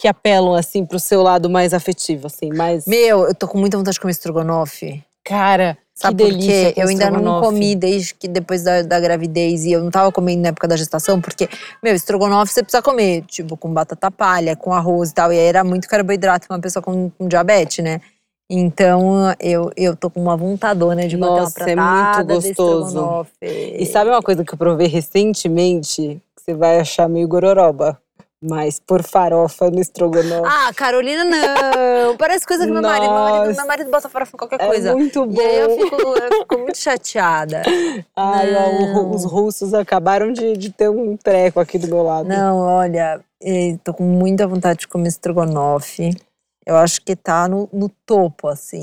que 0.00 0.06
apelam 0.06 0.54
assim 0.54 0.86
pro 0.86 1.00
seu 1.00 1.22
lado 1.24 1.50
mais 1.50 1.74
afetivo, 1.74 2.28
assim, 2.28 2.50
mais 2.54 2.86
Meu, 2.86 3.24
eu 3.26 3.34
tô 3.34 3.48
com 3.48 3.58
muita 3.58 3.76
vontade 3.76 3.94
de 3.94 4.00
comer 4.00 4.12
estrogonofe. 4.12 5.02
Cara, 5.28 5.76
Sabe 5.94 6.16
que 6.16 6.24
por 6.24 6.30
delícia 6.30 6.72
quê? 6.72 6.74
com 6.74 6.80
Eu 6.80 6.88
ainda 6.88 7.10
não 7.10 7.40
comi 7.40 7.74
desde 7.74 8.14
que 8.14 8.28
depois 8.28 8.62
da, 8.62 8.82
da 8.82 9.00
gravidez 9.00 9.64
e 9.64 9.72
eu 9.72 9.82
não 9.82 9.90
tava 9.90 10.12
comendo 10.12 10.42
na 10.42 10.50
época 10.50 10.68
da 10.68 10.76
gestação, 10.76 11.20
porque, 11.20 11.48
meu, 11.82 11.92
estrogonofe 11.92 12.52
você 12.52 12.62
precisa 12.62 12.80
comer, 12.80 13.24
tipo, 13.26 13.56
com 13.56 13.72
batata 13.72 14.08
palha, 14.08 14.54
com 14.54 14.72
arroz 14.72 15.10
e 15.10 15.14
tal. 15.14 15.32
E 15.32 15.38
aí 15.38 15.46
era 15.46 15.64
muito 15.64 15.88
carboidrato 15.88 16.46
pra 16.46 16.56
uma 16.56 16.62
pessoa 16.62 16.80
com, 16.80 17.10
com 17.10 17.26
diabetes, 17.26 17.84
né? 17.84 18.00
Então 18.48 19.34
eu, 19.40 19.70
eu 19.76 19.96
tô 19.96 20.08
com 20.08 20.22
uma 20.22 20.36
vontadona 20.36 21.06
de 21.06 21.16
botar 21.16 21.32
uma 21.32 21.40
Nossa, 21.40 21.60
é 21.60 21.66
muito 21.66 21.74
pratada 21.76 22.34
gostoso. 22.34 23.26
E 23.42 23.84
sabe 23.84 24.08
uma 24.10 24.22
coisa 24.22 24.44
que 24.44 24.54
eu 24.54 24.58
provei 24.58 24.86
recentemente? 24.86 26.22
Que 26.36 26.42
você 26.44 26.54
vai 26.54 26.78
achar 26.78 27.08
meio 27.08 27.28
gororoba. 27.28 28.00
Mas 28.40 28.78
por 28.78 29.02
farofa 29.02 29.68
no 29.68 29.80
estrogonofe. 29.80 30.46
Ah, 30.46 30.72
Carolina, 30.72 31.24
não! 31.24 32.16
Parece 32.16 32.46
coisa 32.46 32.64
que 32.64 32.70
meu 32.70 32.80
marido, 32.80 33.12
meu 33.12 33.20
marido, 33.20 33.56
meu 33.56 33.66
marido 33.66 33.90
bota 33.90 34.08
farofa 34.08 34.36
em 34.36 34.38
qualquer 34.38 34.60
é 34.60 34.66
coisa. 34.66 34.94
muito 34.94 35.26
bom. 35.26 35.42
E 35.42 35.44
aí 35.44 35.58
eu 35.58 35.70
fico, 35.70 35.96
eu 35.96 36.38
fico 36.38 36.58
muito 36.58 36.78
chateada. 36.78 37.62
Ai, 38.14 38.54
ó, 38.54 39.08
os 39.12 39.24
russos 39.24 39.74
acabaram 39.74 40.32
de, 40.32 40.56
de 40.56 40.70
ter 40.70 40.88
um 40.88 41.16
treco 41.16 41.58
aqui 41.58 41.78
do 41.78 41.88
meu 41.88 42.04
lado. 42.04 42.28
Não, 42.28 42.58
olha, 42.58 43.20
eh, 43.42 43.76
tô 43.82 43.92
com 43.92 44.04
muita 44.04 44.46
vontade 44.46 44.80
de 44.80 44.88
comer 44.88 45.08
estrogonofe. 45.08 46.16
Eu 46.64 46.76
acho 46.76 47.00
que 47.02 47.16
tá 47.16 47.48
no, 47.48 47.68
no 47.72 47.88
topo, 47.88 48.46
assim. 48.46 48.82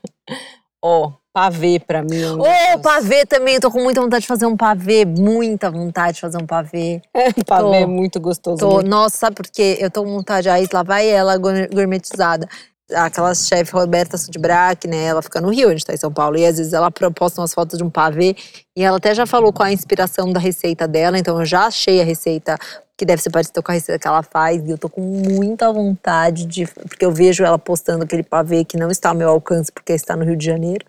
Ó, 0.82 1.12
pavê 1.40 1.78
pra 1.78 2.02
mim. 2.02 2.22
é 2.22 2.30
Ô, 2.30 2.36
negócio. 2.38 2.78
pavê 2.80 3.26
também, 3.26 3.56
eu 3.56 3.60
tô 3.60 3.70
com 3.70 3.82
muita 3.82 4.00
vontade 4.00 4.22
de 4.22 4.26
fazer 4.26 4.46
um 4.46 4.56
pavê, 4.56 5.04
muita 5.04 5.70
vontade 5.70 6.14
de 6.14 6.20
fazer 6.22 6.38
um 6.38 6.46
pavê. 6.46 7.02
pavê 7.46 7.62
tô. 7.62 7.74
é 7.74 7.84
muito 7.84 8.18
gostoso. 8.18 8.56
Tô, 8.56 8.70
muito. 8.76 8.88
nossa, 8.88 9.18
sabe 9.18 9.36
por 9.36 9.46
quê? 9.46 9.76
Eu 9.78 9.90
tô 9.90 10.02
com 10.02 10.10
vontade, 10.10 10.48
aí 10.48 10.66
lá 10.72 10.82
vai 10.82 11.06
ela 11.06 11.36
gour- 11.36 11.68
gourmetizada. 11.70 12.48
Aquela 12.94 13.34
chefe 13.34 13.72
Roberta 13.72 14.16
Sudbrack, 14.16 14.86
né? 14.86 15.06
Ela 15.06 15.20
fica 15.20 15.40
no 15.40 15.50
Rio, 15.50 15.68
a 15.68 15.72
gente 15.72 15.84
tá 15.84 15.92
em 15.92 15.96
São 15.96 16.12
Paulo. 16.12 16.36
E 16.36 16.46
às 16.46 16.58
vezes 16.58 16.72
ela 16.72 16.90
posta 16.90 17.40
umas 17.40 17.52
fotos 17.52 17.78
de 17.78 17.84
um 17.84 17.90
pavê. 17.90 18.36
E 18.76 18.82
ela 18.82 18.98
até 18.98 19.14
já 19.14 19.26
falou 19.26 19.52
qual 19.52 19.66
a 19.66 19.72
inspiração 19.72 20.32
da 20.32 20.38
receita 20.38 20.86
dela. 20.86 21.18
Então 21.18 21.38
eu 21.38 21.44
já 21.44 21.66
achei 21.66 22.00
a 22.00 22.04
receita 22.04 22.56
que 22.96 23.04
deve 23.04 23.20
ser 23.20 23.30
parecida 23.30 23.60
com 23.60 23.70
a 23.70 23.74
receita 23.74 23.98
que 23.98 24.06
ela 24.06 24.22
faz. 24.22 24.62
E 24.64 24.70
eu 24.70 24.78
tô 24.78 24.88
com 24.88 25.00
muita 25.00 25.72
vontade 25.72 26.46
de. 26.46 26.66
Porque 26.66 27.04
eu 27.04 27.10
vejo 27.10 27.44
ela 27.44 27.58
postando 27.58 28.04
aquele 28.04 28.22
pavê 28.22 28.64
que 28.64 28.76
não 28.76 28.90
está 28.90 29.10
ao 29.10 29.14
meu 29.14 29.30
alcance, 29.30 29.72
porque 29.72 29.92
está 29.92 30.16
no 30.16 30.24
Rio 30.24 30.36
de 30.36 30.46
Janeiro. 30.46 30.84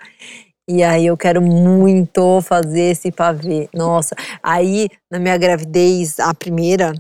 E 0.70 0.84
aí 0.84 1.06
eu 1.06 1.16
quero 1.16 1.42
muito 1.42 2.42
fazer 2.42 2.92
esse 2.92 3.10
pavê. 3.12 3.70
Nossa, 3.74 4.16
aí 4.44 4.90
na 5.10 5.18
minha 5.18 5.38
gravidez, 5.38 6.20
a 6.20 6.34
primeira, 6.34 6.94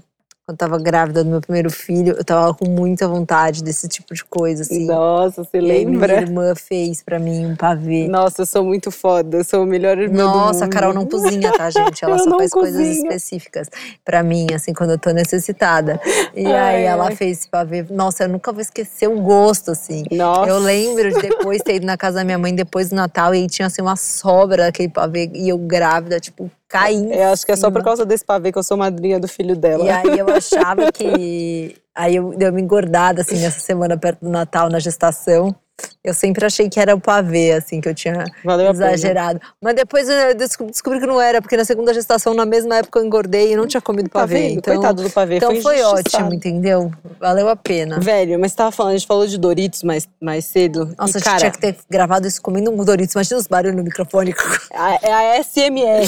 quando 0.48 0.56
eu 0.56 0.58
tava 0.58 0.78
grávida 0.82 1.26
do 1.26 1.30
meu 1.30 1.42
primeiro 1.42 1.70
filho, 1.70 2.16
eu 2.18 2.24
tava 2.24 2.54
com 2.54 2.70
muita 2.70 3.06
vontade 3.06 3.62
desse 3.62 3.86
tipo 3.90 4.14
de 4.14 4.24
coisa, 4.24 4.62
assim. 4.62 4.86
Nossa, 4.86 5.44
você 5.44 5.58
aí 5.58 5.62
minha 5.86 6.00
lembra? 6.00 6.14
irmã 6.22 6.56
fez 6.56 7.04
pra 7.04 7.20
mim 7.20 7.48
um 7.48 7.56
pavê. 7.58 8.08
Nossa, 8.08 8.44
eu 8.44 8.46
sou 8.46 8.64
muito 8.64 8.90
foda. 8.90 9.40
Eu 9.40 9.44
sou 9.44 9.64
o 9.64 9.66
melhor 9.66 9.98
irmã 9.98 10.24
Nossa, 10.24 10.64
a. 10.64 10.70
Carol 10.70 10.94
não 10.94 11.06
cozinha, 11.06 11.52
tá, 11.52 11.70
gente? 11.70 12.02
Ela 12.02 12.16
Eu 12.18 12.24
só 12.24 12.38
faz 12.38 12.52
coisas 12.52 12.80
cozinho. 12.80 13.04
específicas 13.08 13.68
pra 14.06 14.24
mim, 14.24 14.48
assim, 14.56 14.74
quando 14.74 14.92
eu 14.92 14.98
tô 14.98 15.10
necessitada. 15.12 16.00
E 16.34 16.46
Ai, 16.46 16.78
aí 16.78 16.84
ela 16.84 17.08
ai. 17.08 17.16
fez 17.18 17.40
esse 17.40 17.50
pavê. 17.50 17.86
Nossa, 17.90 18.24
eu 18.24 18.30
nunca 18.30 18.54
vou 18.54 18.62
esquecer 18.62 19.10
o 19.10 19.20
gosto, 19.20 19.72
assim. 19.72 20.06
Nossa. 20.10 20.50
Eu 20.50 20.60
lembro 20.60 21.12
de 21.12 21.20
depois 21.24 21.62
ter 21.62 21.76
ido 21.76 21.86
na 21.86 21.98
casa 21.98 22.20
da 22.20 22.24
minha 22.24 22.38
mãe 22.38 22.56
depois 22.56 22.90
do 22.90 22.96
Natal 22.96 23.36
e 23.36 23.40
aí 23.40 23.48
tinha 23.48 23.66
assim 23.66 23.82
uma 23.82 23.98
sobra 23.98 24.64
daquele 24.64 24.88
pavê 24.88 25.30
e 25.34 25.50
eu 25.50 25.58
grávida, 25.58 26.22
tipo, 26.22 26.50
caindo. 26.67 27.12
Eu 27.13 27.30
acho 27.30 27.45
que 27.45 27.51
é 27.51 27.56
só 27.56 27.71
por 27.71 27.84
causa 27.84 28.06
desse 28.06 28.25
pavê 28.25 28.51
que 28.51 28.58
eu 28.58 28.63
sou 28.63 28.77
madrinha 28.77 29.19
do 29.19 29.27
filho 29.27 29.56
dela. 29.56 29.86
E 29.86 29.89
aí 29.89 30.19
eu 30.19 30.27
achava 30.30 30.89
que. 30.93 31.75
Aí 31.95 32.15
eu 32.15 32.36
dei 32.38 32.49
uma 32.49 32.62
engordada, 32.62 33.21
assim, 33.21 33.39
nessa 33.39 33.60
semana 33.60 33.97
perto 33.97 34.21
do 34.21 34.30
Natal, 34.30 34.69
na 34.69 34.80
gestação. 34.80 35.56
Eu 36.04 36.13
sempre 36.13 36.46
achei 36.46 36.70
que 36.70 36.80
era 36.80 36.96
o 36.96 37.00
pavê, 37.02 37.52
assim, 37.52 37.82
que 37.82 37.90
eu 37.90 37.94
tinha 37.94 38.24
Valeu 38.44 38.68
a 38.68 38.72
exagerado. 38.72 39.40
Mas 39.62 39.76
depois 39.76 40.08
eu 40.08 40.34
desco- 40.36 40.66
descobri 40.66 41.00
que 41.00 41.06
não 41.06 41.20
era, 41.22 41.42
porque 41.42 41.58
na 41.58 41.66
segunda 41.66 41.94
gestação, 41.94 42.34
na 42.34 42.46
mesma 42.46 42.78
época, 42.78 43.00
eu 43.00 43.06
engordei 43.06 43.52
e 43.52 43.56
não 43.58 43.68
tinha 43.68 43.82
comido 43.82 44.10
Tá 44.10 44.22
pavê. 44.22 44.50
então 44.52 44.74
Coitado 44.74 45.04
do 45.04 45.10
pavê. 45.10 45.36
então 45.38 45.50
foi, 45.62 45.80
injustiçado. 45.80 46.24
ótimo, 46.24 46.34
entendeu? 46.34 46.92
Valeu 47.20 47.50
a 47.50 47.56
pena. 47.56 48.00
Velho, 48.00 48.40
mas 48.40 48.52
você 48.54 48.58
tava 48.58 48.72
falando, 48.72 48.94
a 48.94 48.98
gente 48.98 49.08
falou 49.08 49.28
de 49.28 49.38
Doritos 49.38 49.84
mais, 49.84 50.08
mais 50.22 50.46
cedo. 50.46 50.96
Nossa, 50.98 51.18
e, 51.18 51.18
a 51.18 51.20
gente 51.20 51.24
cara, 51.24 51.38
tinha 51.40 51.52
que 51.52 51.60
ter 51.60 51.76
gravado 51.90 52.26
isso 52.28 52.42
comendo 52.42 52.72
um 52.72 52.84
Doritos. 52.86 53.13
Imagina 53.13 53.40
os 53.40 53.48
barulhos 53.48 53.76
no 53.76 53.84
microfone. 53.84 54.34
a- 54.74 55.00
é 55.04 55.13
a 55.13 55.40
SMR. 55.44 56.08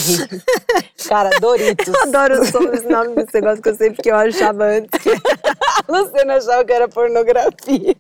cara, 1.08 1.30
Doritos. 1.42 1.88
Eu 1.94 2.04
adoro 2.04 2.42
os 2.42 2.52
nomes 2.54 2.84
nome 2.86 3.16
desse 3.16 3.34
negócio 3.34 3.62
que 3.62 3.70
eu 3.70 3.76
sei 3.76 3.92
porque 3.92 4.10
eu 4.10 4.16
achava 4.16 4.64
antes. 4.66 4.90
A 5.88 5.92
Luciana 5.92 6.36
achava 6.38 6.64
que 6.64 6.72
era 6.72 6.88
pornografia. 6.88 7.96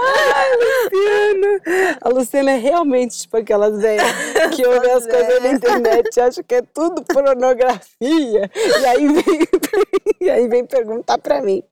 Ai, 0.00 0.50
Luciana. 0.56 1.96
A 2.00 2.08
Luciana 2.08 2.50
é 2.52 2.56
realmente 2.56 3.18
tipo 3.18 3.36
aquelas 3.36 3.80
velhas 3.80 4.06
que 4.54 4.66
ouvem 4.66 4.90
as 4.92 5.06
coisas 5.06 5.42
na 5.42 5.52
internet 5.52 6.16
e 6.16 6.20
acham 6.20 6.44
que 6.46 6.54
é 6.54 6.62
tudo 6.62 7.02
pornografia. 7.02 8.50
E 8.54 8.86
aí 8.86 9.08
vem, 9.08 9.40
e 10.20 10.30
aí 10.30 10.48
vem 10.48 10.64
perguntar 10.64 11.18
pra 11.18 11.42
mim. 11.42 11.62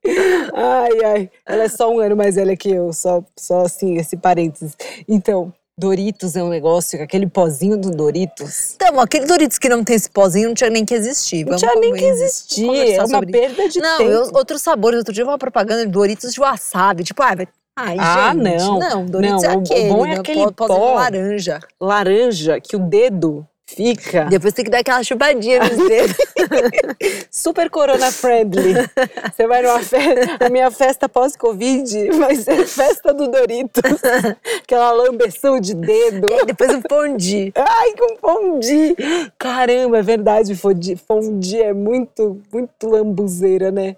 Ai, 0.55 1.05
ai. 1.05 1.31
Ela 1.47 1.65
é 1.65 1.69
só 1.69 1.91
um 1.91 2.01
ano 2.01 2.17
mais 2.17 2.35
velha 2.35 2.57
que 2.57 2.71
eu, 2.71 2.93
só, 2.93 3.23
só 3.39 3.63
assim, 3.63 3.97
esse 3.97 4.17
parênteses. 4.17 4.77
Então, 5.09 5.53
Doritos 5.87 6.35
é 6.37 6.43
um 6.43 6.49
negócio, 6.49 7.03
aquele 7.03 7.27
pozinho 7.27 7.77
do 7.77 7.91
Doritos. 7.91 8.73
Então, 8.77 8.99
aquele 8.99 9.27
Doritos 9.27 9.59
que 9.59 9.69
não 9.69 9.85
tem 9.85 9.95
esse 9.97 10.09
pozinho 10.09 10.49
não 10.49 10.55
tinha 10.55 10.71
nem 10.71 10.87
que 10.87 10.95
existir. 10.95 11.41
Não 11.45 11.59
Vamos 11.59 11.61
tinha 11.61 11.75
nem 11.75 11.93
que 11.93 12.03
existir. 12.07 12.67
É 12.95 13.05
uma 13.05 13.21
perda 13.21 13.69
de 13.69 13.79
Não, 13.79 13.99
tempo. 13.99 14.11
eu, 14.11 14.23
outros 14.33 14.63
sabores. 14.63 14.97
Outro 15.01 15.13
dia 15.13 15.23
uma 15.23 15.37
propaganda 15.37 15.85
de 15.85 15.93
Doritos 15.93 16.33
de 16.33 16.41
wasabi. 16.41 17.05
Tipo, 17.05 17.23
ai, 17.23 17.37
vai. 17.37 17.49
Ai, 17.79 17.97
Ah, 17.99 18.33
gente. 18.33 18.43
não. 18.43 18.79
Não, 18.79 19.05
Doritos 19.05 19.43
Não, 19.43 19.51
é 19.51 19.55
o- 19.55 19.59
o 19.59 19.61
aquele. 19.61 19.89
bom 19.91 20.07
é 20.07 20.09
né? 20.15 20.19
aquele 20.21 20.45
Pó- 20.45 20.53
pozinho 20.53 20.79
pó. 20.79 20.95
laranja. 20.95 21.61
Laranja, 21.79 22.59
que 22.59 22.75
o 22.75 22.79
dedo 22.79 23.47
fica 23.67 24.25
Depois 24.27 24.55
tem 24.55 24.65
que 24.65 24.71
dar 24.71 24.79
aquela 24.79 25.03
chupadinha 25.03 25.59
nos 25.61 25.89
dedos. 25.89 26.17
super 27.31 27.69
corona 27.69 28.11
friendly. 28.11 28.75
Você 29.35 29.47
vai 29.47 29.63
numa 29.63 29.81
festa, 29.81 30.47
a 30.47 30.49
minha 30.49 30.71
festa 30.71 31.09
pós-Covid 31.09 32.11
vai 32.13 32.37
ser 32.37 32.67
festa 32.67 33.13
do 33.13 33.29
Doritos. 33.29 33.83
Aquela 34.63 34.93
lambeção 34.93 35.61
de 35.61 35.75
dedo. 35.75 36.27
e 36.31 36.47
depois 36.47 36.73
o 36.75 36.83
pondi. 36.83 37.53
Ai, 37.55 37.95
com 37.95 38.17
fondue. 38.17 38.97
Caramba, 39.39 39.99
é 39.99 40.03
verdade, 40.03 40.55
fondue, 40.55 41.61
é 41.61 41.73
muito, 41.73 42.41
muito 42.53 42.89
lambuzeira, 42.89 43.71
né? 43.71 43.97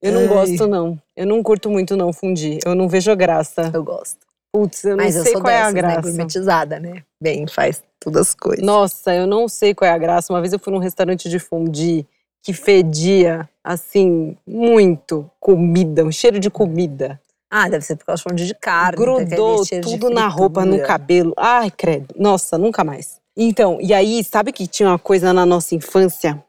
Eu 0.00 0.12
não 0.12 0.20
Ai. 0.22 0.28
gosto, 0.28 0.66
não. 0.66 0.98
Eu 1.16 1.26
não 1.26 1.42
curto 1.42 1.70
muito, 1.70 1.96
não, 1.96 2.12
fundir. 2.12 2.58
Eu 2.64 2.74
não 2.74 2.88
vejo 2.88 3.14
graça. 3.14 3.70
Eu 3.72 3.84
gosto. 3.84 4.31
Putz, 4.52 4.84
eu 4.84 4.96
não 4.96 5.04
Mas 5.04 5.16
eu 5.16 5.22
sei 5.22 5.32
sou 5.32 5.40
qual 5.40 5.52
é 5.52 5.56
a 5.56 5.60
dessas, 5.60 5.74
né? 5.74 5.80
graça. 5.80 6.00
Gourmetizada, 6.02 6.78
né? 6.78 7.02
Bem, 7.20 7.46
faz 7.46 7.82
todas 7.98 8.28
as 8.28 8.34
coisas. 8.34 8.64
Nossa, 8.64 9.14
eu 9.14 9.26
não 9.26 9.48
sei 9.48 9.74
qual 9.74 9.90
é 9.90 9.94
a 9.94 9.98
graça. 9.98 10.32
Uma 10.32 10.40
vez 10.40 10.52
eu 10.52 10.58
fui 10.58 10.72
num 10.72 10.78
restaurante 10.78 11.28
de 11.28 11.38
fondue 11.38 12.06
que 12.42 12.52
fedia, 12.52 13.48
assim, 13.64 14.36
muito 14.46 15.30
comida, 15.40 16.04
um 16.04 16.12
cheiro 16.12 16.38
de 16.38 16.50
comida. 16.50 17.20
Ah, 17.50 17.68
deve 17.68 17.84
ser 17.84 17.96
por 17.96 18.06
causa 18.06 18.22
do 18.22 18.30
fundo 18.30 18.44
de 18.44 18.54
carne. 18.54 18.96
tem 18.96 19.06
aquele 19.14 19.28
Grudou 19.28 19.64
tudo 19.82 20.10
na 20.10 20.26
roupa, 20.26 20.64
no 20.64 20.82
cabelo. 20.82 21.32
Ai, 21.36 21.70
credo. 21.70 22.14
Nossa, 22.18 22.58
nunca 22.58 22.82
mais. 22.82 23.20
Então, 23.36 23.78
e 23.80 23.94
aí, 23.94 24.24
sabe 24.24 24.52
que 24.52 24.66
tinha 24.66 24.88
uma 24.88 24.98
coisa 24.98 25.32
na 25.32 25.46
nossa 25.46 25.74
infância? 25.74 26.42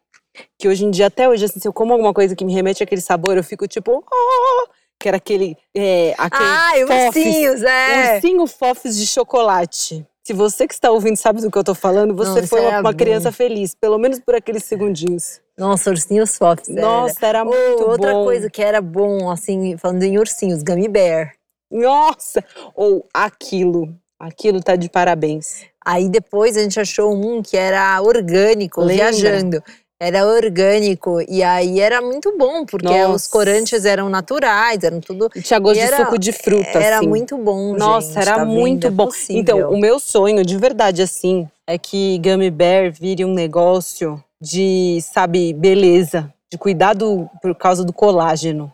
Que 0.58 0.68
hoje 0.68 0.84
em 0.84 0.91
dia, 0.91 1.08
até 1.08 1.30
hoje, 1.30 1.45
assim, 1.45 1.60
se 1.60 1.68
eu 1.68 1.74
como 1.74 1.93
alguma 1.93 2.14
coisa 2.14 2.36
que 2.36 2.43
me 2.43 2.54
remete 2.54 2.82
àquele 2.84 3.01
sabor, 3.01 3.38
eu 3.38 3.43
fico 3.43 3.68
tipo... 3.68 4.04
"Oh", 4.12 4.68
que 5.04 5.08
era 5.10 5.18
aquele... 5.18 5.58
É, 5.76 6.16
aquele 6.18 6.43
Ah, 6.45 6.72
fofes. 6.88 7.26
ursinhos, 7.26 7.64
é. 7.64 8.16
Ursinho 8.16 8.47
fofes 8.47 8.97
de 8.97 9.06
chocolate. 9.06 10.06
Se 10.26 10.32
você 10.32 10.66
que 10.66 10.74
está 10.74 10.89
ouvindo 10.89 11.18
sabe 11.18 11.41
do 11.41 11.51
que 11.51 11.58
eu 11.58 11.64
tô 11.66 11.76
falando, 11.76 12.16
você 12.16 12.39
Não, 12.39 12.47
foi 12.47 12.62
uma, 12.62 12.68
era 12.70 12.80
uma 12.80 12.91
bom. 12.93 12.97
criança 12.97 13.30
feliz. 13.30 13.76
Pelo 13.76 13.97
menos 13.97 14.20
por 14.20 14.34
aqueles 14.36 14.64
segundinhos. 14.64 15.41
Nossa, 15.58 15.89
ursinhos 15.89 16.38
era. 16.39 16.82
Nossa, 16.82 17.26
era 17.26 17.43
Ou 17.43 17.49
muito 17.54 17.84
outra 17.89 18.14
bom. 18.14 18.24
coisa 18.24 18.49
que 18.49 18.64
era 18.64 18.80
bom, 18.82 19.30
assim, 19.30 19.76
falando 19.78 20.01
em 20.04 20.18
ursinhos, 20.18 20.64
Gummy 20.64 20.88
Bear. 20.88 21.34
Nossa! 21.70 22.41
Ou 22.74 23.06
aquilo. 23.14 23.93
Aquilo 24.18 24.62
tá 24.64 24.78
de 24.78 24.89
parabéns. 24.89 25.66
Aí 25.86 26.08
depois 26.08 26.56
a 26.56 26.64
gente 26.64 26.80
achou 26.80 27.14
um 27.14 27.41
que 27.43 27.58
era 27.58 28.01
orgânico, 28.01 28.80
Lembra? 28.80 29.12
viajando. 29.12 29.62
Era 30.00 30.26
orgânico. 30.26 31.22
E 31.30 31.41
aí 31.44 31.80
era 31.80 32.02
muito 32.02 32.36
bom, 32.38 32.66
porque 32.66 32.86
Nossa. 32.88 33.14
os 33.14 33.28
corantes 33.28 33.86
eram 33.86 34.10
naturais, 34.10 34.84
eram 34.84 35.00
tudo. 35.00 35.30
E 35.36 35.41
tinha 35.41 35.60
gosto 35.60 35.78
E 35.78 35.82
de 35.82 35.88
era- 35.88 35.98
suco 36.06 36.18
de 36.18 36.32
fruta, 36.32 36.78
Era 36.80 36.98
assim. 36.98 37.08
muito 37.08 37.38
bom, 37.38 37.74
Nossa, 37.76 38.08
gente, 38.08 38.20
era 38.20 38.36
tá 38.39 38.46
muito 38.46 38.88
É 38.88 38.89
bom. 38.89 39.06
possível. 39.06 39.41
Então, 39.41 39.70
o 39.72 39.78
meu 39.78 40.00
sonho, 40.00 40.44
de 40.46 40.58
verdade, 40.58 41.02
assim, 41.02 41.48
é 41.68 41.78
que 41.78 42.18
Gummy 42.20 42.50
Bear 42.52 42.91
vire 42.91 43.24
um 43.24 43.34
negócio 43.34 44.22
de, 44.41 45.00
sabe, 45.02 45.54
beleza, 45.54 46.34
de 46.52 46.58
cuidado 46.58 47.30
por 47.41 47.56
causa 47.56 47.84
do 47.86 47.94
colágeno. 47.94 48.72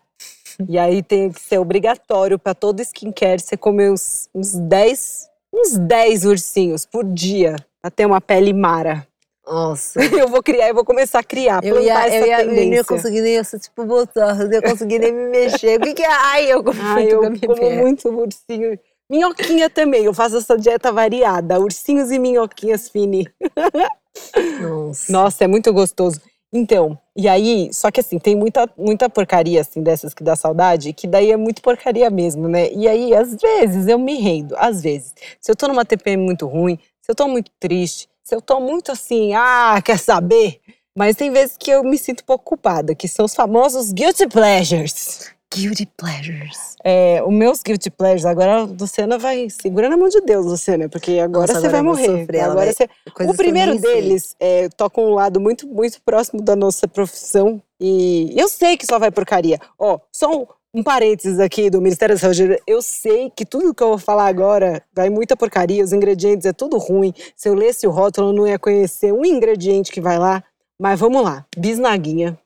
E 0.68 0.78
aí 0.78 1.02
tem 1.04 1.32
que 1.32 1.40
ser 1.40 1.58
obrigatório 1.60 2.38
para 2.38 2.54
todo 2.54 2.82
skincare 2.82 3.40
você 3.40 3.56
comer 3.56 3.92
uns, 3.92 4.28
uns 4.36 4.54
10, 4.56 5.28
uns 5.54 5.78
10 5.78 6.26
ursinhos 6.26 6.86
por 6.86 7.06
dia 7.06 7.56
ter 7.96 8.06
uma 8.06 8.20
pele 8.20 8.52
mara. 8.52 9.08
Nossa. 9.50 10.00
Eu 10.14 10.28
vou 10.28 10.43
criar, 10.43 10.70
eu 10.70 10.76
vou 10.76 10.86
começar 10.86 11.20
a 11.20 11.24
criar, 11.24 11.64
Eu 11.64 11.82
ia, 11.82 12.08
eu, 12.08 12.28
ia, 12.28 12.41
eu 12.41 12.47
não 12.47 12.54
ia 12.54 12.84
conseguir 12.84 13.22
nem, 13.22 13.38
assim, 13.39 13.58
tipo, 13.58 13.84
botar, 13.84 14.39
eu 14.39 14.45
não 14.45 14.54
ia 14.54 14.62
conseguir 14.62 15.00
nem 15.00 15.12
me 15.12 15.30
mexer. 15.30 15.80
O 15.80 15.82
que 15.82 15.95
que 15.95 16.04
é? 16.04 16.08
Ai, 16.08 16.52
eu 16.52 16.64
como 16.64 16.80
Ai, 16.80 17.16
muito 17.16 17.43
eu 17.43 17.56
como 17.56 17.72
muito 17.72 18.10
ursinho. 18.10 18.80
Minhoquinha 19.10 19.70
também, 19.70 20.06
eu 20.06 20.14
faço 20.14 20.38
essa 20.38 20.56
dieta 20.56 20.91
variada, 20.91 21.60
ursinhos 21.60 22.12
e 22.12 22.20
minhoquinhas 22.20 22.89
fini. 22.89 23.28
Nossa. 24.62 25.12
Nossa, 25.12 25.43
é 25.45 25.47
muito 25.47 25.74
gostoso. 25.74 26.22
Então, 26.52 26.97
e 27.16 27.28
aí, 27.28 27.70
só 27.72 27.89
que 27.91 28.00
assim, 28.00 28.18
tem 28.20 28.36
muita, 28.36 28.68
muita 28.78 29.10
porcaria 29.10 29.62
assim 29.62 29.82
dessas 29.82 30.14
que 30.14 30.24
dá 30.24 30.36
saudade, 30.36 30.93
que 30.93 31.08
daí 31.08 31.32
é 31.32 31.38
muito 31.38 31.62
porcaria 31.62 32.10
mesmo, 32.10 32.47
né? 32.47 32.72
E 32.72 32.88
aí, 32.88 33.14
às 33.16 33.36
vezes, 33.36 33.88
eu 33.88 34.00
me 34.00 34.16
rendo, 34.16 34.56
às 34.58 34.82
vezes. 34.82 35.14
Se 35.39 35.52
eu 35.52 35.56
tô 35.56 35.68
numa 35.68 35.86
TPM 35.86 36.24
muito 36.24 36.47
ruim, 36.47 36.78
se 37.02 37.12
eu 37.12 37.16
tô 37.16 37.28
muito 37.28 37.52
triste, 37.60 38.09
se 38.30 38.36
eu 38.36 38.42
tô 38.42 38.60
muito 38.60 38.92
assim, 38.92 39.34
ah, 39.34 39.82
quer 39.84 39.98
saber? 39.98 40.60
Mas 40.96 41.16
tem 41.16 41.32
vezes 41.32 41.56
que 41.58 41.72
eu 41.72 41.84
me 41.84 41.98
sinto 41.98 42.22
um 42.22 42.26
pouco 42.26 42.46
culpada, 42.46 42.94
que 42.94 43.08
são 43.08 43.26
os 43.26 43.34
famosos 43.34 43.92
guilty 43.92 44.28
pleasures. 44.28 45.32
Guilty 45.52 45.88
pleasures. 45.98 46.76
É, 46.84 47.24
os 47.26 47.34
meus 47.34 47.64
guilty 47.64 47.90
pleasures, 47.90 48.26
agora 48.26 48.62
a 48.62 48.62
Luciana 48.66 49.18
vai. 49.18 49.50
Segura 49.50 49.90
na 49.90 49.98
mão 49.98 50.08
de 50.08 50.22
Deus, 50.22 50.46
Luciana, 50.46 50.88
porque 50.88 51.18
agora 51.18 51.48
Nossa, 51.48 51.60
você 51.62 51.70
vai 51.70 51.80
agora 51.80 51.84
vou 51.96 52.06
morrer. 52.08 52.22
sofrer, 52.22 52.40
agora 52.42 52.66
vai- 52.66 52.74
você 52.74 52.88
o 53.28 53.34
primeiro 53.34 53.72
sei. 53.72 53.82
deles 53.82 54.36
é, 54.40 54.70
toca 54.70 55.02
um 55.02 55.10
lado 55.10 55.40
muito, 55.40 55.68
muito 55.68 56.00
próximo 56.06 56.40
da 56.44 56.56
nossa 56.56 56.88
profissão. 56.88 57.60
E 57.80 58.32
eu 58.40 58.48
sei 58.48 58.78
que 58.78 58.86
só 58.86 59.00
vai 59.00 59.10
porcaria. 59.10 59.58
Ó, 59.80 59.98
só 60.12 60.30
um, 60.32 60.46
um 60.74 60.84
parênteses 60.84 61.40
aqui 61.40 61.70
do 61.70 61.82
Ministério 61.82 62.16
da 62.16 62.20
Saúde. 62.20 62.62
Eu 62.68 62.82
sei 62.82 63.32
que 63.36 63.46
tudo 63.46 63.74
que 63.74 63.82
eu 63.84 63.90
vou 63.90 63.98
falar 63.98 64.28
agora 64.28 64.84
vai 64.94 65.10
muita 65.10 65.36
porcaria, 65.36 65.84
os 65.84 65.94
ingredientes 65.94 66.46
é 66.46 66.54
tudo 66.54 66.78
ruim. 66.78 67.14
Se 67.36 67.50
eu 67.50 67.54
lesse 67.56 67.88
o 67.88 67.92
rótulo, 67.92 68.30
eu 68.30 68.34
não 68.34 68.48
ia 68.48 68.60
conhecer 68.60 69.12
um 69.12 69.26
ingrediente 69.26 69.92
que 69.92 70.02
vai 70.02 70.18
lá. 70.18 70.44
Mas 70.82 71.00
vamos 71.00 71.22
lá, 71.24 71.46
bisnaguinha. 71.58 72.38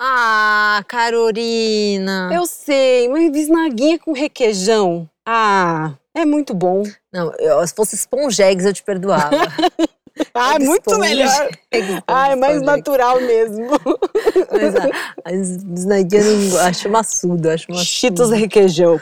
Ah, 0.00 0.82
Carolina. 0.88 2.30
Eu 2.34 2.46
sei, 2.46 3.08
mas 3.08 3.30
bisnaguinha 3.30 3.98
com 3.98 4.12
requeijão. 4.12 5.08
Ah, 5.26 5.94
é 6.14 6.24
muito 6.24 6.52
bom. 6.54 6.82
Não, 7.12 7.32
eu- 7.38 7.66
se 7.66 7.74
fosse 7.74 7.94
esponjegs 7.94 8.64
eu 8.66 8.72
te 8.74 8.82
perdoava. 8.82 9.30
Ah, 10.34 10.54
é 10.54 10.58
muito 10.58 10.98
melhor. 10.98 11.48
Ah, 12.06 12.30
é 12.30 12.36
mais 12.36 12.62
natural 12.62 13.20
mesmo. 13.20 13.66
Mas 14.50 14.74
a, 14.76 15.30
as 15.30 15.56
bisnaguinhas 15.64 16.26
eu 16.26 16.36
não- 16.38 16.58
acho 16.60 16.88
maçudo, 16.88 17.50
acho 17.50 17.66
maçudo. 17.70 17.86
Cheetos 17.86 18.30
requeijão. 18.30 19.00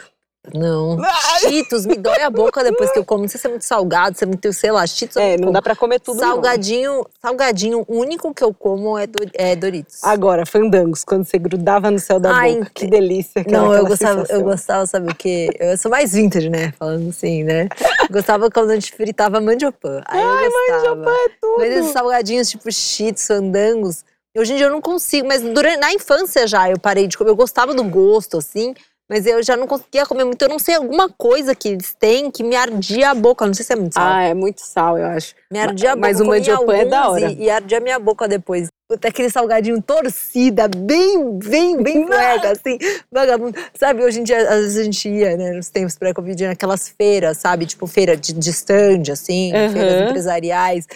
Não. 0.53 0.99
Ai. 1.03 1.41
Cheetos, 1.41 1.87
me 1.87 1.97
dói 1.97 2.21
a 2.23 2.29
boca 2.31 2.63
depois 2.63 2.91
que 2.93 2.99
eu 2.99 3.05
como. 3.05 3.23
Não 3.23 3.29
sei 3.29 3.41
se 3.41 3.47
é 3.47 3.51
muito 3.51 3.65
salgado, 3.65 4.17
se 4.19 4.25
é 4.25 4.27
muito, 4.27 4.53
sei 4.53 4.71
lá, 4.71 4.87
Cheetos 4.87 5.17
eu 5.17 5.23
É, 5.23 5.31
não 5.37 5.39
como. 5.45 5.53
dá 5.53 5.63
pra 5.63 5.75
comer 5.77 6.01
tudo 6.01 6.21
não. 6.21 6.29
Salgadinho, 6.29 7.07
salgadinho, 7.23 7.85
o 7.89 7.99
único 7.99 8.35
que 8.35 8.45
eu 8.45 8.53
como 8.53 8.99
é, 8.99 9.07
Dor- 9.07 9.31
é 9.35 9.57
Doritos. 9.57 10.03
Agora, 10.05 10.45
fandangos, 10.45 11.05
quando 11.05 11.25
você 11.25 11.39
grudava 11.39 11.91
no 11.91 11.99
céu 11.99 12.21
da 12.21 12.35
Ai, 12.35 12.57
boca. 12.57 12.71
Que 12.75 12.87
delícia. 12.87 13.41
Aquela, 13.41 13.63
Não, 13.65 13.75
eu 13.75 13.87
gostava, 13.87 14.21
eu 14.21 14.27
sensação. 14.27 14.43
gostava, 14.45 14.87
sabe 14.87 15.13
o 15.13 15.15
quê? 15.15 15.49
Eu 15.59 15.79
sou 15.79 15.91
mais 15.91 16.13
vintage, 16.13 16.51
né? 16.51 16.73
Falando 16.79 17.09
assim, 17.09 17.43
né? 17.45 17.69
Gostava 18.11 18.51
quando 18.51 18.71
a 18.71 18.75
gente 18.75 18.93
fritava 18.93 19.41
mandiopan. 19.41 20.03
Aí 20.07 20.21
eu 20.23 20.51
gostava. 20.51 21.11
É 21.11 21.29
tudo. 21.41 21.59
Mas 21.59 21.73
esses 21.77 21.93
salgadinhos, 21.93 22.49
tipo 22.51 22.71
cheetos, 22.71 23.27
fandangos, 23.27 24.05
hoje 24.37 24.53
em 24.53 24.57
dia 24.57 24.67
eu 24.67 24.71
não 24.71 24.81
consigo. 24.81 25.27
Mas 25.27 25.41
durante, 25.43 25.79
na 25.79 25.93
infância 25.93 26.47
já 26.47 26.69
eu 26.71 26.79
parei 26.79 27.07
de 27.07 27.17
comer. 27.17 27.31
Eu 27.31 27.37
gostava 27.37 27.73
do 27.75 27.83
gosto, 27.85 28.37
assim. 28.39 28.75
Mas 29.09 29.27
eu 29.27 29.43
já 29.43 29.57
não 29.57 29.67
conseguia 29.67 30.07
comer 30.07 30.25
muito. 30.25 30.41
Eu 30.41 30.49
não 30.49 30.59
sei, 30.59 30.77
alguma 30.77 31.11
coisa 31.11 31.55
que 31.55 31.69
eles 31.69 31.95
têm 31.95 32.31
que 32.31 32.43
me 32.43 32.57
ardia 32.57 33.11
a 33.11 33.15
boca. 33.15 33.47
Não 33.47 33.53
sei 33.53 33.65
se 33.65 33.73
é 33.73 33.77
muito 33.77 33.93
sal. 33.93 34.07
Ah, 34.07 34.23
é 34.23 34.35
muito 34.35 34.61
sal, 34.61 34.99
eu 34.99 35.07
acho. 35.07 35.35
me 35.51 35.59
ardia 35.59 35.93
a 35.93 35.97
boca. 35.97 36.09
mas 36.09 36.21
o 36.21 36.25
mandiopan 36.25 36.77
é 36.77 36.85
da 36.87 37.11
hora. 37.11 37.31
E, 37.31 37.45
e 37.45 37.51
ardia 37.51 37.79
a 37.79 37.81
minha 37.81 37.99
boca 37.99 38.27
depois. 38.27 38.69
Até 38.91 39.09
aquele 39.09 39.31
salgadinho 39.31 39.81
torcida, 39.83 40.69
bem, 40.69 41.39
bem, 41.39 41.83
bem 41.83 42.05
cueca, 42.07 42.53
assim, 42.53 42.79
vagabundo. 43.11 43.59
Sabe, 43.75 44.03
hoje 44.03 44.21
em 44.21 44.25
dia, 44.25 44.39
às 44.49 44.61
vezes 44.61 44.79
a 44.79 44.85
gente 44.85 45.09
ia, 45.09 45.37
né, 45.37 45.53
nos 45.53 45.69
tempos 45.69 45.97
pré-Covid, 45.97 46.47
naquelas 46.49 46.89
feiras, 46.89 47.39
sabe? 47.39 47.67
Tipo, 47.67 47.87
feira 47.87 48.17
de, 48.17 48.33
de 48.33 48.51
stand, 48.51 49.11
assim, 49.11 49.53
Aham. 49.55 49.71
feiras 49.71 50.03
empresariais. 50.03 50.87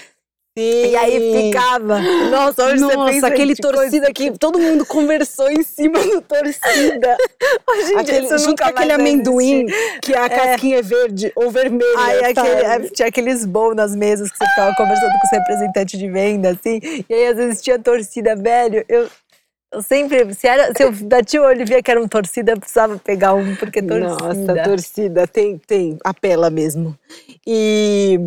E 0.61 0.96
aí 0.96 1.44
ficava. 1.50 2.00
Nossa, 2.30 2.64
hoje 2.64 2.78
você 2.80 2.96
Nossa, 2.96 3.12
pensa 3.12 3.26
aquele 3.28 3.54
coisa- 3.56 3.76
torcida 3.76 4.12
que 4.12 4.36
todo 4.36 4.59
mundo 4.59 4.84
conversou 4.84 5.50
em 5.50 5.62
cima 5.62 5.98
do 6.00 6.20
torcida. 6.20 7.16
Hoje 7.68 7.82
em 7.82 7.86
dia 7.88 8.00
aquele, 8.00 8.26
isso 8.26 8.38
junto 8.38 8.62
com 8.62 8.68
aquele 8.68 8.92
amendoim 8.92 9.66
que 10.02 10.14
a 10.14 10.28
casquinha 10.28 10.78
é 10.78 10.82
verde 10.82 11.32
ou 11.36 11.50
vermelha. 11.50 12.28
Aquele, 12.28 12.48
é, 12.48 12.80
tinha 12.90 13.09
aqueles 13.09 13.44
bons 13.46 13.74
nas 13.74 13.94
mesas 13.94 14.30
que 14.30 14.38
você 14.38 14.46
ficava 14.46 14.74
conversando 14.74 15.12
com 15.12 15.26
os 15.26 15.30
representantes 15.30 15.98
de 15.98 16.11
venda, 16.11 16.50
assim. 16.50 16.80
E 17.09 17.14
aí, 17.14 17.26
às 17.28 17.36
vezes, 17.36 17.62
tinha 17.62 17.78
torcida, 17.78 18.34
velho. 18.34 18.84
Eu, 18.88 19.09
eu 19.72 19.82
sempre, 19.82 20.34
se, 20.34 20.48
era, 20.48 20.72
se 20.74 20.82
eu 20.82 20.90
bati 20.92 21.38
o 21.38 21.42
olho 21.44 21.62
e 21.62 21.64
via 21.64 21.82
que 21.82 21.90
era 21.90 22.02
um 22.02 22.09
torcida, 22.09 22.52
eu 22.52 22.59
precisava 22.59 22.98
pegar 22.98 23.34
um, 23.34 23.54
porque 23.56 23.82
torcida. 23.82 24.09
Nossa, 24.09 24.62
torcida, 24.64 25.26
tem, 25.26 25.59
tem, 25.59 25.98
apela 26.02 26.50
mesmo. 26.50 26.98
E. 27.46 28.18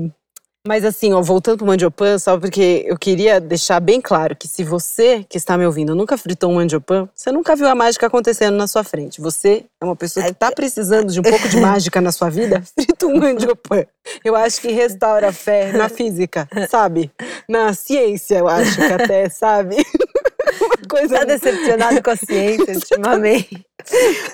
Mas 0.67 0.85
assim, 0.85 1.11
ó, 1.11 1.21
voltando 1.23 1.57
pro 1.57 1.65
mandiopan, 1.65 2.19
só 2.19 2.37
porque 2.37 2.83
eu 2.85 2.95
queria 2.95 3.41
deixar 3.41 3.79
bem 3.79 3.99
claro 3.99 4.35
que 4.35 4.47
se 4.47 4.63
você 4.63 5.25
que 5.27 5.35
está 5.35 5.57
me 5.57 5.65
ouvindo 5.65 5.95
nunca 5.95 6.15
fritou 6.19 6.51
um 6.51 6.55
mandiopan, 6.55 7.09
você 7.15 7.31
nunca 7.31 7.55
viu 7.55 7.67
a 7.67 7.73
mágica 7.73 8.05
acontecendo 8.05 8.55
na 8.57 8.67
sua 8.67 8.83
frente. 8.83 9.19
Você 9.21 9.65
é 9.81 9.85
uma 9.85 9.95
pessoa 9.95 10.23
que 10.23 10.31
está 10.31 10.51
precisando 10.51 11.11
de 11.11 11.19
um 11.19 11.23
pouco 11.23 11.49
de 11.49 11.57
mágica 11.59 11.99
na 11.99 12.11
sua 12.11 12.29
vida, 12.29 12.61
frita 12.77 13.07
um 13.07 13.17
mandiopan. 13.17 13.85
Eu 14.23 14.35
acho 14.35 14.61
que 14.61 14.71
restaura 14.71 15.29
a 15.29 15.33
fé 15.33 15.71
na 15.71 15.89
física, 15.89 16.47
sabe? 16.69 17.11
Na 17.49 17.73
ciência, 17.73 18.37
eu 18.37 18.47
acho 18.47 18.75
que 18.75 18.93
até, 18.93 19.29
sabe? 19.29 19.77
Uma 20.61 20.87
coisa 20.87 21.19
Tá 21.19 21.23
decepcionado 21.23 22.03
com 22.03 22.09
a 22.11 22.15
ciência 22.15 22.73
ultimamente. 22.75 23.65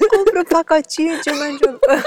Compra 0.09 0.41
um 0.41 0.45
pacotinho 0.45 1.21
de 1.21 1.31
mandiopan. 1.31 2.03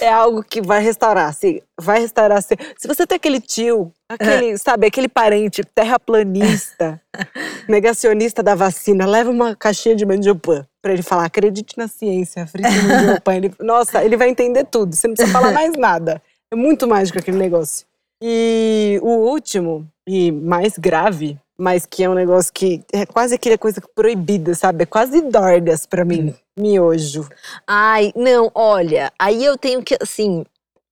É 0.00 0.08
algo 0.08 0.42
que 0.42 0.60
vai 0.60 0.82
restaurar, 0.82 1.28
assim, 1.28 1.60
vai 1.80 2.00
restaurar. 2.00 2.42
Se, 2.42 2.56
se 2.76 2.88
você 2.88 3.06
tem 3.06 3.16
aquele 3.16 3.40
tio, 3.40 3.92
aquele, 4.08 4.56
sabe, 4.58 4.86
aquele 4.86 5.08
parente 5.08 5.62
terraplanista, 5.64 7.00
negacionista 7.68 8.42
da 8.42 8.54
vacina, 8.54 9.06
leva 9.06 9.30
uma 9.30 9.54
caixinha 9.54 9.94
de 9.94 10.06
mandiopan 10.06 10.66
pra 10.82 10.92
ele 10.92 11.02
falar, 11.02 11.24
acredite 11.24 11.76
na 11.78 11.88
ciência, 11.88 12.46
frite 12.46 12.68
mandiopan. 12.82 13.34
Ele, 13.34 13.54
nossa, 13.60 14.04
ele 14.04 14.16
vai 14.16 14.28
entender 14.28 14.64
tudo, 14.64 14.94
você 14.94 15.06
não 15.06 15.14
precisa 15.14 15.32
falar 15.32 15.52
mais 15.52 15.76
nada. 15.76 16.22
É 16.52 16.56
muito 16.56 16.86
mágico 16.86 17.18
aquele 17.18 17.38
negócio. 17.38 17.86
E 18.22 18.98
o 19.02 19.08
último, 19.08 19.86
e 20.06 20.30
mais 20.30 20.78
grave, 20.78 21.38
mas 21.58 21.86
que 21.86 22.02
é 22.02 22.08
um 22.08 22.14
negócio 22.14 22.52
que 22.52 22.82
é 22.92 23.06
quase 23.06 23.34
aquela 23.34 23.58
coisa 23.58 23.80
proibida, 23.94 24.54
sabe? 24.54 24.82
É 24.82 24.86
quase 24.86 25.20
dorgas 25.22 25.86
pra 25.86 26.04
mim, 26.04 26.34
miojo. 26.56 27.28
Ai, 27.66 28.12
não, 28.16 28.50
olha, 28.54 29.12
aí 29.18 29.44
eu 29.44 29.56
tenho 29.56 29.82
que, 29.82 29.96
assim, 30.00 30.44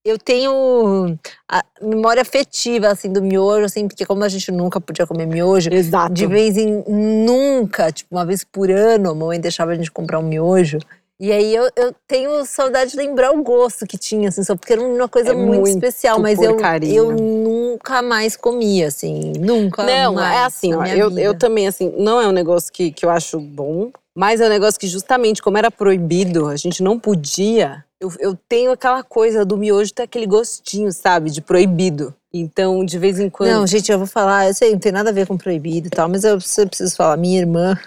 eu 0.04 0.18
tenho 0.18 1.16
a 1.48 1.64
memória 1.80 2.22
afetiva, 2.22 2.88
assim, 2.88 3.12
do 3.12 3.22
miojo, 3.22 3.64
assim, 3.64 3.86
porque 3.86 4.04
como 4.04 4.24
a 4.24 4.28
gente 4.28 4.50
nunca 4.50 4.80
podia 4.80 5.06
comer 5.06 5.26
miojo, 5.26 5.70
Exato. 5.72 6.12
de 6.12 6.26
vez 6.26 6.56
em 6.56 6.82
nunca, 6.88 7.92
tipo, 7.92 8.14
uma 8.14 8.26
vez 8.26 8.44
por 8.44 8.70
ano, 8.70 9.10
a 9.10 9.14
mamãe 9.14 9.40
deixava 9.40 9.72
a 9.72 9.74
gente 9.74 9.90
comprar 9.90 10.18
um 10.18 10.26
miojo. 10.28 10.78
E 11.22 11.30
aí 11.30 11.54
eu, 11.54 11.70
eu 11.76 11.94
tenho 12.08 12.44
saudade 12.44 12.90
de 12.90 12.96
lembrar 12.96 13.30
o 13.30 13.44
gosto 13.44 13.86
que 13.86 13.96
tinha, 13.96 14.28
assim, 14.28 14.42
só 14.42 14.56
porque 14.56 14.72
era 14.72 14.82
uma 14.82 15.08
coisa 15.08 15.30
É 15.30 15.34
muito, 15.34 15.60
muito 15.60 15.68
especial, 15.68 16.18
mas 16.18 16.42
eu, 16.42 16.54
porcaria. 16.54 16.92
eu 16.92 17.12
nunca 17.12 18.02
mais 18.02 18.34
comia, 18.36 18.88
assim, 18.88 19.32
nunca 19.38 19.84
Não, 19.84 20.14
mais. 20.14 20.36
é 20.36 20.42
assim, 20.42 20.74
ó, 20.74 20.84
eu, 20.84 21.10
vida. 21.10 21.20
eu 21.20 21.38
também, 21.38 21.68
assim, 21.68 21.94
não 21.96 22.20
é 22.20 22.26
um 22.26 22.32
negócio 22.32 22.72
que, 22.72 22.90
que 22.90 23.06
eu 23.06 23.10
acho 23.10 23.38
bom, 23.38 23.92
mas 24.12 24.40
é 24.40 24.46
um 24.46 24.48
negócio 24.48 24.80
que 24.80 24.88
justamente, 24.88 25.40
como 25.40 25.56
era 25.56 25.70
proibido, 25.70 26.48
a 26.48 26.56
gente 26.56 26.82
não 26.82 26.98
podia, 26.98 27.84
eu, 28.00 28.12
eu 28.18 28.36
tenho 28.48 28.72
aquela 28.72 29.04
coisa 29.04 29.44
do 29.44 29.56
miojo 29.56 29.94
ter 29.94 30.02
aquele 30.02 30.26
gostinho, 30.26 30.90
sabe, 30.90 31.30
de 31.30 31.40
proibido. 31.40 32.12
Então, 32.34 32.84
de 32.84 32.98
vez 32.98 33.20
em 33.20 33.30
quando. 33.30 33.48
Não, 33.48 33.64
gente, 33.64 33.92
eu 33.92 33.98
vou 33.98 34.08
falar, 34.08 34.48
eu 34.48 34.54
sei, 34.54 34.72
não 34.72 34.80
tem 34.80 34.90
nada 34.90 35.10
a 35.10 35.12
ver 35.12 35.28
com 35.28 35.38
proibido 35.38 35.86
e 35.86 35.90
tal, 35.90 36.08
mas 36.08 36.24
eu 36.24 36.36
preciso, 36.38 36.62
eu 36.62 36.66
preciso 36.68 36.96
falar. 36.96 37.16
Minha 37.16 37.38
irmã, 37.38 37.78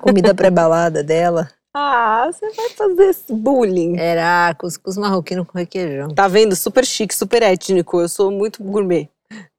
comida 0.00 0.34
pré-balada 0.36 1.02
dela, 1.02 1.48
Ah, 1.76 2.30
você 2.30 2.48
vai 2.52 2.68
fazer 2.70 3.04
esse 3.06 3.32
bullying. 3.32 3.96
era 3.98 4.54
cuscuz 4.54 4.96
marroquino 4.96 5.44
com 5.44 5.58
requeijão. 5.58 6.08
Tá 6.08 6.28
vendo? 6.28 6.54
Super 6.54 6.84
chique, 6.86 7.14
super 7.14 7.42
étnico. 7.42 8.00
Eu 8.00 8.08
sou 8.08 8.30
muito 8.30 8.62
gourmet. 8.62 9.08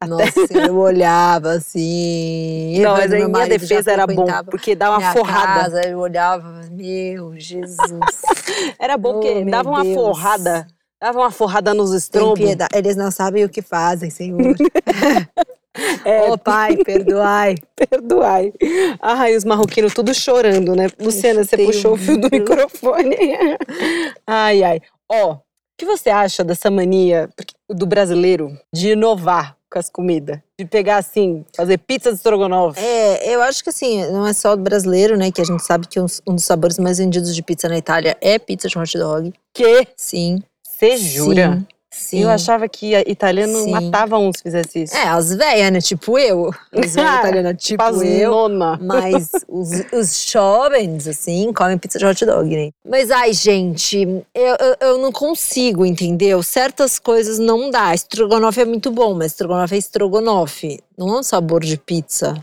Nossa, 0.07 0.24
eu 0.53 0.78
olhava 0.78 1.51
assim. 1.51 2.80
Não, 2.80 2.93
mas 2.93 3.11
meu 3.11 3.28
minha 3.28 3.47
defesa 3.47 3.91
era 3.91 4.07
bom, 4.07 4.26
porque 4.49 4.76
dá 4.76 4.91
uma 4.91 5.11
forrada. 5.11 5.63
Casa, 5.63 5.82
eu 5.88 5.99
olhava, 5.99 6.61
meu 6.72 7.38
Jesus. 7.38 8.22
Era 8.80 8.97
bom 8.97 9.09
Oh, 9.09 9.13
porque 9.20 9.34
meu 9.43 9.51
dava 9.51 9.70
uma 9.70 9.84
Deus. 9.84 9.95
forrada. 9.95 10.68
Dava 11.01 11.20
uma 11.20 11.32
forrada 11.32 11.74
nos 11.74 11.91
estrombos. 11.91 12.39
Eles 12.74 12.95
não 12.95 13.11
sabem 13.11 13.43
o 13.43 13.49
que 13.49 13.61
fazem, 13.61 14.09
Senhor. 14.09 14.55
É, 16.03 16.21
Ô 16.23 16.38
Pai, 16.39 16.78
perdoai. 16.78 17.55
perdoai. 17.76 18.53
Ai, 19.01 19.36
os 19.36 19.43
marroquinos 19.43 19.93
tudo 19.93 20.13
chorando, 20.13 20.76
né? 20.76 20.88
Luciana, 20.99 21.43
você 21.43 21.57
puxou 21.57 21.93
o 21.93 21.97
fio 21.97 22.17
do 22.17 22.30
microfone. 22.32 23.15
Ai, 24.28 24.63
ai. 24.63 24.82
Ó, 25.11 25.34
o 25.34 25.39
que 25.78 25.86
você 25.86 26.09
acha 26.09 26.43
dessa 26.43 26.71
mania 26.71 27.30
do 27.69 27.86
brasileiro 27.86 28.57
de 28.73 28.91
inovar 28.91 29.55
com 29.69 29.78
as 29.78 29.89
comidas? 29.89 30.39
De 30.59 30.65
pegar 30.65 30.97
assim, 30.97 31.45
fazer 31.55 31.78
pizza 31.78 32.09
de 32.09 32.15
estrogonofe? 32.15 32.80
É, 32.80 33.36
eu 33.36 33.41
acho 33.41 33.63
que 33.63 33.69
assim, 33.69 34.09
não 34.11 34.26
é 34.26 34.34
só 34.34 34.55
do 34.55 34.63
brasileiro, 34.63 35.17
né? 35.17 35.32
Que 35.32 35.41
a 35.41 35.45
gente 35.45 35.63
sabe 35.63 35.88
que 35.88 35.99
um, 35.99 36.05
um 36.28 36.36
dos 36.36 36.45
sabores 36.45 36.80
mais 36.80 36.97
vendidos 36.97 37.36
de 37.36 37.43
pizza 37.43 37.67
na 37.67 37.78
Itália 37.78 38.17
é 38.21 38.39
pizza 38.39 38.67
de 38.67 38.78
hot 38.78 38.97
dog. 38.97 39.34
Que? 39.53 39.88
Sim. 39.97 40.39
Você 40.63 40.97
jura? 40.97 41.57
Sim. 41.57 41.67
Sim. 41.96 42.22
Eu 42.22 42.30
achava 42.30 42.68
que 42.68 42.93
italiano 43.08 43.64
Sim. 43.64 43.72
matava 43.72 44.18
um 44.18 44.32
se 44.34 44.41
fizesse 44.43 44.84
isso. 44.84 44.96
É, 44.96 45.08
as 45.08 45.34
velhas, 45.34 45.72
né? 45.72 45.82
Tipo 45.82 46.18
eu. 46.20 46.52
As 46.72 46.93
velhas 46.96 47.16
italianas, 47.20 47.56
tipo 47.64 47.82
as 47.84 48.02
eu. 48.02 48.32
nona. 48.32 48.78
Mas 48.82 49.32
os, 49.48 49.70
os 49.93 50.26
jovens, 50.30 51.08
assim, 51.08 51.52
comem 51.54 51.78
pizza 51.78 51.98
de 51.98 52.06
hot 52.06 52.26
dog, 52.26 52.56
né? 52.56 52.70
Mas, 52.88 53.10
ai, 53.12 53.34
gente, 53.34 53.98
eu, 54.34 54.56
eu, 54.60 54.76
eu 54.82 54.98
não 54.98 55.12
consigo, 55.12 55.86
entendeu? 55.86 56.43
Certas 56.43 57.00
coisas 57.00 57.39
não 57.39 57.70
dá. 57.70 57.93
Estrogonofe 57.93 58.62
é 58.62 58.66
muito 58.66 58.91
bom, 58.91 59.14
mas 59.14 59.28
estrogonofe 59.32 59.76
é 59.76 59.78
estrogonofe. 59.78 60.80
Não 60.98 61.10
é 61.16 61.20
um 61.20 61.24
sabor 61.24 61.62
de 61.62 61.78
pizza, 61.78 62.36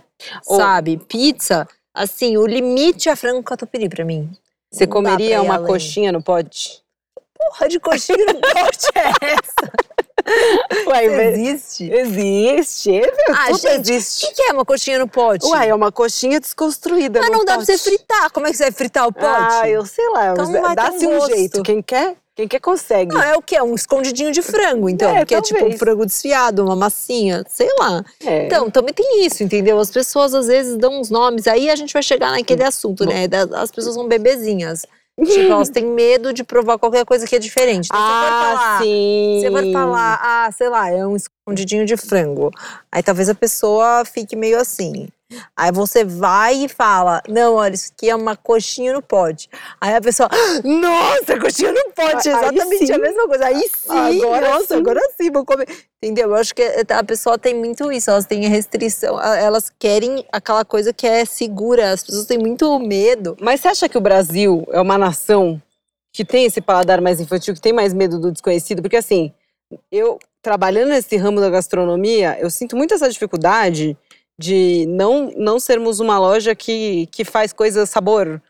Ou- 0.46 0.56
sabe? 0.56 0.96
Pizza, 0.96 1.66
assim, 1.94 2.36
o 2.36 2.46
limite 2.46 3.08
é 3.08 3.16
frango 3.16 3.42
catupiry 3.42 3.88
pra 3.88 4.04
mim. 4.04 4.30
Você 4.70 4.86
Não 4.86 4.92
comeria 4.92 5.42
uma 5.42 5.56
além. 5.56 5.66
coxinha 5.66 6.10
no 6.10 6.22
pote? 6.22 6.81
Porra 7.50 7.68
de 7.68 7.80
coxinha 7.80 8.18
no 8.26 8.40
pote 8.40 8.86
é 8.94 9.34
essa? 9.34 9.72
Uai, 10.86 11.06
Isso 11.06 11.16
mas- 11.16 11.38
existe? 11.38 11.90
Existe, 11.92 13.00
Ah, 13.30 13.46
tudo 13.48 13.58
gente, 13.58 13.90
O 13.90 13.94
existe. 13.94 14.26
que, 14.28 14.34
que 14.34 14.42
é 14.42 14.52
uma 14.52 14.64
coxinha 14.64 14.98
no 14.98 15.08
pote? 15.08 15.44
Uai, 15.46 15.68
é 15.70 15.74
uma 15.74 15.90
coxinha 15.90 16.38
desconstruída. 16.38 17.20
Mas 17.20 17.30
não 17.30 17.44
dá 17.44 17.56
pra 17.56 17.64
você 17.64 17.72
pote. 17.72 17.84
fritar. 17.84 18.30
Como 18.30 18.46
é 18.46 18.50
que 18.50 18.56
você 18.56 18.64
vai 18.64 18.72
fritar 18.72 19.06
o 19.08 19.12
pote? 19.12 19.26
Ah, 19.26 19.68
eu 19.68 19.84
sei 19.84 20.08
lá. 20.10 20.32
Então 20.32 20.74
Dá-se 20.74 21.06
um 21.06 21.18
um 21.18 21.26
jeito. 21.26 21.62
Quem 21.64 21.82
quer, 21.82 22.14
quem 22.36 22.46
quer 22.46 22.60
consegue. 22.60 23.12
Não, 23.12 23.20
é 23.22 23.36
o 23.36 23.42
quê? 23.42 23.60
Um 23.60 23.74
escondidinho 23.74 24.30
de 24.30 24.42
frango, 24.42 24.88
então. 24.88 25.10
É, 25.14 25.24
que 25.26 25.34
é 25.34 25.42
tipo 25.42 25.56
um 25.58 25.60
talvez. 25.62 25.78
frango 25.80 26.06
desfiado, 26.06 26.64
uma 26.64 26.76
massinha, 26.76 27.44
sei 27.48 27.68
lá. 27.78 28.04
É. 28.24 28.46
Então, 28.46 28.70
também 28.70 28.94
tem 28.94 29.26
isso, 29.26 29.42
entendeu? 29.42 29.78
As 29.80 29.90
pessoas 29.90 30.34
às 30.34 30.46
vezes 30.46 30.76
dão 30.76 31.00
uns 31.00 31.10
nomes, 31.10 31.48
aí 31.48 31.68
a 31.68 31.74
gente 31.74 31.92
vai 31.92 32.02
chegar 32.02 32.30
naquele 32.30 32.62
assunto, 32.62 33.04
né? 33.04 33.26
As 33.56 33.72
pessoas 33.72 33.96
são 33.96 34.06
bebezinhas. 34.06 34.86
Tipo, 35.32 35.52
elas 35.52 35.68
têm 35.68 35.86
medo 35.86 36.32
de 36.32 36.42
provar 36.42 36.78
qualquer 36.78 37.04
coisa 37.04 37.26
que 37.26 37.36
é 37.36 37.38
diferente. 37.38 37.86
Então, 37.86 38.00
ah, 38.00 38.54
falar, 38.54 38.82
sim. 38.82 39.38
Você 39.40 39.50
vai 39.50 39.72
falar, 39.72 40.20
ah, 40.22 40.50
sei 40.52 40.68
lá, 40.68 40.90
é 40.90 41.06
um 41.06 41.16
escondidinho 41.16 41.86
de 41.86 41.96
frango. 41.96 42.50
Aí 42.90 43.02
talvez 43.02 43.28
a 43.28 43.34
pessoa 43.34 44.04
fique 44.04 44.34
meio 44.34 44.58
assim. 44.58 45.08
Aí 45.56 45.72
você 45.72 46.04
vai 46.04 46.64
e 46.64 46.68
fala, 46.68 47.22
não, 47.28 47.54
olha, 47.54 47.74
isso 47.74 47.92
aqui 47.96 48.10
é 48.10 48.14
uma 48.14 48.36
coxinha 48.36 48.92
no 48.92 49.02
pote. 49.02 49.48
Aí 49.80 49.94
a 49.94 50.00
pessoa, 50.00 50.28
nossa, 50.64 51.38
coxinha 51.38 51.72
no 51.72 51.92
pote, 51.94 52.28
exatamente 52.28 52.92
a 52.92 52.98
mesma 52.98 53.26
coisa. 53.26 53.46
Aí 53.46 53.68
sim, 53.74 54.22
Agora 54.22 54.50
nossa, 54.50 54.74
sim. 54.74 54.80
agora 54.80 55.00
sim, 55.16 55.30
vou 55.30 55.44
comer. 55.44 55.68
Entendeu? 56.02 56.30
Eu 56.30 56.34
acho 56.34 56.54
que 56.54 56.62
a 56.88 57.04
pessoa 57.04 57.38
tem 57.38 57.54
muito 57.54 57.92
isso, 57.92 58.10
elas 58.10 58.26
têm 58.26 58.48
restrição, 58.48 59.20
elas 59.20 59.72
querem 59.78 60.24
aquela 60.32 60.64
coisa 60.64 60.92
que 60.92 61.06
é 61.06 61.24
segura, 61.24 61.92
as 61.92 62.02
pessoas 62.02 62.26
têm 62.26 62.38
muito 62.38 62.78
medo. 62.78 63.36
Mas 63.40 63.60
você 63.60 63.68
acha 63.68 63.88
que 63.88 63.96
o 63.98 64.00
Brasil 64.00 64.66
é 64.72 64.80
uma 64.80 64.98
nação 64.98 65.62
que 66.12 66.24
tem 66.24 66.44
esse 66.44 66.60
paladar 66.60 67.00
mais 67.00 67.20
infantil, 67.20 67.54
que 67.54 67.60
tem 67.60 67.72
mais 67.72 67.94
medo 67.94 68.18
do 68.18 68.32
desconhecido? 68.32 68.82
Porque 68.82 68.96
assim, 68.96 69.32
eu 69.90 70.18
trabalhando 70.42 70.88
nesse 70.88 71.16
ramo 71.16 71.40
da 71.40 71.48
gastronomia, 71.48 72.36
eu 72.40 72.50
sinto 72.50 72.76
muito 72.76 72.92
essa 72.92 73.08
dificuldade 73.08 73.96
de 74.42 74.84
não, 74.88 75.32
não 75.36 75.60
sermos 75.60 76.00
uma 76.00 76.18
loja 76.18 76.54
que, 76.54 77.06
que 77.12 77.24
faz 77.24 77.52
coisas 77.52 77.88
sabor 77.88 78.42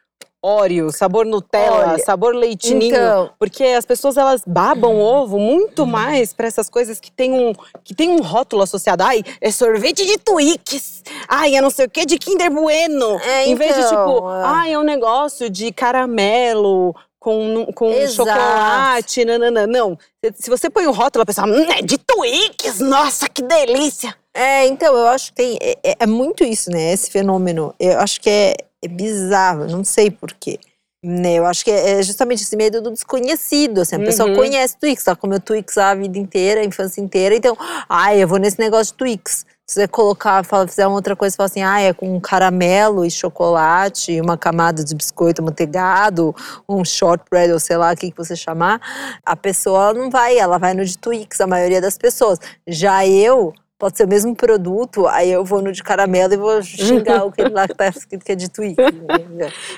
Oreo, 0.45 0.91
sabor 0.91 1.25
Nutella, 1.25 1.91
Olha, 1.91 1.99
sabor 1.99 2.35
leitinho. 2.35 2.83
Então, 2.83 3.31
Porque 3.39 3.63
as 3.63 3.87
pessoas 3.87 4.17
elas 4.17 4.43
babam 4.45 4.99
ovo 4.99 5.39
muito 5.39 5.87
mais 5.87 6.33
pra 6.33 6.49
essas 6.49 6.69
coisas 6.69 6.99
que 6.99 7.13
tem 7.13 7.33
um 7.33 7.53
que 7.85 7.95
tem 7.95 8.09
um 8.09 8.21
rótulo 8.21 8.63
associado. 8.63 9.05
Ai, 9.05 9.23
é 9.41 9.53
sorvete 9.53 10.05
de 10.05 10.19
Twix. 10.19 11.05
Ai, 11.29 11.55
é 11.55 11.61
não 11.61 11.71
sei 11.71 11.87
o 11.87 11.91
que 11.91 12.05
de 12.05 12.19
Kinder 12.19 12.51
Bueno. 12.51 13.21
É, 13.21 13.47
em 13.47 13.55
vez 13.55 13.73
de 13.73 13.83
então, 13.83 14.17
tipo, 14.17 14.29
é. 14.29 14.43
ai, 14.45 14.73
é 14.73 14.79
um 14.79 14.83
negócio 14.83 15.49
de 15.49 15.71
caramelo 15.73 16.93
com, 17.23 17.67
com 17.73 17.89
Exato. 17.93 18.29
chocolate, 18.29 19.25
nanana. 19.25 19.65
Não, 19.65 19.97
se- 20.35 20.51
você 20.51 20.69
põe 20.69 20.87
o 20.89 20.91
rótulo, 20.91 21.23
a 21.23 21.27
pessoa, 21.27 21.47
hum, 21.47 21.71
é 21.71 21.81
de 21.81 21.97
Twix, 21.97 22.81
nossa, 22.81 23.29
que 23.29 23.43
delícia. 23.43 24.13
É, 24.35 24.67
então, 24.67 24.97
eu 24.97 25.07
acho 25.07 25.27
que 25.27 25.35
tem. 25.35 25.57
É, 25.63 25.77
é- 25.85 25.97
é 26.01 26.07
muito 26.07 26.43
isso, 26.43 26.69
né? 26.71 26.93
Esse 26.93 27.11
fenômeno. 27.13 27.73
Eu 27.79 28.01
acho 28.01 28.21
que 28.21 28.29
é, 28.29 28.55
é 28.85 28.89
bizarro, 28.89 29.67
não 29.69 29.85
sei 29.85 30.11
porquê. 30.11 30.59
Né, 31.05 31.35
eu 31.35 31.47
acho 31.47 31.65
que 31.65 31.71
é 31.73 31.99
é 31.99 32.03
justamente 32.05 32.43
esse 32.45 32.57
medo 32.57 32.81
do 32.81 32.91
desconhecido. 32.93 33.81
Assim, 33.81 33.97
a 33.97 33.99
pessoa 33.99 34.29
Uhum. 34.29 34.37
conhece 34.37 34.77
Twix, 34.79 35.05
ela 35.07 35.17
comeu 35.17 35.41
Twix 35.41 35.77
a 35.79 35.95
vida 35.97 36.17
inteira, 36.19 36.61
a 36.61 36.65
infância 36.65 37.01
inteira. 37.01 37.35
Então, 37.35 37.57
ai, 37.89 38.23
eu 38.23 38.29
vou 38.29 38.39
nesse 38.39 38.59
negócio 38.61 38.93
de 38.93 38.99
Twix. 38.99 39.45
Você 39.73 39.89
colocar, 39.89 40.45
fala, 40.45 40.69
fizer 40.69 40.87
outra 40.87 41.17
coisa, 41.17 41.35
fala 41.35 41.47
assim, 41.47 41.63
ah, 41.63 41.81
é 41.81 41.95
com 41.95 42.21
caramelo 42.21 43.07
e 43.07 43.11
chocolate, 43.11 44.21
uma 44.21 44.37
camada 44.37 44.85
de 44.85 44.95
biscoito 44.95 45.41
amanteigado, 45.41 46.37
um 46.69 46.85
shortbread, 46.85 47.55
ou 47.55 47.59
sei 47.59 47.79
lá 47.79 47.91
o 47.91 47.97
que, 47.97 48.11
que 48.11 48.17
você 48.19 48.37
chamar, 48.37 48.79
a 49.25 49.35
pessoa 49.35 49.95
não 49.95 50.11
vai, 50.11 50.37
ela 50.37 50.59
vai 50.59 50.75
no 50.75 50.85
de 50.85 50.99
Twix, 50.99 51.41
a 51.41 51.47
maioria 51.47 51.81
das 51.81 51.97
pessoas. 51.97 52.39
Já 52.69 53.07
eu, 53.07 53.55
pode 53.83 53.97
ser 53.97 54.05
o 54.05 54.09
mesmo 54.09 54.33
produto, 54.37 55.09
aí 55.09 55.29
eu 55.29 55.45
vou 55.45 55.61
no 55.61 55.73
de 55.73 55.83
caramelo 55.83 56.33
e 56.33 56.37
vou 56.37 56.63
xingar 56.63 57.25
o 57.25 57.33
que 57.33 57.43
lá 57.43 57.67
que 57.67 57.75
tá 57.75 57.89
escrito 57.89 58.25
que 58.25 58.31
é 58.31 58.37
de 58.37 58.49
Twix. 58.49 58.77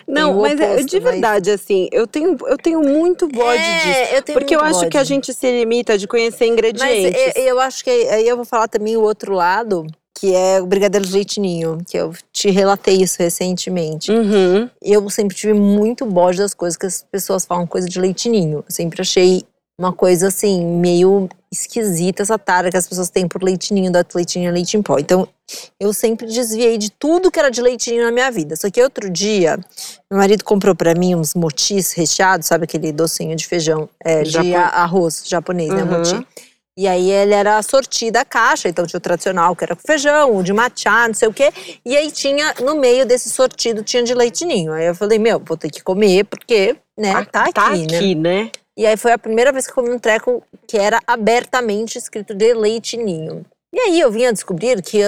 Não, 0.07 0.43
mas 0.43 0.61
é 0.61 0.77
de 0.83 1.01
mas- 1.01 1.13
verdade, 1.13 1.51
assim, 1.51 1.89
eu 1.91 2.07
tenho, 2.07 2.37
eu 2.47 2.59
tenho 2.59 2.83
muito 2.83 3.27
bode 3.27 3.63
disso. 3.63 3.89
É, 3.89 4.19
eu 4.19 4.23
tenho 4.23 4.39
Porque 4.39 4.55
eu 4.55 4.61
acho 4.61 4.81
que 4.91 4.99
a 4.99 5.01
bode. 5.01 5.09
gente 5.09 5.33
se 5.33 5.51
limita 5.51 5.97
de 5.97 6.07
conhecer 6.07 6.45
Mas 6.45 6.53
ingredientes. 6.53 7.33
eu, 7.35 7.45
eu 7.45 7.61
acho 7.61 7.83
que 7.83 7.89
aí 7.89 8.29
eu 8.29 8.37
vou 8.37 8.45
falar 8.45 8.69
também 8.69 8.95
o 8.95 9.01
outro 9.01 9.33
lado, 9.33 9.87
que 10.15 10.35
é 10.35 10.61
o 10.61 10.67
brigadeiro 10.67 11.07
de 11.07 11.13
leite 11.15 11.41
ninho, 11.41 11.79
que 11.89 11.97
eu 11.97 12.13
te 12.31 12.51
relatei 12.51 12.97
isso 13.01 13.17
recentemente. 13.21 14.13
Uhum. 14.13 14.69
Eu 14.83 15.09
sempre 15.09 15.35
tive 15.35 15.55
muito 15.55 16.05
bode 16.05 16.37
das 16.37 16.53
coisas 16.53 16.77
que 16.77 16.85
as 16.85 17.03
pessoas 17.11 17.47
falam 17.47 17.67
coisa 17.67 17.89
de 17.89 17.99
leite 17.99 18.29
ninho. 18.29 18.59
Eu 18.59 18.65
sempre 18.69 19.01
achei 19.01 19.45
uma 19.79 19.93
coisa 19.93 20.29
assim, 20.29 20.65
meio 20.65 21.29
esquisita 21.51 22.23
essa 22.23 22.39
tara 22.39 22.71
que 22.71 22.77
as 22.77 22.87
pessoas 22.87 23.11
têm 23.11 23.27
por 23.27 23.43
leitinho, 23.43 23.91
da 23.91 24.05
leitinho 24.15 24.53
leite 24.53 24.77
em 24.77 24.83
pó. 24.83 24.99
Então, 24.99 25.29
eu 25.79 25.93
sempre 25.93 26.27
desviei 26.27 26.79
de 26.79 26.91
tudo 26.91 27.31
que 27.31 27.39
era 27.39 27.51
de 27.51 27.61
leitinho 27.61 28.05
na 28.05 28.13
minha 28.13 28.31
vida. 28.31 28.57
Só 28.57 28.71
que 28.71 28.83
outro 28.83 29.11
dia, 29.11 29.59
meu 30.11 30.19
marido 30.19 30.45
comprou 30.45 30.75
pra 30.75 30.95
mim 30.95 31.15
uns 31.15 31.35
motis 31.35 31.93
recheados, 31.93 32.47
sabe 32.47 32.65
aquele 32.65 32.93
docinho 32.93 33.35
de 33.37 33.47
feijão, 33.47 33.89
é, 34.05 34.23
de 34.23 34.55
arroz 34.55 35.23
japonês, 35.27 35.73
né, 35.73 35.83
Uhum. 35.83 35.99
moti. 35.99 36.27
E 36.77 36.89
aí 36.89 37.09
ele 37.09 37.35
era 37.35 37.63
sortido 37.63 38.15
da 38.15 38.25
caixa, 38.25 38.69
então 38.69 38.85
tinha 38.85 38.99
o 38.99 39.01
tradicional 39.01 39.55
que 39.55 39.63
era 39.63 39.77
com 39.77 39.83
feijão, 39.87 40.37
o 40.37 40.43
de 40.43 40.53
matcha, 40.53 41.07
não 41.07 41.15
sei 41.15 41.29
o 41.29 41.33
quê. 41.33 41.53
E 41.85 41.97
aí 41.97 42.11
tinha, 42.11 42.53
no 42.61 42.75
meio 42.75 43.07
desse 43.07 43.31
sortido, 43.31 43.85
tinha 43.85 44.03
de 44.03 44.13
leitinho. 44.13 44.73
Aí 44.73 44.87
eu 44.87 44.95
falei, 44.95 45.19
meu, 45.19 45.41
vou 45.45 45.57
ter 45.57 45.71
que 45.71 45.81
comer, 45.81 46.25
porque, 46.25 46.75
né, 46.99 47.25
tá, 47.27 47.45
aqui, 47.45 48.17
né? 48.17 48.45
né? 48.45 48.51
E 48.77 48.87
aí 48.87 48.97
foi 48.97 49.13
a 49.13 49.19
primeira 49.19 49.53
vez 49.53 49.67
que 49.67 49.71
eu 49.71 49.77
comi 49.77 49.91
um 49.91 49.99
treco 49.99 50.43
que 50.67 50.77
era 50.77 51.01
abertamente 51.07 51.97
escrito 51.97 52.35
de 52.35 52.53
leitinho. 52.55 53.47
E 53.73 53.79
aí 53.79 54.01
eu 54.01 54.11
vim 54.11 54.27
a 54.27 54.33
descobrir 54.33 54.83
que 54.83 54.99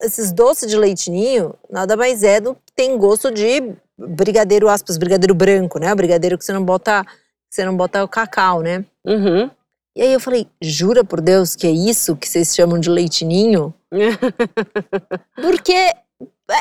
esses 0.00 0.32
doces 0.32 0.70
de 0.70 0.76
leitinho 0.76 1.54
nada 1.70 1.96
mais 1.96 2.22
é 2.22 2.40
do 2.40 2.54
que 2.54 2.72
tem 2.74 2.96
gosto 2.96 3.30
de 3.30 3.74
brigadeiro, 3.98 4.68
aspas, 4.68 4.98
brigadeiro 4.98 5.34
branco, 5.34 5.78
né? 5.78 5.92
O 5.92 5.96
brigadeiro 5.96 6.38
que 6.38 6.44
você 6.44 6.52
não 6.52 6.64
bota, 6.64 7.04
você 7.50 7.64
não 7.64 7.76
bota 7.76 8.04
o 8.04 8.08
cacau, 8.08 8.60
né? 8.60 8.84
Uhum. 9.04 9.50
E 9.96 10.02
aí 10.02 10.12
eu 10.12 10.20
falei, 10.20 10.46
jura 10.60 11.02
por 11.02 11.20
Deus 11.20 11.56
que 11.56 11.66
é 11.66 11.70
isso 11.70 12.16
que 12.16 12.28
vocês 12.28 12.54
chamam 12.54 12.78
de 12.78 12.90
leitinho? 12.90 13.72
Porque 15.34 15.92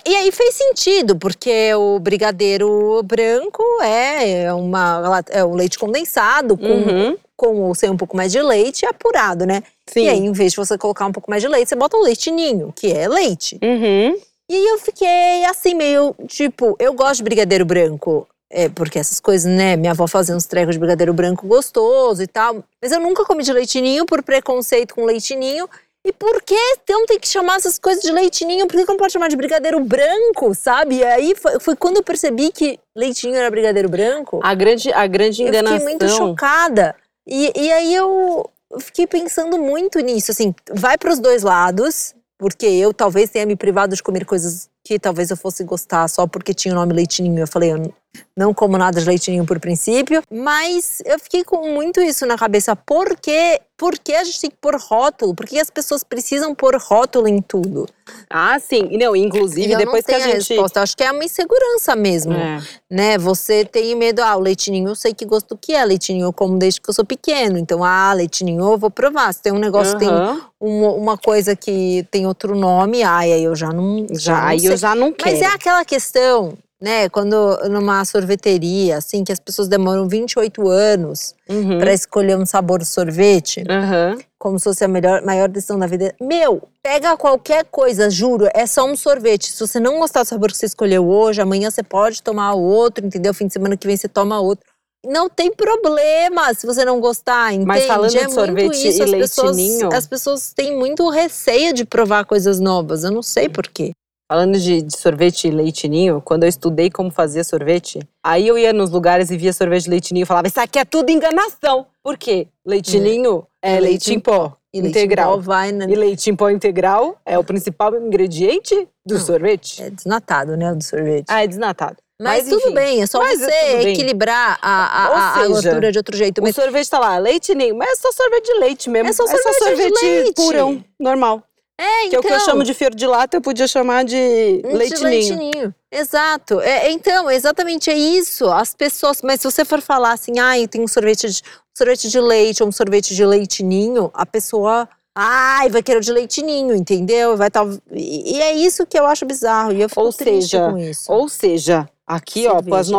E 0.06 0.16
aí 0.16 0.32
fez 0.32 0.56
sentido, 0.56 1.16
porque 1.16 1.74
o 1.76 2.00
brigadeiro 2.00 3.02
branco 3.04 3.64
é 3.84 4.52
uma 4.54 5.24
é 5.30 5.44
o 5.44 5.54
leite 5.54 5.78
condensado 5.78 6.58
com, 6.58 6.66
Uhum. 6.66 7.18
com 7.38 7.62
ou 7.62 7.76
sem 7.76 7.90
um 7.90 7.98
pouco 7.98 8.18
mais 8.18 8.32
de 8.32 8.42
leite 8.42 8.86
apurado, 8.86 9.46
né? 9.46 9.62
Sim. 9.86 10.06
E 10.06 10.10
aí, 10.10 10.18
em 10.20 10.32
vez 10.32 10.54
de 10.54 10.58
você 10.58 10.78
colocar 10.78 11.06
um 11.06 11.12
pouco 11.12 11.30
mais 11.30 11.42
de 11.44 11.48
leite, 11.48 11.70
você 11.70 11.76
bota 11.76 11.98
o 11.98 12.02
leite 12.02 12.32
ninho, 12.32 12.74
que 12.76 12.92
é 12.92 13.08
leite. 13.08 13.60
Uhum. 13.64 14.18
E 14.50 14.56
aí 14.56 14.68
eu 14.68 14.80
fiquei 14.80 15.46
assim, 15.46 15.76
meio 15.76 16.16
tipo, 16.28 16.76
eu 16.80 16.94
gosto 16.94 17.18
de 17.18 17.24
brigadeiro 17.24 17.66
branco. 17.66 18.28
É, 18.48 18.70
porque 18.70 19.00
essas 19.00 19.20
coisas, 19.20 19.52
né? 19.52 19.76
Minha 19.76 19.92
avó 19.92 20.08
fazia 20.08 20.36
uns 20.36 20.46
trecos 20.46 20.76
de 20.76 20.80
brigadeiro 20.80 21.14
branco 21.14 21.48
gostoso 21.48 22.22
e 22.24 22.28
tal. 22.28 22.64
Mas 22.82 22.92
eu 22.92 23.00
nunca 23.00 23.26
comi 23.26 23.44
de 23.44 23.52
leitinho 23.52 24.06
por 24.06 24.22
preconceito 24.24 24.94
com 24.96 25.04
leitinho. 25.04 25.68
E 26.06 26.14
por 26.14 26.40
que 26.44 26.56
então 26.84 27.04
tem 27.08 27.20
que 27.20 27.28
chamar 27.28 27.56
essas 27.56 27.80
coisas 27.80 28.04
de 28.04 28.12
leitinho? 28.12 28.68
Por 28.68 28.80
que 28.80 28.86
não 28.88 28.96
pode 28.96 29.12
chamar 29.12 29.28
de 29.28 29.36
brigadeiro 29.36 29.80
branco, 29.80 30.54
sabe? 30.54 30.98
E 30.98 31.04
aí 31.04 31.34
foi, 31.36 31.60
foi 31.60 31.76
quando 31.76 31.98
eu 31.98 32.04
percebi 32.04 32.52
que 32.52 32.80
leitinho 32.96 33.36
era 33.36 33.50
brigadeiro 33.50 33.90
branco. 33.90 34.40
A 34.44 34.54
grande, 34.54 34.94
a 34.94 35.08
grande 35.08 35.42
Eu 35.42 35.48
enganação. 35.48 35.80
fiquei 35.80 35.90
muito 35.98 36.08
chocada. 36.10 36.96
E, 37.28 37.52
e 37.60 37.72
aí 37.72 37.96
eu 37.96 38.48
fiquei 38.80 39.08
pensando 39.08 39.58
muito 39.58 40.00
nisso, 40.00 40.30
assim, 40.30 40.54
vai 40.72 40.96
para 40.96 41.12
os 41.12 41.18
dois 41.18 41.42
lados, 41.42 42.14
porque 42.38 42.68
eu 42.68 42.94
talvez 42.94 43.32
tenha 43.32 43.46
me 43.48 43.56
privado 43.56 43.96
de 43.96 44.04
comer 44.04 44.26
coisas 44.26 44.70
que 44.84 45.00
talvez 45.00 45.32
eu 45.32 45.38
fosse 45.38 45.64
gostar 45.64 46.08
só 46.08 46.28
porque 46.28 46.54
tinha 46.54 46.74
o 46.74 46.76
nome 46.76 46.94
leitinho. 46.94 47.40
Eu 47.40 47.48
falei, 47.48 47.72
eu 47.74 47.94
não 48.36 48.54
como 48.54 48.78
nada 48.78 49.00
de 49.00 49.06
leitinho 49.06 49.46
por 49.46 49.60
princípio, 49.60 50.22
mas 50.32 51.02
eu 51.06 51.18
fiquei 51.20 51.44
com 51.44 51.70
muito 51.74 52.02
isso 52.02 52.26
na 52.26 52.38
cabeça. 52.38 52.76
Por 52.76 53.16
quê? 53.18 53.62
Por 53.78 54.00
que 54.00 54.14
a 54.16 54.24
gente 54.24 54.40
tem 54.40 54.50
que 54.50 54.56
pôr 54.62 54.76
rótulo? 54.78 55.36
Por 55.36 55.46
que 55.46 55.60
as 55.60 55.70
pessoas 55.70 56.02
precisam 56.02 56.56
pôr 56.56 56.78
rótulo 56.78 57.28
em 57.28 57.42
tudo? 57.42 57.86
Ah, 58.30 58.58
sim. 58.58 58.88
E 58.90 58.98
Não, 58.98 59.14
inclusive, 59.16 59.76
depois 59.76 60.06
não 60.08 60.16
que 60.16 60.22
a 60.24 60.28
gente. 60.32 60.54
resposta. 60.54 60.82
Acho 60.82 60.96
que 60.96 61.04
é 61.04 61.12
uma 61.12 61.26
insegurança 61.26 61.94
mesmo 61.94 62.34
É. 62.34 62.62
né? 62.90 63.18
Você 63.18 63.66
tem 63.66 63.94
medo, 63.96 64.22
ah, 64.22 64.36
o 64.38 64.40
leitinho 64.40 64.88
eu 64.88 64.96
sei 64.96 65.14
que 65.14 65.26
gosto 65.26 65.58
que 65.58 65.74
é, 65.74 65.84
leitinho 65.84 66.24
eu 66.26 66.32
como 66.32 66.58
desde 66.58 66.80
que 66.80 66.90
eu 66.90 66.94
sou 66.94 67.04
pequeno, 67.04 67.58
então, 67.58 67.84
ah, 67.84 68.14
leitinho 68.14 68.64
eu 68.64 68.78
vou 68.78 68.90
provar. 68.90 69.34
Se 69.34 69.42
tem 69.42 69.52
um 69.52 69.60
negócio, 69.60 69.98
tem 69.98 70.08
Aham. 70.10 70.42
uma, 70.60 70.92
uma 70.94 71.18
coisa 71.18 71.54
que 71.54 72.08
tem 72.10 72.26
outro 72.26 72.56
nome, 72.56 73.04
ai, 73.04 73.34
aí 73.34 73.44
eu 73.44 73.56
já 73.56 73.74
não, 73.74 74.08
Já, 74.12 74.40
não 74.40 74.48
aí 74.48 74.60
sei. 74.62 74.72
eu 74.72 74.78
já 74.78 74.96
não 74.96 75.12
quero. 75.12 75.32
Mas 75.32 75.42
é 75.42 75.48
aquela 75.54 75.84
questão, 75.84 76.54
né, 76.86 77.10
quando 77.10 77.36
numa 77.68 78.06
sorveteria, 78.06 78.98
assim, 78.98 79.24
que 79.24 79.32
as 79.32 79.40
pessoas 79.40 79.68
demoram 79.68 80.08
28 80.08 80.68
anos 80.70 81.34
Uhum. 81.50 81.80
pra 81.80 81.92
escolher 81.92 82.38
um 82.38 82.46
sabor 82.46 82.78
de 82.80 82.86
sorvete, 82.86 83.64
Aham. 83.68 84.18
como 84.38 84.60
se 84.60 84.66
fosse 84.66 84.84
a 84.84 84.88
melhor, 84.88 85.24
maior 85.24 85.50
decisão 85.50 85.80
da 85.80 85.88
vida. 85.88 86.14
Meu, 86.22 86.62
pega 86.84 87.18
qualquer 87.18 87.66
coisa, 87.72 88.08
juro, 88.10 88.48
é 88.54 88.68
só 88.68 88.86
um 88.86 88.96
sorvete. 88.96 89.52
Se 89.52 89.60
você 89.60 89.80
não 89.80 89.98
gostar 90.00 90.22
do 90.22 90.28
sabor 90.30 90.52
que 90.52 90.58
você 90.60 90.68
escolheu 90.68 91.08
hoje, 91.10 91.42
amanhã 91.42 91.72
você 91.72 91.82
pode 91.82 92.22
tomar 92.22 92.54
outro, 92.54 93.04
entendeu? 93.04 93.34
Fim 93.34 93.48
de 93.48 93.54
semana 93.54 93.76
que 93.76 93.88
vem 93.88 93.98
você 93.98 94.08
toma 94.08 94.40
outro. 94.40 94.64
Não 95.08 95.28
tem 95.30 95.52
problema 95.52 96.54
se 96.54 96.66
você 96.68 96.84
não 96.86 97.00
gostar, 97.00 97.52
entende? 97.54 97.66
Mas 97.68 97.86
falando 97.86 98.10
de 98.12 98.18
é 98.18 98.22
muito 98.22 98.34
sorvete 98.36 98.88
isso. 98.88 99.00
e 99.00 99.04
as 99.04 99.12
pessoas, 99.12 99.58
as 99.94 100.08
pessoas 100.08 100.54
têm 100.54 100.76
muito 100.78 101.10
receio 101.10 101.74
de 101.74 101.84
provar 101.86 102.26
coisas 102.26 102.60
novas. 102.60 103.04
Eu 103.04 103.12
não 103.12 103.22
sei 103.24 103.48
por 103.50 103.68
quê. 103.68 103.92
Falando 104.28 104.58
de, 104.58 104.82
de 104.82 104.98
sorvete 104.98 105.48
e 105.48 105.52
leitinho, 105.52 106.20
quando 106.20 106.44
eu 106.44 106.50
estudei 106.50 106.90
como 106.90 107.12
fazer 107.12 107.44
sorvete, 107.44 108.00
aí 108.24 108.48
eu 108.48 108.58
ia 108.58 108.74
nos 108.74 108.90
lugares 108.90 109.30
e 109.30 109.38
via 109.38 109.54
sorvete 109.54 109.84
de 109.84 109.90
leitinho 109.92 110.22
e 110.24 110.26
falava: 110.26 110.48
Isso 110.48 110.60
aqui 110.60 110.80
é 110.80 110.86
tudo 110.86 111.12
enganação. 111.12 111.86
Por 112.04 112.18
quê? 112.18 112.48
Leitinho 112.66 113.46
é, 113.62 113.76
É 113.76 113.80
leite 113.80 114.12
em 114.14 114.20
pó 114.20 114.58
E 114.74 114.80
integral. 114.80 115.40
vai 115.40 115.72
na... 115.72 115.86
E 115.86 115.96
leite 115.96 116.28
em 116.30 116.36
pó 116.36 116.50
integral 116.50 117.20
é 117.24 117.38
o 117.38 117.44
principal 117.44 117.96
ingrediente 117.96 118.76
do 119.06 119.14
Não. 119.14 119.22
sorvete. 119.22 119.84
É 119.84 119.92
desnatado, 119.92 120.58
né, 120.58 120.72
o 120.72 120.76
do 120.76 120.84
sorvete. 120.84 121.26
Ah, 121.28 121.44
é 121.44 121.48
desnatado. 121.48 121.98
mas, 122.20 122.44
mas, 122.44 122.50
tudo 122.50 122.62
enfim. 122.66 122.74
bem, 122.74 123.02
é 123.04 123.06
só 123.06 123.24
é 123.24 123.36
você 123.36 123.46
bem. 123.46 123.94
equilibrar 123.94 124.58
a, 124.60 124.70
a, 124.70 125.42
a, 125.44 125.48
gordura 125.48 125.92
de 125.92 126.00
outro 126.00 126.18
jeito. 126.18 126.40
O 126.40 126.44
Mas 126.44 126.56
sorvete 126.56 126.90
tá 126.90 126.98
lá, 126.98 127.18
leite 127.20 127.54
ninho, 127.54 127.76
mas 127.76 127.90
é 127.92 127.96
só 127.96 128.12
sorvete 128.12 128.46
de 128.46 128.60
leite 128.60 128.90
mesmo. 128.90 129.08
É 129.10 129.14
só 129.14 129.28
sorvete 129.28 129.94
de 130.00 130.06
leite. 130.06 130.34
purão, 130.34 130.84
normal. 131.00 131.44
É, 131.78 132.10
Que 132.10 132.16
é 132.16 132.20
o 132.20 132.22
que 132.22 132.32
eu 132.32 132.40
chamo 132.40 132.64
de 132.64 132.74
fior 132.74 132.94
de 132.94 133.06
lata, 133.06 133.38
eu 133.38 133.42
podia 133.42 133.68
chamar 133.68 134.04
de 134.06 134.62
De 134.62 134.74
leite 134.74 135.04
ninho. 135.04 135.38
leitinho. 135.40 135.76
Exato. 135.92 136.60
É, 136.62 136.92
então, 136.92 137.30
exatamente 137.30 137.90
é 137.90 137.98
isso. 137.98 138.50
As 138.50 138.74
pessoas. 138.74 139.22
Mas 139.22 139.42
se 139.42 139.50
você 139.50 139.64
for 139.66 139.82
falar 139.82 140.14
assim, 140.14 140.40
ai, 140.40 140.68
tem 140.68 140.82
um 140.82 140.88
sorvete 140.88 141.30
de, 141.30 141.42
sorvete 141.78 142.10
de 142.10 142.20
leite 142.20 142.64
ou 142.64 142.70
um 142.70 142.72
sorvete 142.72 143.14
de 143.16 143.26
leitinho, 143.26 144.10
a 144.14 144.26
pessoa. 144.26 144.88
Ai, 145.18 145.70
vai 145.70 145.82
querer 145.82 146.00
o 146.00 146.02
de 146.02 146.12
leitinho, 146.12 146.76
entendeu? 146.76 147.38
Vai 147.38 147.50
tal. 147.50 147.70
E, 147.92 148.36
e 148.36 148.42
é 148.42 148.54
isso 148.54 148.86
que 148.86 149.00
eu 149.00 149.06
acho 149.06 149.26
bizarro. 149.26 149.72
E 149.72 149.82
eu 149.82 149.88
fico 149.88 150.02
Ou 150.02 150.12
seja, 150.12 150.70
com 150.70 150.78
isso. 150.78 151.10
Ou 151.10 151.30
seja, 151.30 151.90
aqui, 152.06 152.46
ó, 152.48 152.62
para 152.62 152.84
Cerveja. 152.84 152.92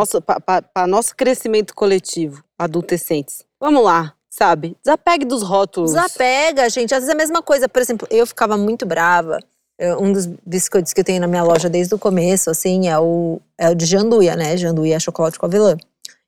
nosso, 0.86 1.14
crescimento 1.14 1.74
coletivo, 1.74 2.42
adolescentes. 2.58 3.44
Vamos 3.60 3.84
lá, 3.84 4.14
sabe? 4.36 4.76
Desapegue 4.84 5.24
dos 5.24 5.42
rótulos. 5.42 5.92
Desapega, 5.92 6.68
gente. 6.68 6.94
Às 6.94 7.00
vezes 7.00 7.08
é 7.08 7.12
a 7.12 7.16
mesma 7.16 7.42
coisa. 7.42 7.68
Por 7.68 7.80
exemplo, 7.80 8.06
eu 8.10 8.26
ficava 8.26 8.56
muito 8.56 8.84
brava. 8.84 9.38
Eu- 9.78 10.00
Um 10.02 10.12
dos 10.12 10.26
biscoitos 10.44 10.92
que 10.92 11.00
eu 11.00 11.04
tenho 11.04 11.20
na 11.20 11.26
minha 11.26 11.42
loja 11.42 11.68
desde 11.68 11.94
o 11.94 11.98
começo, 11.98 12.50
assim, 12.50 12.88
é 12.88 12.98
o, 12.98 13.40
é 13.58 13.68
o 13.70 13.74
de 13.74 13.86
janduia, 13.86 14.34
né? 14.36 14.56
Janduia 14.56 14.96
é 14.96 15.00
chocolate 15.00 15.38
com 15.38 15.46
avelã. 15.46 15.76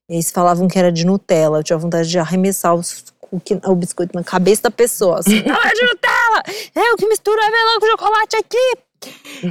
E 0.08 0.14
eles 0.14 0.30
falavam 0.30 0.68
que 0.68 0.78
era 0.78 0.90
de 0.92 1.04
Nutella. 1.04 1.58
Eu 1.58 1.62
tinha 1.64 1.78
vontade 1.78 2.08
de 2.08 2.18
arremessar 2.18 2.74
os- 2.74 3.04
o, 3.30 3.38
que- 3.38 3.60
o 3.62 3.74
biscoito 3.74 4.14
na 4.14 4.24
cabeça 4.24 4.62
da 4.62 4.70
pessoa. 4.70 5.18
Assim, 5.20 5.42
não 5.44 5.54
é 5.56 5.72
de 5.74 5.82
Nutella! 5.82 6.42
É 6.74 6.92
o 6.92 6.96
que 6.96 7.06
mistura 7.08 7.40
avelã 7.46 7.78
com 7.80 7.86
chocolate 7.86 8.36
aqui! 8.36 8.78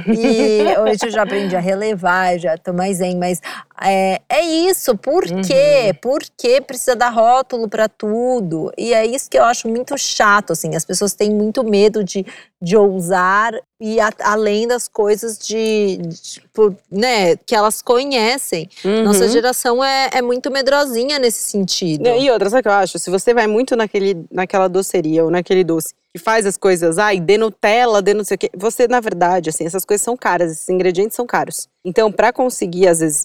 E 0.06 0.62
hoje 0.80 1.06
eu 1.06 1.10
já 1.10 1.22
aprendi 1.22 1.56
a 1.56 1.60
relevar, 1.60 2.38
já 2.38 2.56
tô 2.58 2.72
mais 2.72 2.98
zen, 2.98 3.16
mas 3.16 3.40
é, 3.82 4.20
é 4.28 4.40
isso. 4.42 4.96
Por 4.96 5.24
quê? 5.42 5.94
Por 6.00 6.20
que 6.36 6.60
precisa 6.60 6.96
dar 6.96 7.10
rótulo 7.10 7.68
pra 7.68 7.88
tudo? 7.88 8.72
E 8.76 8.92
é 8.94 9.06
isso 9.06 9.28
que 9.30 9.38
eu 9.38 9.44
acho 9.44 9.68
muito 9.68 9.96
chato, 9.98 10.52
assim. 10.52 10.74
As 10.74 10.84
pessoas 10.84 11.14
têm 11.14 11.30
muito 11.30 11.62
medo 11.64 12.02
de, 12.02 12.24
de 12.60 12.76
ousar 12.76 13.52
e 13.80 14.00
a- 14.00 14.12
além 14.22 14.66
das 14.66 14.88
coisas 14.88 15.38
de, 15.38 15.98
de, 15.98 16.40
por- 16.52 16.74
né, 16.90 17.36
que 17.36 17.54
elas 17.54 17.80
conhecem. 17.82 18.68
Uhum. 18.84 19.04
Nossa 19.04 19.28
geração 19.28 19.82
é, 19.84 20.10
é 20.12 20.22
muito 20.22 20.50
medrosinha 20.50 21.18
nesse 21.18 21.48
sentido. 21.48 22.08
E 22.08 22.30
outra, 22.30 22.50
sabe 22.50 22.60
o 22.60 22.62
que 22.62 22.68
eu 22.68 22.72
acho? 22.72 22.98
Se 22.98 23.10
você 23.10 23.32
vai 23.32 23.46
muito 23.46 23.76
naquele, 23.76 24.24
naquela 24.30 24.68
doceria 24.68 25.24
ou 25.24 25.30
naquele 25.30 25.62
doce 25.62 25.94
que 26.18 26.24
faz 26.24 26.44
as 26.44 26.56
coisas, 26.56 26.98
ai, 26.98 27.20
de 27.20 27.38
Nutella, 27.38 28.02
de 28.02 28.12
não 28.12 28.24
sei 28.24 28.34
o 28.34 28.38
quê, 28.38 28.50
você, 28.56 28.86
na 28.88 29.00
verdade, 29.00 29.48
assim, 29.50 29.64
essas 29.64 29.84
coisas 29.84 30.04
são 30.04 30.16
caras, 30.16 30.50
esses 30.52 30.68
ingredientes 30.68 31.16
são 31.16 31.24
caros. 31.26 31.68
Então, 31.84 32.10
pra 32.12 32.32
conseguir, 32.32 32.88
às 32.88 32.98
vezes, 33.00 33.24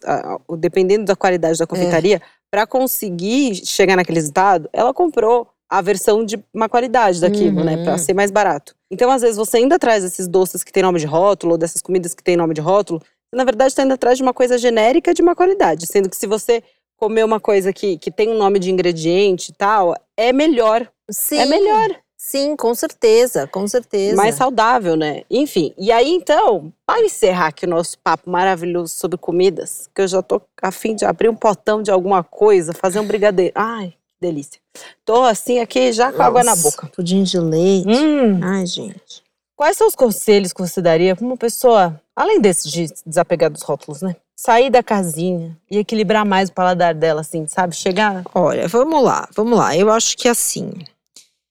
dependendo 0.59 1.05
da 1.05 1.15
qualidade 1.15 1.57
da 1.57 1.67
confeitaria, 1.67 2.21
pra 2.51 2.67
conseguir 2.67 3.55
chegar 3.65 3.95
naquele 3.95 4.19
resultado, 4.19 4.69
ela 4.71 4.93
comprou 4.93 5.47
a 5.69 5.81
versão 5.81 6.23
de 6.23 6.41
uma 6.53 6.69
qualidade 6.69 7.19
daquilo, 7.19 7.63
né? 7.63 7.77
Pra 7.77 7.93
Uhum. 7.93 7.97
ser 7.97 8.13
mais 8.13 8.29
barato. 8.29 8.75
Então, 8.91 9.09
às 9.09 9.23
vezes, 9.23 9.37
você 9.37 9.57
ainda 9.57 9.79
traz 9.79 10.03
esses 10.03 10.27
doces 10.27 10.63
que 10.63 10.71
tem 10.71 10.83
nome 10.83 10.99
de 10.99 11.07
rótulo, 11.07 11.53
ou 11.53 11.57
dessas 11.57 11.81
comidas 11.81 12.13
que 12.13 12.23
tem 12.23 12.37
nome 12.37 12.53
de 12.53 12.61
rótulo, 12.61 12.99
você, 12.99 13.35
na 13.35 13.43
verdade, 13.43 13.69
está 13.71 13.81
indo 13.83 13.93
atrás 13.93 14.17
de 14.17 14.23
uma 14.23 14.33
coisa 14.33 14.57
genérica 14.59 15.13
de 15.15 15.21
uma 15.23 15.35
qualidade. 15.35 15.87
Sendo 15.87 16.09
que 16.09 16.15
se 16.15 16.27
você 16.27 16.61
comer 16.95 17.25
uma 17.25 17.39
coisa 17.39 17.73
que, 17.73 17.97
que 17.97 18.11
tem 18.11 18.29
um 18.29 18.37
nome 18.37 18.59
de 18.59 18.69
ingrediente 18.71 19.51
e 19.51 19.55
tal, 19.55 19.95
é 20.15 20.31
melhor. 20.31 20.87
Sim, 21.09 21.39
É 21.39 21.45
melhor. 21.47 21.89
Sim, 22.25 22.55
com 22.55 22.73
certeza, 22.73 23.45
com 23.47 23.67
certeza. 23.67 24.15
Mais 24.15 24.35
saudável, 24.35 24.95
né? 24.95 25.23
Enfim. 25.29 25.73
E 25.77 25.91
aí, 25.91 26.09
então, 26.09 26.71
para 26.85 27.03
encerrar 27.03 27.47
aqui 27.47 27.65
o 27.65 27.69
nosso 27.69 27.99
papo 27.99 28.29
maravilhoso 28.29 28.95
sobre 28.95 29.17
comidas, 29.17 29.89
que 29.93 30.03
eu 30.03 30.07
já 30.07 30.21
tô 30.21 30.41
a 30.61 30.71
fim 30.71 30.95
de 30.95 31.03
abrir 31.03 31.27
um 31.27 31.35
potão 31.35 31.83
de 31.83 31.91
alguma 31.91 32.23
coisa, 32.23 32.73
fazer 32.73 33.01
um 33.01 33.05
brigadeiro. 33.05 33.51
Ai, 33.53 33.89
que 33.89 34.15
delícia. 34.21 34.61
Tô 35.03 35.21
assim 35.21 35.59
aqui 35.59 35.91
já 35.91 36.13
com 36.13 36.23
água 36.23 36.45
na 36.45 36.51
Nossa, 36.51 36.63
boca. 36.63 36.87
Pudim 36.95 37.23
de 37.23 37.37
leite. 37.37 37.89
Hum. 37.89 38.39
Ai, 38.41 38.65
gente. 38.65 39.21
Quais 39.53 39.75
são 39.75 39.85
os 39.85 39.95
conselhos 39.95 40.53
que 40.53 40.61
você 40.61 40.81
daria 40.81 41.17
para 41.17 41.25
uma 41.25 41.37
pessoa, 41.37 42.01
além 42.15 42.39
desse 42.39 42.69
de 42.69 42.87
desapegar 43.05 43.51
dos 43.51 43.63
rótulos, 43.63 44.01
né? 44.01 44.15
Sair 44.33 44.69
da 44.69 44.81
casinha 44.81 45.57
e 45.69 45.77
equilibrar 45.77 46.25
mais 46.25 46.47
o 46.47 46.53
paladar 46.53 46.95
dela, 46.95 47.19
assim, 47.19 47.45
sabe? 47.47 47.75
Chegar. 47.75 48.23
Olha, 48.33 48.65
vamos 48.69 49.03
lá, 49.03 49.27
vamos 49.35 49.57
lá. 49.59 49.75
Eu 49.75 49.91
acho 49.91 50.15
que 50.15 50.29
assim, 50.29 50.71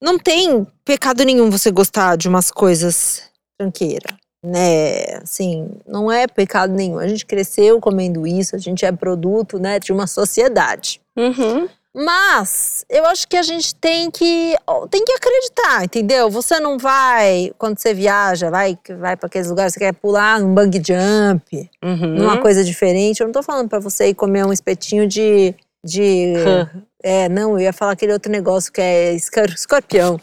não 0.02 0.18
tem 0.18 0.66
pecado 0.84 1.24
nenhum 1.24 1.48
você 1.48 1.70
gostar 1.70 2.16
de 2.16 2.28
umas 2.28 2.50
coisas 2.50 3.22
tranqueira, 3.56 4.16
né? 4.44 5.18
Assim, 5.22 5.68
não 5.86 6.10
é 6.10 6.26
pecado 6.26 6.72
nenhum. 6.74 6.98
A 6.98 7.06
gente 7.06 7.24
cresceu 7.24 7.80
comendo 7.80 8.26
isso, 8.26 8.56
a 8.56 8.58
gente 8.58 8.84
é 8.84 8.90
produto, 8.90 9.58
né, 9.58 9.78
de 9.78 9.92
uma 9.92 10.06
sociedade. 10.08 11.00
Uhum. 11.16 11.68
Mas 11.94 12.86
eu 12.88 13.04
acho 13.04 13.28
que 13.28 13.36
a 13.36 13.42
gente 13.42 13.74
tem 13.74 14.10
que 14.10 14.56
tem 14.90 15.04
que 15.04 15.12
acreditar, 15.12 15.84
entendeu? 15.84 16.30
Você 16.30 16.58
não 16.58 16.78
vai 16.78 17.52
quando 17.58 17.78
você 17.78 17.92
viaja, 17.92 18.50
vai 18.50 18.78
vai 18.98 19.14
para 19.14 19.26
aqueles 19.26 19.50
lugares 19.50 19.74
você 19.74 19.78
quer 19.78 19.92
pular 19.92 20.40
num 20.40 20.54
bungee 20.54 20.82
jump, 20.82 21.70
Uhum. 21.84 22.14
numa 22.16 22.38
coisa 22.40 22.64
diferente. 22.64 23.20
Eu 23.20 23.26
não 23.26 23.32
tô 23.32 23.42
falando 23.42 23.68
pra 23.68 23.78
você 23.78 24.08
ir 24.08 24.14
comer 24.14 24.44
um 24.46 24.52
espetinho 24.54 25.06
de, 25.06 25.54
de 25.84 26.34
é, 27.02 27.28
não, 27.28 27.52
eu 27.52 27.60
ia 27.60 27.72
falar 27.72 27.92
aquele 27.92 28.12
outro 28.12 28.30
negócio 28.30 28.72
que 28.72 28.80
é 28.80 29.14
escorpião. 29.14 30.20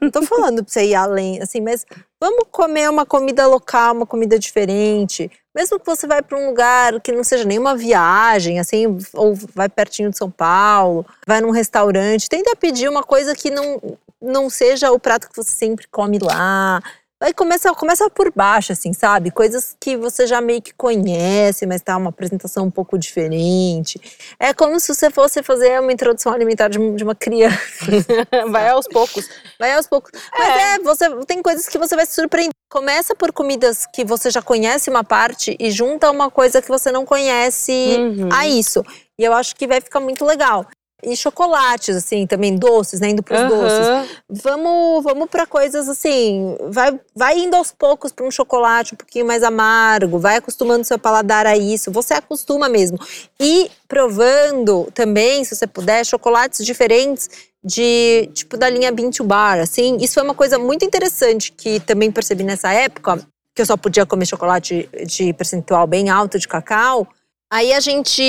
Não 0.00 0.10
tô 0.10 0.22
falando 0.22 0.64
pra 0.64 0.72
você 0.72 0.86
ir 0.86 0.94
além, 0.94 1.42
assim, 1.42 1.60
mas 1.60 1.84
vamos 2.18 2.46
comer 2.50 2.88
uma 2.88 3.04
comida 3.04 3.46
local, 3.46 3.94
uma 3.94 4.06
comida 4.06 4.38
diferente. 4.38 5.30
Mesmo 5.54 5.78
que 5.78 5.84
você 5.84 6.06
vai 6.06 6.22
para 6.22 6.38
um 6.38 6.48
lugar 6.48 6.98
que 7.00 7.12
não 7.12 7.22
seja 7.22 7.44
nenhuma 7.44 7.76
viagem, 7.76 8.58
assim, 8.58 8.86
ou 9.12 9.34
vai 9.54 9.68
pertinho 9.68 10.08
de 10.08 10.16
São 10.16 10.30
Paulo, 10.30 11.04
vai 11.26 11.42
num 11.42 11.50
restaurante, 11.50 12.30
tenta 12.30 12.56
pedir 12.56 12.88
uma 12.88 13.02
coisa 13.02 13.34
que 13.34 13.50
não, 13.50 13.98
não 14.20 14.48
seja 14.48 14.90
o 14.90 14.98
prato 14.98 15.28
que 15.28 15.36
você 15.36 15.50
sempre 15.50 15.86
come 15.90 16.18
lá. 16.18 16.82
Aí 17.22 17.32
começa, 17.32 17.72
começa 17.74 18.10
por 18.10 18.32
baixo, 18.34 18.72
assim, 18.72 18.92
sabe? 18.92 19.30
Coisas 19.30 19.76
que 19.78 19.96
você 19.96 20.26
já 20.26 20.40
meio 20.40 20.60
que 20.60 20.74
conhece, 20.74 21.64
mas 21.66 21.80
tá 21.80 21.96
uma 21.96 22.10
apresentação 22.10 22.66
um 22.66 22.70
pouco 22.70 22.98
diferente. 22.98 24.00
É 24.40 24.52
como 24.52 24.78
se 24.80 24.92
você 24.92 25.08
fosse 25.08 25.40
fazer 25.42 25.80
uma 25.80 25.92
introdução 25.92 26.32
alimentar 26.32 26.68
de, 26.68 26.78
de 26.94 27.04
uma 27.04 27.14
criança. 27.14 27.56
Vai 28.50 28.68
aos 28.68 28.88
poucos. 28.88 29.28
Vai 29.58 29.72
aos 29.72 29.86
poucos. 29.86 30.10
Mas 30.36 30.48
é. 30.48 30.74
é, 30.74 30.78
você 30.80 31.08
tem 31.24 31.40
coisas 31.40 31.68
que 31.68 31.78
você 31.78 31.94
vai 31.94 32.04
se 32.06 32.14
surpreender. 32.14 32.52
Começa 32.68 33.14
por 33.14 33.32
comidas 33.32 33.86
que 33.86 34.04
você 34.04 34.30
já 34.30 34.42
conhece 34.42 34.90
uma 34.90 35.04
parte 35.04 35.56
e 35.60 35.70
junta 35.70 36.10
uma 36.10 36.30
coisa 36.30 36.60
que 36.60 36.68
você 36.68 36.90
não 36.90 37.04
conhece 37.04 37.72
uhum. 37.72 38.28
a 38.32 38.46
isso. 38.46 38.84
E 39.18 39.24
eu 39.24 39.32
acho 39.32 39.54
que 39.54 39.66
vai 39.66 39.80
ficar 39.80 40.00
muito 40.00 40.24
legal 40.24 40.66
e 41.02 41.16
chocolates, 41.16 41.96
assim, 41.96 42.26
também 42.26 42.56
doces, 42.56 43.00
né? 43.00 43.10
Indo 43.10 43.22
pros 43.22 43.40
uhum. 43.40 43.48
doces. 43.48 44.10
Vamos, 44.30 45.02
vamos 45.02 45.28
para 45.28 45.46
coisas 45.46 45.88
assim. 45.88 46.56
Vai, 46.68 46.98
vai 47.14 47.38
indo 47.38 47.56
aos 47.56 47.72
poucos 47.72 48.12
para 48.12 48.24
um 48.24 48.30
chocolate 48.30 48.94
um 48.94 48.96
pouquinho 48.96 49.26
mais 49.26 49.42
amargo, 49.42 50.18
vai 50.18 50.36
acostumando 50.36 50.84
seu 50.84 50.98
paladar 50.98 51.44
a 51.44 51.56
isso. 51.56 51.90
Você 51.90 52.14
acostuma 52.14 52.68
mesmo. 52.68 52.98
E 53.40 53.70
provando 53.88 54.88
também, 54.94 55.44
se 55.44 55.56
você 55.56 55.66
puder, 55.66 56.06
chocolates 56.06 56.64
diferentes 56.64 57.28
de 57.64 58.28
tipo 58.32 58.56
da 58.56 58.68
linha 58.68 58.92
Bean 58.92 59.10
to 59.10 59.24
Bar, 59.24 59.58
assim. 59.58 59.96
Isso 60.00 60.14
foi 60.14 60.22
uma 60.22 60.34
coisa 60.34 60.58
muito 60.58 60.84
interessante 60.84 61.52
que 61.52 61.80
também 61.80 62.10
percebi 62.10 62.44
nessa 62.44 62.72
época, 62.72 63.18
que 63.54 63.62
eu 63.62 63.66
só 63.66 63.76
podia 63.76 64.06
comer 64.06 64.26
chocolate 64.26 64.88
de 65.06 65.32
percentual 65.32 65.86
bem 65.86 66.10
alto 66.10 66.38
de 66.38 66.46
cacau. 66.46 67.08
Aí 67.52 67.74
a 67.74 67.80
gente. 67.80 68.22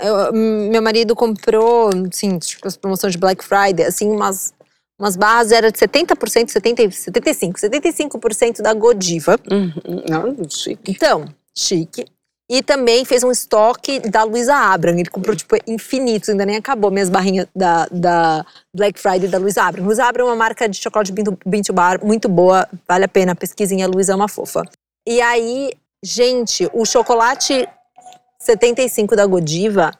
Eu, 0.00 0.32
meu 0.32 0.82
marido 0.82 1.14
comprou, 1.14 1.90
assim, 2.12 2.40
tipo, 2.40 2.66
as 2.66 2.76
promoções 2.76 3.12
de 3.12 3.18
Black 3.18 3.44
Friday, 3.44 3.86
assim, 3.86 4.10
umas, 4.10 4.52
umas 4.98 5.14
barras, 5.14 5.52
era 5.52 5.70
de 5.70 5.78
70%, 5.78 6.48
70, 6.48 6.82
75%, 6.82 7.52
75% 7.60 8.60
da 8.60 8.74
Godiva. 8.74 9.38
Uhum, 9.48 10.02
não, 10.08 10.50
chique. 10.50 10.90
Então, 10.90 11.24
chique. 11.56 12.04
E 12.50 12.64
também 12.64 13.04
fez 13.04 13.22
um 13.22 13.30
estoque 13.30 14.00
da 14.00 14.24
Luísa 14.24 14.56
Abram. 14.56 14.98
Ele 14.98 15.08
comprou, 15.08 15.36
tipo, 15.36 15.54
infinitos, 15.64 16.28
ainda 16.28 16.44
nem 16.44 16.56
acabou 16.56 16.90
minhas 16.90 17.08
barrinhas 17.08 17.46
da, 17.54 17.86
da 17.92 18.44
Black 18.74 18.98
Friday 18.98 19.28
da 19.28 19.38
Luísa 19.38 19.62
Abram. 19.62 19.84
Luísa 19.84 20.04
Abram 20.04 20.26
é 20.26 20.30
uma 20.30 20.36
marca 20.36 20.68
de 20.68 20.78
chocolate 20.78 21.12
Binto 21.46 21.72
Bar 21.72 22.04
muito 22.04 22.28
boa, 22.28 22.68
vale 22.88 23.04
a 23.04 23.08
pena, 23.08 23.36
pesquisem, 23.36 23.84
a 23.84 23.86
Luísa 23.86 24.14
é 24.14 24.16
uma 24.16 24.28
fofa. 24.28 24.64
E 25.08 25.20
aí, 25.20 25.70
gente, 26.04 26.68
o 26.72 26.84
chocolate 26.84 27.68
75 28.42 29.14
da 29.14 29.24
Godiva 29.24 29.92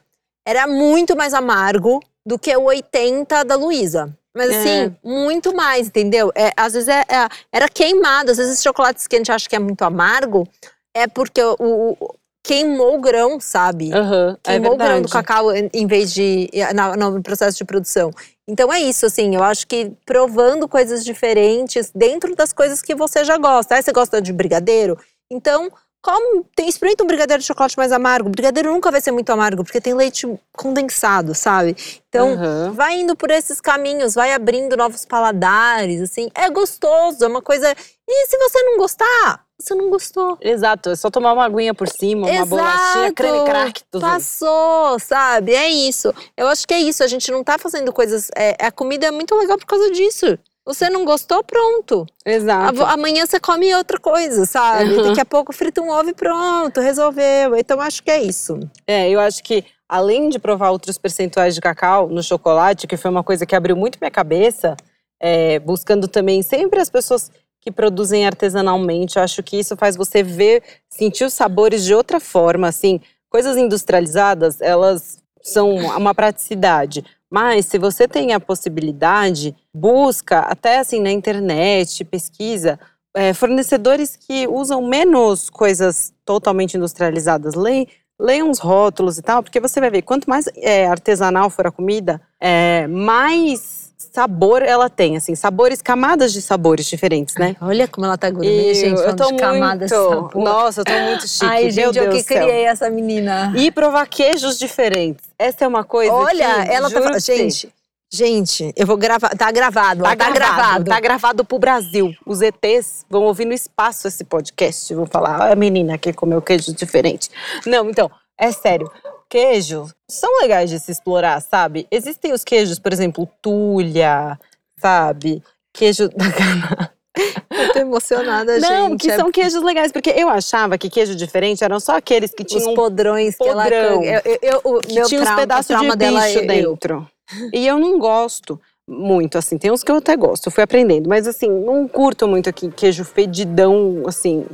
era 0.45 0.67
muito 0.67 1.15
mais 1.15 1.33
amargo 1.33 2.01
do 2.25 2.37
que 2.37 2.55
o 2.55 2.63
80 2.63 3.43
da 3.43 3.55
Luísa. 3.55 4.13
Mas 4.35 4.49
é. 4.49 4.57
assim, 4.57 4.95
muito 5.03 5.55
mais, 5.55 5.87
entendeu? 5.87 6.31
É, 6.35 6.51
às 6.57 6.73
vezes 6.73 6.89
é, 6.89 7.01
é, 7.01 7.29
era 7.51 7.69
queimado. 7.69 8.31
Às 8.31 8.37
vezes, 8.37 8.61
chocolates 8.61 9.07
que 9.07 9.15
a 9.15 9.19
gente 9.19 9.31
acha 9.31 9.47
que 9.47 9.55
é 9.55 9.59
muito 9.59 9.83
amargo 9.83 10.47
é 10.93 11.07
porque 11.07 11.41
o, 11.41 11.55
o 11.59 12.15
queimou 12.43 12.97
o 12.97 13.01
grão, 13.01 13.39
sabe? 13.39 13.91
Uhum, 13.93 14.35
queimou 14.43 14.73
o 14.73 14.77
grão 14.77 15.01
do 15.01 15.07
cacau 15.07 15.53
em 15.53 15.87
vez 15.87 16.13
de. 16.13 16.49
no 16.97 17.21
processo 17.21 17.57
de 17.57 17.63
produção. 17.63 18.11
Então 18.47 18.73
é 18.73 18.81
isso, 18.81 19.05
assim, 19.05 19.35
eu 19.35 19.43
acho 19.43 19.65
que 19.65 19.93
provando 20.05 20.67
coisas 20.67 21.05
diferentes 21.05 21.91
dentro 21.95 22.35
das 22.35 22.51
coisas 22.51 22.81
que 22.81 22.93
você 22.93 23.23
já 23.23 23.37
gosta. 23.37 23.75
Aí 23.75 23.81
você 23.81 23.93
gosta 23.93 24.21
de 24.21 24.33
brigadeiro? 24.33 24.97
Então, 25.31 25.71
como 26.03 26.45
tem, 26.53 26.67
experimenta 26.67 27.01
um 27.01 27.07
brigadeiro 27.07 27.39
de 27.39 27.47
chocolate 27.47 27.77
mais 27.77 27.93
amargo. 27.93 28.27
O 28.27 28.31
brigadeiro 28.31 28.73
nunca 28.73 28.91
vai 28.91 28.99
ser 28.99 29.11
muito 29.11 29.29
amargo, 29.29 29.63
porque 29.63 29.79
tem 29.79 29.93
leite 29.93 30.27
condensado, 30.51 31.33
sabe? 31.33 31.77
Então, 32.09 32.33
uhum. 32.33 32.73
vai 32.73 32.99
indo 32.99 33.15
por 33.15 33.31
esses 33.31 33.61
caminhos, 33.61 34.13
vai 34.13 34.33
abrindo 34.33 34.75
novos 34.75 35.05
paladares, 35.05 36.01
assim. 36.01 36.29
É 36.35 36.49
gostoso, 36.49 37.23
é 37.23 37.27
uma 37.27 37.41
coisa. 37.41 37.73
E 38.05 38.27
se 38.27 38.37
você 38.37 38.61
não 38.63 38.77
gostar, 38.77 39.45
você 39.57 39.73
não 39.73 39.89
gostou. 39.89 40.37
Exato, 40.41 40.89
é 40.89 40.95
só 40.97 41.09
tomar 41.09 41.31
uma 41.31 41.45
aguinha 41.45 41.73
por 41.73 41.87
cima, 41.87 42.27
uma 42.27 42.35
Exato. 42.35 42.49
bolachinha, 42.49 43.13
creme 43.13 43.45
crack. 43.45 43.83
Tudo 43.89 44.01
Passou, 44.01 44.99
sabe? 44.99 45.53
É 45.53 45.69
isso. 45.69 46.13
Eu 46.35 46.49
acho 46.49 46.67
que 46.67 46.73
é 46.73 46.81
isso. 46.81 47.01
A 47.01 47.07
gente 47.07 47.31
não 47.31 47.45
tá 47.45 47.57
fazendo 47.57 47.93
coisas. 47.93 48.29
É, 48.35 48.57
a 48.59 48.71
comida 48.73 49.07
é 49.07 49.11
muito 49.11 49.33
legal 49.35 49.57
por 49.57 49.65
causa 49.65 49.89
disso. 49.89 50.37
Você 50.65 50.89
não 50.89 51.03
gostou, 51.03 51.43
pronto. 51.43 52.05
Exato. 52.25 52.83
Amanhã 52.83 53.25
você 53.25 53.37
come 53.39 53.75
outra 53.75 53.99
coisa, 53.99 54.45
sabe? 54.45 54.93
Uhum. 54.93 55.03
Daqui 55.09 55.19
a 55.19 55.25
pouco 55.25 55.51
frita 55.51 55.81
um 55.81 55.89
ovo 55.89 56.09
e 56.09 56.13
pronto, 56.13 56.79
resolveu. 56.79 57.55
Então 57.57 57.81
acho 57.81 58.01
que 58.01 58.09
é 58.09 58.21
isso. 58.21 58.57
É, 58.87 59.09
eu 59.09 59.19
acho 59.19 59.43
que 59.43 59.65
além 59.89 60.29
de 60.29 60.39
provar 60.39 60.71
outros 60.71 60.97
percentuais 60.97 61.53
de 61.53 61.59
cacau 61.61 62.07
no 62.07 62.23
chocolate, 62.23 62.87
que 62.87 62.95
foi 62.95 63.11
uma 63.11 63.23
coisa 63.23 63.45
que 63.45 63.55
abriu 63.55 63.75
muito 63.75 63.97
minha 63.99 64.09
cabeça, 64.09 64.77
é, 65.19 65.59
buscando 65.59 66.07
também 66.07 66.41
sempre 66.41 66.79
as 66.79 66.89
pessoas 66.89 67.29
que 67.59 67.71
produzem 67.71 68.25
artesanalmente. 68.25 69.17
Eu 69.17 69.23
acho 69.23 69.43
que 69.43 69.57
isso 69.57 69.75
faz 69.75 69.95
você 69.97 70.23
ver, 70.23 70.63
sentir 70.89 71.25
os 71.25 71.33
sabores 71.33 71.83
de 71.83 71.93
outra 71.93 72.19
forma, 72.19 72.67
assim. 72.67 73.01
Coisas 73.29 73.57
industrializadas, 73.57 74.61
elas 74.61 75.17
são 75.41 75.75
uma 75.75 76.15
praticidade. 76.15 77.03
Mas 77.29 77.65
se 77.65 77.77
você 77.77 78.07
tem 78.07 78.33
a 78.33 78.39
possibilidade, 78.39 79.55
busca 79.73 80.39
até 80.39 80.79
assim 80.79 81.01
na 81.01 81.11
internet, 81.11 82.03
pesquisa 82.05 82.79
é, 83.13 83.33
fornecedores 83.33 84.15
que 84.15 84.47
usam 84.47 84.81
menos 84.81 85.49
coisas 85.49 86.11
totalmente 86.25 86.75
industrializadas. 86.75 87.53
Leia, 87.53 87.87
leia 88.19 88.43
uns 88.43 88.59
rótulos 88.59 89.17
e 89.17 89.21
tal, 89.21 89.43
porque 89.43 89.59
você 89.59 89.79
vai 89.79 89.89
ver 89.89 90.01
quanto 90.01 90.29
mais 90.29 90.49
é, 90.57 90.87
artesanal 90.87 91.49
for 91.49 91.67
a 91.67 91.71
comida, 91.71 92.21
é, 92.39 92.87
mais 92.87 93.83
sabor 93.97 94.61
ela 94.61 94.89
tem, 94.89 95.17
assim, 95.17 95.33
sabores, 95.33 95.81
camadas 95.81 96.31
de 96.31 96.41
sabores 96.41 96.85
diferentes, 96.85 97.35
né? 97.35 97.55
Olha 97.59 97.87
como 97.87 98.05
ela 98.05 98.15
tá 98.17 98.29
gourmet, 98.29 98.73
gente, 98.75 99.01
eu 99.01 99.15
tô 99.15 99.31
de 99.31 99.37
camadas 99.37 99.91
muito, 99.91 100.09
de 100.09 100.15
sabor. 100.15 100.43
Nossa, 100.43 100.81
eu 100.81 100.85
tô 100.85 100.93
muito 100.99 101.27
chique, 101.27 101.45
Ai, 101.45 101.71
gente, 101.71 101.95
Meu 101.95 102.03
eu 102.03 102.11
que 102.11 102.23
criei 102.23 102.65
essa 102.65 102.89
menina. 102.91 103.51
E 103.55 103.71
provar 103.71 104.07
queijos 104.07 104.59
diferentes. 104.59 105.25
Essa 105.37 105.65
é 105.65 105.67
uma 105.67 105.83
coisa 105.83 106.13
Olha, 106.13 106.63
que, 106.63 106.71
ela 106.71 106.91
tá... 106.91 107.17
Gente, 107.17 107.73
Gente, 108.13 108.71
eu 108.75 108.85
vou 108.85 108.95
gravar. 108.95 109.29
Tá 109.29 109.51
gravado, 109.51 110.03
tá, 110.03 110.09
tá 110.09 110.15
gravado, 110.15 110.33
gravado. 110.33 110.85
Tá 110.85 110.99
gravado 110.99 111.45
pro 111.45 111.57
Brasil. 111.57 112.13
Os 112.25 112.41
ETs 112.41 113.05
vão 113.09 113.23
ouvir 113.23 113.45
no 113.45 113.53
espaço 113.53 114.07
esse 114.07 114.23
podcast. 114.23 114.93
Vão 114.93 115.07
falar, 115.07 115.41
olha 115.41 115.53
a 115.53 115.55
menina 115.55 115.97
que 115.97 116.13
comeu 116.13 116.41
queijo 116.41 116.73
diferente. 116.73 117.29
Não, 117.65 117.89
então, 117.89 118.11
é 118.37 118.51
sério 118.51 118.91
queijo 119.33 119.87
são 120.07 120.29
legais 120.41 120.69
de 120.69 120.79
se 120.79 120.91
explorar, 120.91 121.41
sabe? 121.41 121.87
Existem 121.89 122.31
os 122.33 122.43
queijos, 122.43 122.77
por 122.77 122.93
exemplo, 122.93 123.27
tulha, 123.41 124.39
sabe? 124.79 125.41
Queijo 125.73 126.07
da 126.09 126.31
cana. 126.31 126.93
Eu 127.49 127.73
tô 127.73 127.79
emocionada, 127.79 128.59
Não, 128.59 128.67
gente. 128.67 128.89
Não, 128.89 128.97
que 128.97 129.09
é... 129.09 129.15
são 129.15 129.31
queijos 129.31 129.63
legais, 129.63 129.91
porque 129.91 130.09
eu 130.09 130.27
achava 130.27 130.79
que 130.79 130.89
queijo 130.89 131.15
diferente 131.15 131.63
eram 131.63 131.79
só 131.79 131.95
aqueles 131.95 132.33
que 132.33 132.43
tinham. 132.43 132.69
Os 132.69 132.73
podrões 132.73 133.37
podrão, 133.37 134.01
que 134.01 134.07
ela. 134.07 134.21
Eu, 134.25 134.39
eu, 134.41 134.61
eu, 134.63 134.79
que 134.79 134.87
tinha 134.87 135.05
trauma, 135.05 135.31
uns 135.31 135.35
pedaços 135.35 135.79
de 135.79 135.95
bicho 135.95 136.39
é 136.39 136.45
dentro. 136.47 137.07
E 137.53 137.65
eu 137.65 137.79
não 137.79 137.97
gosto 137.99 138.59
muito, 138.87 139.37
assim. 139.37 139.57
Tem 139.57 139.71
uns 139.71 139.83
que 139.83 139.91
eu 139.91 139.97
até 139.97 140.15
gosto, 140.15 140.47
eu 140.47 140.51
fui 140.51 140.63
aprendendo. 140.63 141.07
Mas, 141.07 141.27
assim, 141.27 141.49
não 141.49 141.87
curto 141.87 142.27
muito 142.27 142.49
aqui 142.49 142.69
queijo 142.69 143.03
fedidão, 143.03 144.03
assim. 144.05 144.45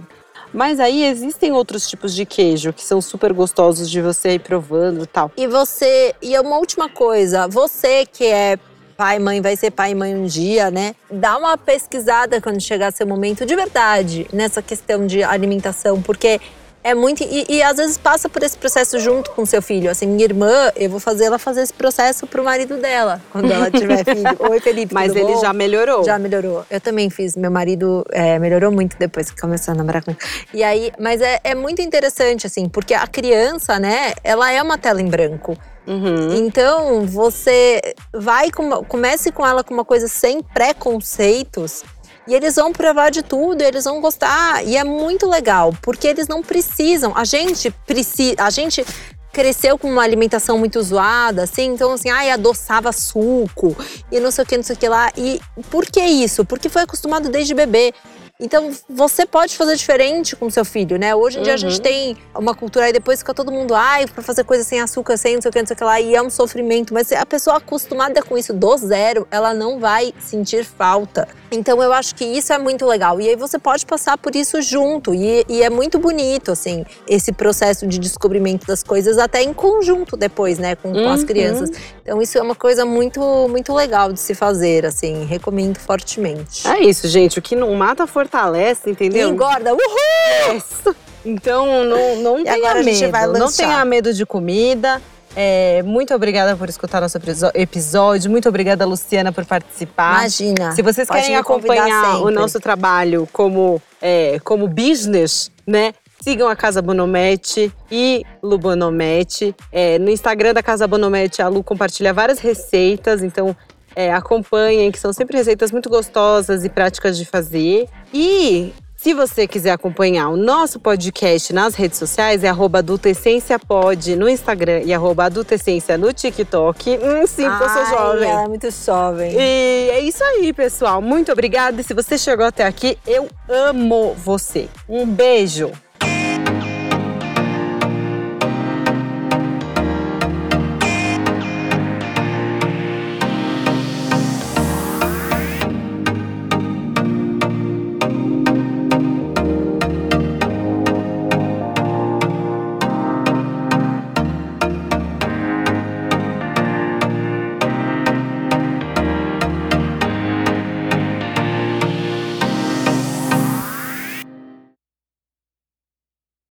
Mas 0.54 0.80
aí 0.80 1.04
existem 1.04 1.52
outros 1.52 1.88
tipos 1.88 2.14
de 2.14 2.26
queijo 2.26 2.74
que 2.74 2.84
são 2.84 3.02
super 3.02 3.32
gostosos 3.34 3.90
de 3.90 4.02
você 4.02 4.34
ir 4.34 4.40
provando 4.40 5.04
e 5.04 5.08
tal. 5.08 5.32
E 5.38 5.48
você, 5.48 6.16
e 6.22 6.38
uma 6.40 6.58
última 6.58 6.90
coisa, 6.90 7.48
você 7.48 8.06
que 8.06 8.26
é 8.26 8.58
pai, 8.98 9.18
mãe, 9.18 9.40
vai 9.40 9.56
ser 9.56 9.72
pai 9.72 9.92
e 9.92 9.96
mãe 9.96 10.14
um 10.14 10.26
dia, 10.26 10.70
né? 10.70 10.94
Dá 11.10 11.38
uma 11.38 11.58
pesquisada 11.58 12.42
quando 12.42 12.60
chegar 12.60 12.92
seu 12.92 13.08
momento 13.08 13.46
de 13.46 13.56
verdade 13.56 14.28
nessa 14.34 14.62
questão 14.62 15.08
de 15.08 15.24
alimentação, 15.24 16.02
porque 16.02 16.42
é 16.84 16.94
muito. 16.94 17.24
E, 17.24 17.46
e, 17.50 17.62
às 17.62 17.78
vezes 17.78 17.98
passa 17.98 18.30
por 18.30 18.42
esse 18.44 18.58
processo 18.58 19.00
junto 19.00 19.32
com 19.32 19.46
seu 19.46 19.62
filho. 19.62 19.90
Assim, 19.90 20.08
minha 20.08 20.24
irmã, 20.24 20.72
eu 20.76 20.90
vou 20.90 21.00
fazer 21.00 21.26
ela 21.26 21.38
fazer 21.38 21.62
esse 21.62 21.74
processo 21.74 22.26
pro 22.26 22.44
marido 22.44 22.78
dela, 22.78 23.22
quando 23.32 23.52
ela 23.52 23.70
tiver 23.70 24.04
filho. 24.06 24.36
Oi, 24.40 24.60
Felipe. 24.60 24.94
Mas 24.94 25.16
ele 25.16 25.34
bom? 25.34 25.42
já 25.42 25.54
melhorou. 25.54 26.04
Já 26.04 26.18
melhorou. 26.18 26.66
Eu 26.70 26.82
também 26.82 27.10
fiz. 27.10 27.36
Meu 27.36 27.52
marido 27.52 28.06
é, 28.12 28.40
melhorou 28.40 28.72
muito 28.72 28.98
depois 28.98 29.30
que 29.30 29.40
começou 29.40 29.74
a 29.74 29.76
namorar 29.76 30.04
com 30.04 30.12
ele. 30.12 30.20
E 30.54 30.64
aí, 30.64 30.92
mas 31.00 31.22
é, 31.22 31.40
é 31.44 31.56
muito 31.56 31.82
interessante, 31.82 32.48
assim, 32.48 32.68
porque 32.70 32.94
a 32.94 33.08
criança, 33.08 33.80
né, 33.80 34.14
ela 34.24 34.52
é 34.52 34.62
uma 34.62 34.78
tela 34.78 35.02
em 35.02 35.08
branco. 35.08 35.58
Uhum. 35.88 36.36
Então, 36.36 37.06
você 37.06 37.82
vai 38.14 38.52
com, 38.52 38.84
comece 38.86 39.32
com 39.32 39.46
ela 39.46 39.64
com 39.64 39.74
uma 39.74 39.86
coisa 39.86 40.08
sem 40.08 40.44
preconceitos 40.44 41.84
e 42.28 42.34
eles 42.34 42.56
vão 42.56 42.72
provar 42.72 43.10
de 43.10 43.22
tudo, 43.22 43.62
eles 43.62 43.84
vão 43.84 44.00
gostar. 44.02 44.66
E 44.66 44.78
é 44.78 44.84
muito 44.84 45.28
legal, 45.28 45.74
porque 45.82 46.08
eles 46.08 46.28
não 46.28 46.44
precisam. 46.44 47.14
A 47.16 47.24
gente 47.24 47.72
precisa. 47.86 48.36
A 48.40 48.50
gente 48.50 48.86
cresceu 49.32 49.78
com 49.78 49.90
uma 49.90 50.02
alimentação 50.02 50.58
muito 50.58 50.82
zoada, 50.82 51.44
assim, 51.44 51.68
então 51.68 51.92
assim, 51.94 52.10
ai, 52.10 52.32
adoçava 52.32 52.92
suco 52.92 53.78
e 54.12 54.20
não 54.20 54.32
sei 54.32 54.44
o 54.44 54.48
que, 54.48 54.58
não 54.58 54.64
sei 54.64 54.76
o 54.76 54.80
que 54.80 54.90
lá. 54.90 55.12
E 55.16 55.40
por 55.70 55.86
que 55.86 56.02
isso? 56.02 56.44
Porque 56.44 56.68
foi 56.70 56.82
acostumado 56.82 57.30
desde 57.30 57.54
bebê. 57.54 57.94
Então, 58.42 58.72
você 58.88 59.26
pode 59.26 59.58
fazer 59.58 59.76
diferente 59.76 60.34
com 60.34 60.50
seu 60.50 60.64
filho, 60.64 60.98
né? 60.98 61.14
Hoje 61.14 61.40
em 61.40 61.42
dia 61.44 61.56
a 61.56 61.58
gente 61.58 61.76
Uhum. 61.76 61.82
tem 61.82 62.18
uma 62.34 62.56
cultura 62.56 62.86
aí 62.86 62.94
depois 62.94 63.20
fica 63.20 63.34
todo 63.34 63.52
mundo, 63.52 63.76
ai, 63.76 64.08
pra 64.08 64.24
fazer 64.24 64.46
coisa 64.46 64.64
sem 64.64 64.80
açúcar, 64.80 65.18
sem 65.18 65.36
não 65.36 65.42
sei 65.42 65.50
o 65.50 65.52
que, 65.52 65.60
não 65.60 65.68
sei 65.68 65.74
o 65.74 65.78
que 65.78 65.84
lá, 65.84 66.00
e 66.00 66.16
é 66.16 66.22
um 66.22 66.30
sofrimento. 66.30 66.94
Mas 66.94 67.12
a 67.12 67.26
pessoa 67.26 67.58
acostumada 67.58 68.24
com 68.24 68.38
isso 68.38 68.54
do 68.54 68.78
zero, 68.78 69.28
ela 69.30 69.54
não 69.54 69.78
vai 69.78 70.14
sentir 70.22 70.64
falta. 70.64 71.28
Então, 71.52 71.84
eu 71.84 71.92
acho 71.92 72.16
que 72.16 72.24
isso 72.24 72.54
é 72.54 72.58
muito 72.58 72.86
legal. 72.86 73.20
E 73.20 73.28
aí 73.28 73.36
você 73.36 73.60
pode 73.60 73.86
passar 73.86 74.18
por 74.18 74.34
isso 74.34 74.62
junto. 74.62 75.14
E, 75.14 75.44
e 75.50 75.62
é 75.62 75.70
muito 75.70 76.00
bonito, 76.00 76.50
assim, 76.54 76.86
esse 77.10 77.34
processo 77.34 77.86
de 77.88 78.00
descobrimento 78.00 78.66
das 78.66 78.84
coisas, 78.84 79.18
até 79.18 79.42
em 79.44 79.52
conjunto 79.54 80.16
depois, 80.16 80.58
né, 80.58 80.76
com, 80.78 80.94
com 80.94 81.10
as 81.10 81.22
Uhum. 81.22 81.28
crianças. 81.28 81.72
Então, 82.04 82.22
isso 82.22 82.38
é 82.38 82.42
uma 82.42 82.56
coisa 82.56 82.86
muito, 82.86 83.20
muito 83.50 83.74
legal 83.74 84.14
de 84.14 84.20
se 84.22 84.34
fazer, 84.34 84.86
assim, 84.86 85.26
recomendo 85.26 85.78
fortemente. 85.78 86.66
É 86.66 86.80
isso, 86.86 87.06
gente. 87.10 87.38
O 87.38 87.42
que 87.42 87.54
não 87.56 87.74
mata 87.76 88.08
fortalece, 88.30 88.90
E 88.90 88.92
entendeu? 88.92 89.30
engorda, 89.30 89.74
uhul! 89.74 90.56
Isso. 90.56 90.96
Então, 91.26 91.84
não, 91.84 92.16
não 92.18 92.44
tenha 92.44 92.56
agora 92.56 92.80
a 92.80 92.84
gente 92.84 93.02
medo. 93.02 93.12
vai 93.12 93.26
não 93.28 93.34
lanchar. 93.34 93.58
tenha 93.68 93.86
medo 93.86 94.14
de 94.14 94.26
comida. 94.26 95.02
É, 95.36 95.84
muito 95.84 96.14
obrigada 96.16 96.56
por 96.56 96.70
escutar 96.70 97.02
nosso 97.02 97.18
episo- 97.18 97.52
episódio. 97.54 98.32
Muito 98.32 98.48
obrigada, 98.50 98.86
Luciana, 98.86 99.32
por 99.32 99.46
participar. 99.46 100.20
Imagina. 100.22 100.72
Se 100.72 100.82
vocês 100.82 101.08
Pode 101.08 101.22
querem 101.22 101.36
me 101.38 101.44
convidar 101.44 101.74
acompanhar 101.74 102.16
o 102.16 102.20
sempre. 102.20 102.36
nosso 102.36 102.60
trabalho 102.60 103.28
como, 103.32 103.82
é, 104.02 104.40
como 104.44 104.68
business, 104.68 105.52
né? 105.68 105.94
Sigam 106.22 106.48
a 106.50 106.56
Casa 106.56 106.82
Bonomete 106.82 107.72
e 107.92 108.26
Lu 108.42 108.58
Bonomete. 108.58 109.56
É, 109.72 110.00
no 110.00 110.10
Instagram 110.10 110.54
da 110.54 110.64
Casa 110.64 110.88
Bonomete, 110.88 111.42
a 111.42 111.48
Lu 111.48 111.64
compartilha 111.64 112.12
várias 112.12 112.40
receitas, 112.40 113.22
então 113.22 113.56
é, 114.00 114.14
acompanhem, 114.14 114.90
que 114.94 114.98
são 114.98 115.12
sempre 115.12 115.36
receitas 115.36 115.74
muito 115.74 115.90
gostosas 115.90 116.64
e 116.64 116.70
práticas 116.70 117.18
de 117.18 117.26
fazer. 117.26 117.86
E 118.14 118.72
se 118.96 119.14
você 119.14 119.46
quiser 119.46 119.72
acompanhar 119.72 120.30
o 120.30 120.38
nosso 120.38 120.80
podcast 120.80 121.52
nas 121.52 121.76
redes 121.76 122.00
sociais, 122.00 122.42
é 122.42 122.48
arroba 122.48 122.80
adultescênciapod 122.80 124.16
no 124.16 124.30
Instagram 124.30 124.84
e 124.86 124.94
arroba 124.94 125.26
adultescência 125.26 125.98
no 125.98 126.14
TikTok. 126.14 126.92
Hum, 126.92 127.28
sim, 127.28 127.44
porque 127.50 127.64
eu 127.66 127.70
sou 127.70 127.82
Ai, 127.82 127.98
jovem. 127.98 128.30
Ela 128.30 128.44
é 128.44 128.48
muito 128.48 128.72
jovem. 128.72 129.34
E 129.34 129.90
é 129.90 130.00
isso 130.00 130.24
aí, 130.24 130.54
pessoal. 130.54 131.02
Muito 131.02 131.34
obrigada. 131.34 131.82
E 131.82 131.84
se 131.84 131.94
você 131.94 132.18
chegou 132.18 132.46
até 132.46 132.66
aqui, 132.66 132.98
eu 133.06 133.28
amo 133.50 134.14
você. 134.14 134.70
Um 134.88 135.06
beijo. 135.06 135.74